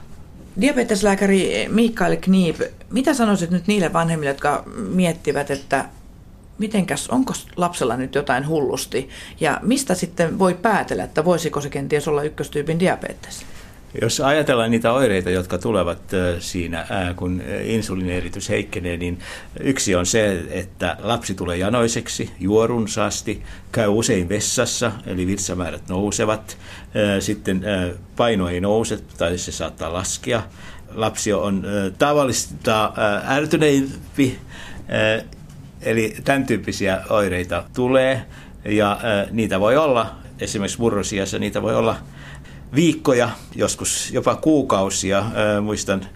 Diabeteslääkäri 0.61 1.69
Mikael 1.69 2.17
Kniip, 2.21 2.61
mitä 2.91 3.15
sanoisit 3.15 3.51
nyt 3.51 3.67
niille 3.67 3.93
vanhemmille, 3.93 4.31
jotka 4.31 4.65
miettivät, 4.77 5.51
että 5.51 5.85
mitenkäs, 6.59 7.09
onko 7.09 7.33
lapsella 7.57 7.97
nyt 7.97 8.15
jotain 8.15 8.49
hullusti 8.49 9.09
ja 9.41 9.61
mistä 9.63 9.95
sitten 9.95 10.39
voi 10.39 10.55
päätellä, 10.55 11.05
että 11.05 11.25
voisiko 11.25 11.61
se 11.61 11.69
kenties 11.69 12.09
olla 12.09 12.23
ykköstyypin 12.23 12.81
diabetes? 12.81 13.47
Jos 14.03 14.21
ajatellaan 14.21 14.71
niitä 14.71 14.93
oireita, 14.93 15.31
jotka 15.31 15.59
tulevat 15.59 15.99
siinä, 16.39 16.87
kun 17.17 17.43
insuliinieritys 17.63 18.49
heikkenee, 18.49 18.97
niin 18.97 19.19
yksi 19.61 19.95
on 19.95 20.07
se, 20.07 20.43
että 20.51 20.97
lapsi 21.03 21.35
tulee 21.35 21.57
janoiseksi, 21.57 22.31
juorunsaasti, 22.41 23.43
käy 23.73 23.89
usein 23.89 24.29
vessassa, 24.29 24.93
eli 25.07 25.27
virtsamäärät 25.27 25.89
nousevat, 25.89 26.59
sitten 27.21 27.65
paino 28.17 28.49
ei 28.49 28.61
nouse 28.61 28.99
tai 29.19 29.39
se 29.39 29.53
saattaa 29.53 29.93
laskea. 29.93 30.43
Lapsi 30.95 31.33
on 31.33 31.67
tavallista 31.99 32.93
ärtyneempi, 33.29 34.39
eli 35.83 36.17
tämän 36.25 36.47
tyyppisiä 36.47 37.01
oireita 37.11 37.65
tulee, 37.75 38.23
ja 38.65 39.01
niitä 39.31 39.61
voi 39.61 39.77
olla, 39.77 40.15
esimerkiksi 40.41 40.81
murrosiassa 40.81 41.39
niitä 41.39 41.63
voi 41.63 41.75
olla 41.77 41.97
viikkoja, 42.75 43.31
joskus 43.55 44.11
jopa 44.13 44.35
kuukausia. 44.35 45.25
Muistan 45.63 46.07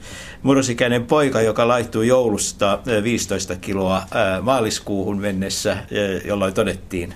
murrosikäinen 0.42 1.06
poika, 1.06 1.40
joka 1.40 1.68
laittui 1.68 2.08
joulusta 2.08 2.78
15 3.02 3.56
kiloa 3.56 4.02
maaliskuuhun 4.42 5.18
mennessä, 5.18 5.76
jolloin 6.24 6.54
todettiin 6.54 7.14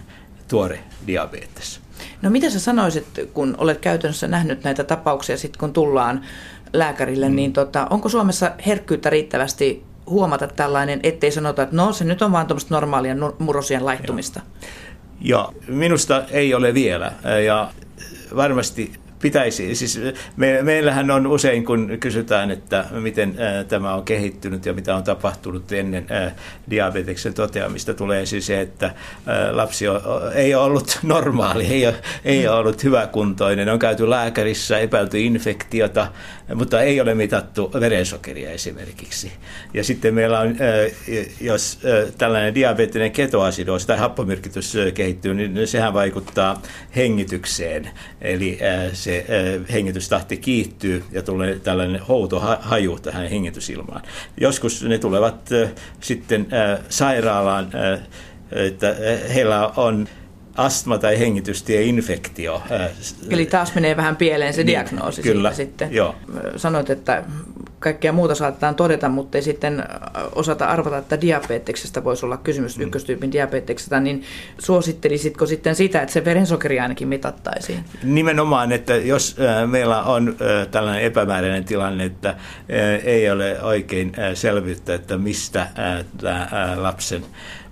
tuore 0.49 0.79
diabetes. 1.07 1.81
No 2.23 2.31
mitä 2.31 2.51
sä 2.51 2.61
sanoisit, 2.61 3.07
kun 3.33 3.55
olet 3.59 3.79
käytännössä 3.79 4.29
nähnyt 4.29 4.65
näitä 4.65 4.85
tapauksia, 4.85 5.37
sit 5.37 5.57
kun 5.57 5.73
tullaan 5.73 6.21
lääkärille, 6.73 7.29
mm. 7.29 7.35
niin 7.35 7.53
tota, 7.53 7.87
onko 7.91 8.09
Suomessa 8.09 8.53
herkkyyttä 8.67 9.11
riittävästi 9.11 9.85
huomata 10.07 10.47
tällainen, 10.47 11.01
ettei 11.03 11.31
sanota, 11.31 11.63
että 11.63 11.77
no 11.77 11.93
se 11.93 12.05
nyt 12.05 12.23
on 12.23 12.33
vaan 12.33 12.47
tuommoista 12.47 12.75
normaalia 12.75 13.15
murrosien 13.39 13.85
laittumista? 13.85 14.41
Joo. 14.41 14.85
Joo, 15.21 15.55
minusta 15.69 16.23
ei 16.31 16.55
ole 16.55 16.75
vielä. 16.75 17.13
Ja 17.45 17.71
varmasti 18.37 18.93
pitäisi, 19.25 19.75
siis 19.75 20.01
me, 20.37 20.63
meillähän 20.63 21.11
on 21.11 21.27
usein, 21.27 21.65
kun 21.65 21.97
kysytään, 22.01 22.51
että 22.51 22.85
miten 22.91 23.37
tämä 23.69 23.95
on 23.95 24.05
kehittynyt 24.05 24.67
ja 24.67 24.73
mitä 24.73 24.97
on 24.97 25.05
tapahtunut 25.05 25.73
ennen 25.73 26.07
ää, 26.11 26.35
diabeteksen 26.71 27.35
toteamista, 27.35 27.95
tulee 27.95 28.27
siis 28.27 28.47
se, 28.47 28.61
että 28.61 28.95
ää, 29.27 29.57
lapsi 29.57 29.89
on, 29.89 30.01
ei 30.35 30.55
ole 30.55 30.65
ollut 30.65 30.99
normaali, 31.03 31.67
ei 31.67 31.87
ole, 31.87 31.95
ei 32.25 32.49
ole 32.49 32.59
ollut 32.59 32.85
hyväkuntoinen, 32.85 33.69
on 33.69 33.79
käyty 33.79 34.11
lääkärissä, 34.11 34.79
epäilty 34.79 35.21
infektiota, 35.21 36.07
mutta 36.55 36.81
ei 36.81 37.01
ole 37.01 37.15
mitattu 37.15 37.71
verensokeria 37.81 38.51
esimerkiksi. 38.51 39.33
Ja 39.75 39.85
sitten 39.85 40.15
meillä 40.15 40.41
on, 40.41 40.57
jos 41.41 41.79
tällainen 42.19 42.55
diabeettinen 42.55 43.13
ketoasidoos 43.13 43.87
tai 43.87 43.99
happomyrkytys 43.99 44.77
kehittyy, 44.95 45.35
niin 45.35 45.67
sehän 45.67 45.95
vaikuttaa 45.95 46.63
hengitykseen. 46.97 47.91
Eli 48.21 48.59
se 48.93 49.14
hengitystahti 49.73 50.37
kiihtyy 50.37 51.05
ja 51.13 51.23
tulee 51.23 51.59
tällainen 51.59 52.01
houtohaju 52.01 52.99
tähän 53.03 53.29
hengitysilmaan. 53.29 54.03
Joskus 54.41 54.83
ne 54.83 54.99
tulevat 54.99 55.51
sitten 56.01 56.47
sairaalaan, 56.89 57.71
että 58.51 58.97
heillä 59.35 59.69
on 59.69 60.09
astma- 60.57 60.99
tai 60.99 61.19
hengitystieinfektio. 61.19 62.63
Eli 63.31 63.47
taas 63.47 63.75
menee 63.75 63.97
vähän 63.97 64.17
pieleen 64.17 64.55
se 64.55 64.61
niin, 64.61 64.67
diagnoosi 64.67 65.23
kyllä, 65.23 65.53
sitten. 65.53 65.93
Joo. 65.93 66.15
Sanoit, 66.57 66.91
että 66.91 67.25
kaikkea 67.85 68.13
muuta 68.13 68.35
saatetaan 68.35 68.75
todeta, 68.75 69.09
mutta 69.09 69.39
ei 69.39 69.43
sitten 69.43 69.85
osata 70.35 70.67
arvata, 70.67 70.99
että 70.99 71.21
diabeteksestä 71.21 72.05
voisi 72.05 72.27
olla 72.27 72.37
kysymys, 72.37 72.79
mm. 72.79 72.85
ykköstyypin 72.85 73.33
diabeteksestä, 73.33 74.01
niin 74.01 74.23
suosittelisitko 74.59 75.47
sitten 75.47 75.75
sitä, 75.75 76.03
että 76.03 76.13
se 76.13 76.25
verensokeri 76.25 76.81
ainakin 76.81 77.09
mitattaisiin? 77.09 77.85
Nimenomaan, 78.03 78.73
että 78.73 78.97
jos 78.97 79.37
meillä 79.67 80.03
on 80.03 80.37
tällainen 80.71 81.03
epämääräinen 81.03 81.65
tilanne, 81.65 82.05
että 82.05 82.35
ei 83.05 83.31
ole 83.31 83.63
oikein 83.63 84.13
selvyyttä, 84.35 84.95
että 84.95 85.19
mistä 85.19 85.67
tämä 86.21 86.49
lapsen 86.77 87.23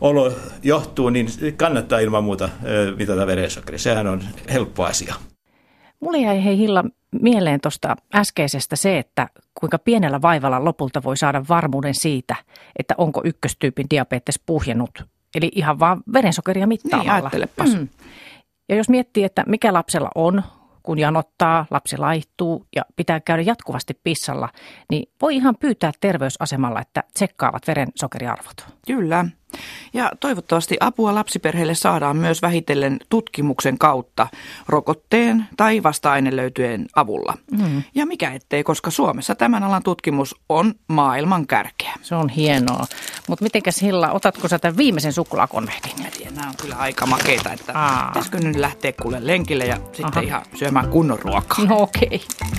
olo 0.01 0.33
johtuu, 0.63 1.11
niin 1.11 1.27
kannattaa 1.57 1.99
ilman 1.99 2.25
muuta 2.25 2.49
mitata 2.99 3.27
verensokeri. 3.27 3.79
Sehän 3.79 4.07
on 4.07 4.23
helppo 4.53 4.85
asia. 4.85 5.15
Mulle 6.01 6.19
jäi 6.19 6.45
hei 6.45 6.59
Hilla 6.59 6.85
mieleen 7.21 7.61
tuosta 7.61 7.97
äskeisestä 8.15 8.77
se, 8.77 8.99
että 8.99 9.29
kuinka 9.61 9.79
pienellä 9.79 10.23
vaivalla 10.23 10.65
lopulta 10.65 11.03
voi 11.03 11.17
saada 11.17 11.45
varmuuden 11.49 11.95
siitä, 11.95 12.37
että 12.79 12.95
onko 12.99 13.21
ykköstyypin 13.25 13.87
diabetes 13.91 14.41
puhjennut. 14.47 15.05
Eli 15.35 15.51
ihan 15.55 15.79
vaan 15.79 16.03
verensokeria 16.13 16.67
mittaamalla. 16.67 17.31
Niin, 17.33 17.79
mm. 17.79 17.89
Ja 18.69 18.77
jos 18.77 18.89
miettii, 18.89 19.25
että 19.25 19.45
mikä 19.47 19.73
lapsella 19.73 20.11
on, 20.15 20.43
kun 20.83 20.99
janottaa, 20.99 21.67
lapsi 21.71 21.97
laihtuu 21.97 22.67
ja 22.77 22.83
pitää 22.97 23.21
käydä 23.21 23.43
jatkuvasti 23.43 24.01
pissalla, 24.05 24.49
niin 24.91 25.13
voi 25.23 25.37
ihan 25.37 25.57
pyytää 25.61 25.93
terveysasemalla, 26.01 26.81
että 26.81 27.03
tsekkaavat 27.15 27.67
verensokeriarvot. 27.67 28.67
Kyllä. 28.87 29.25
Ja 29.93 30.11
toivottavasti 30.21 30.77
apua 30.81 31.15
lapsiperheille 31.15 31.75
saadaan 31.75 32.17
myös 32.17 32.43
vähitellen 32.43 32.99
tutkimuksen 33.09 33.79
kautta 33.79 34.29
rokotteen 34.69 35.49
tai 35.57 35.83
vasta-ainelöytyjen 35.83 36.87
avulla. 36.97 37.35
Mm. 37.51 37.83
Ja 37.95 38.07
mikä 38.07 38.33
ettei, 38.33 38.65
koska 38.65 38.91
Suomessa 38.91 39.35
tämän 39.35 39.63
alan 39.63 39.83
tutkimus 39.83 40.37
on 40.49 40.75
maailman 40.89 41.47
kärkeä. 41.47 41.95
Se 42.03 42.15
on 42.15 42.29
hienoa. 42.29 42.87
Mutta 43.29 43.43
mitenkäs 43.43 43.83
Hilla, 43.83 44.13
otatko 44.13 44.49
sä 44.49 44.59
tämän 44.59 44.77
viimeisen 44.77 45.13
suklaakonvehdin? 45.13 46.03
Mä 46.03 46.11
tiedän, 46.11 46.35
nämä 46.35 46.49
on 46.49 46.55
kyllä 46.63 46.77
aika 46.77 47.07
makeita, 47.07 47.53
että 47.53 47.73
Aa. 47.75 48.07
pitäisikö 48.07 48.39
nyt 48.39 48.57
lähteä 48.57 48.93
kuule 49.03 49.27
lenkille 49.27 49.65
ja 49.65 49.77
sitten 49.77 50.07
Aha. 50.13 50.21
ihan 50.21 50.43
syömään 50.55 50.89
kunnon 50.89 51.19
ruokaa. 51.19 51.65
No 51.65 51.83
okei. 51.83 52.07
Okay. 52.07 52.53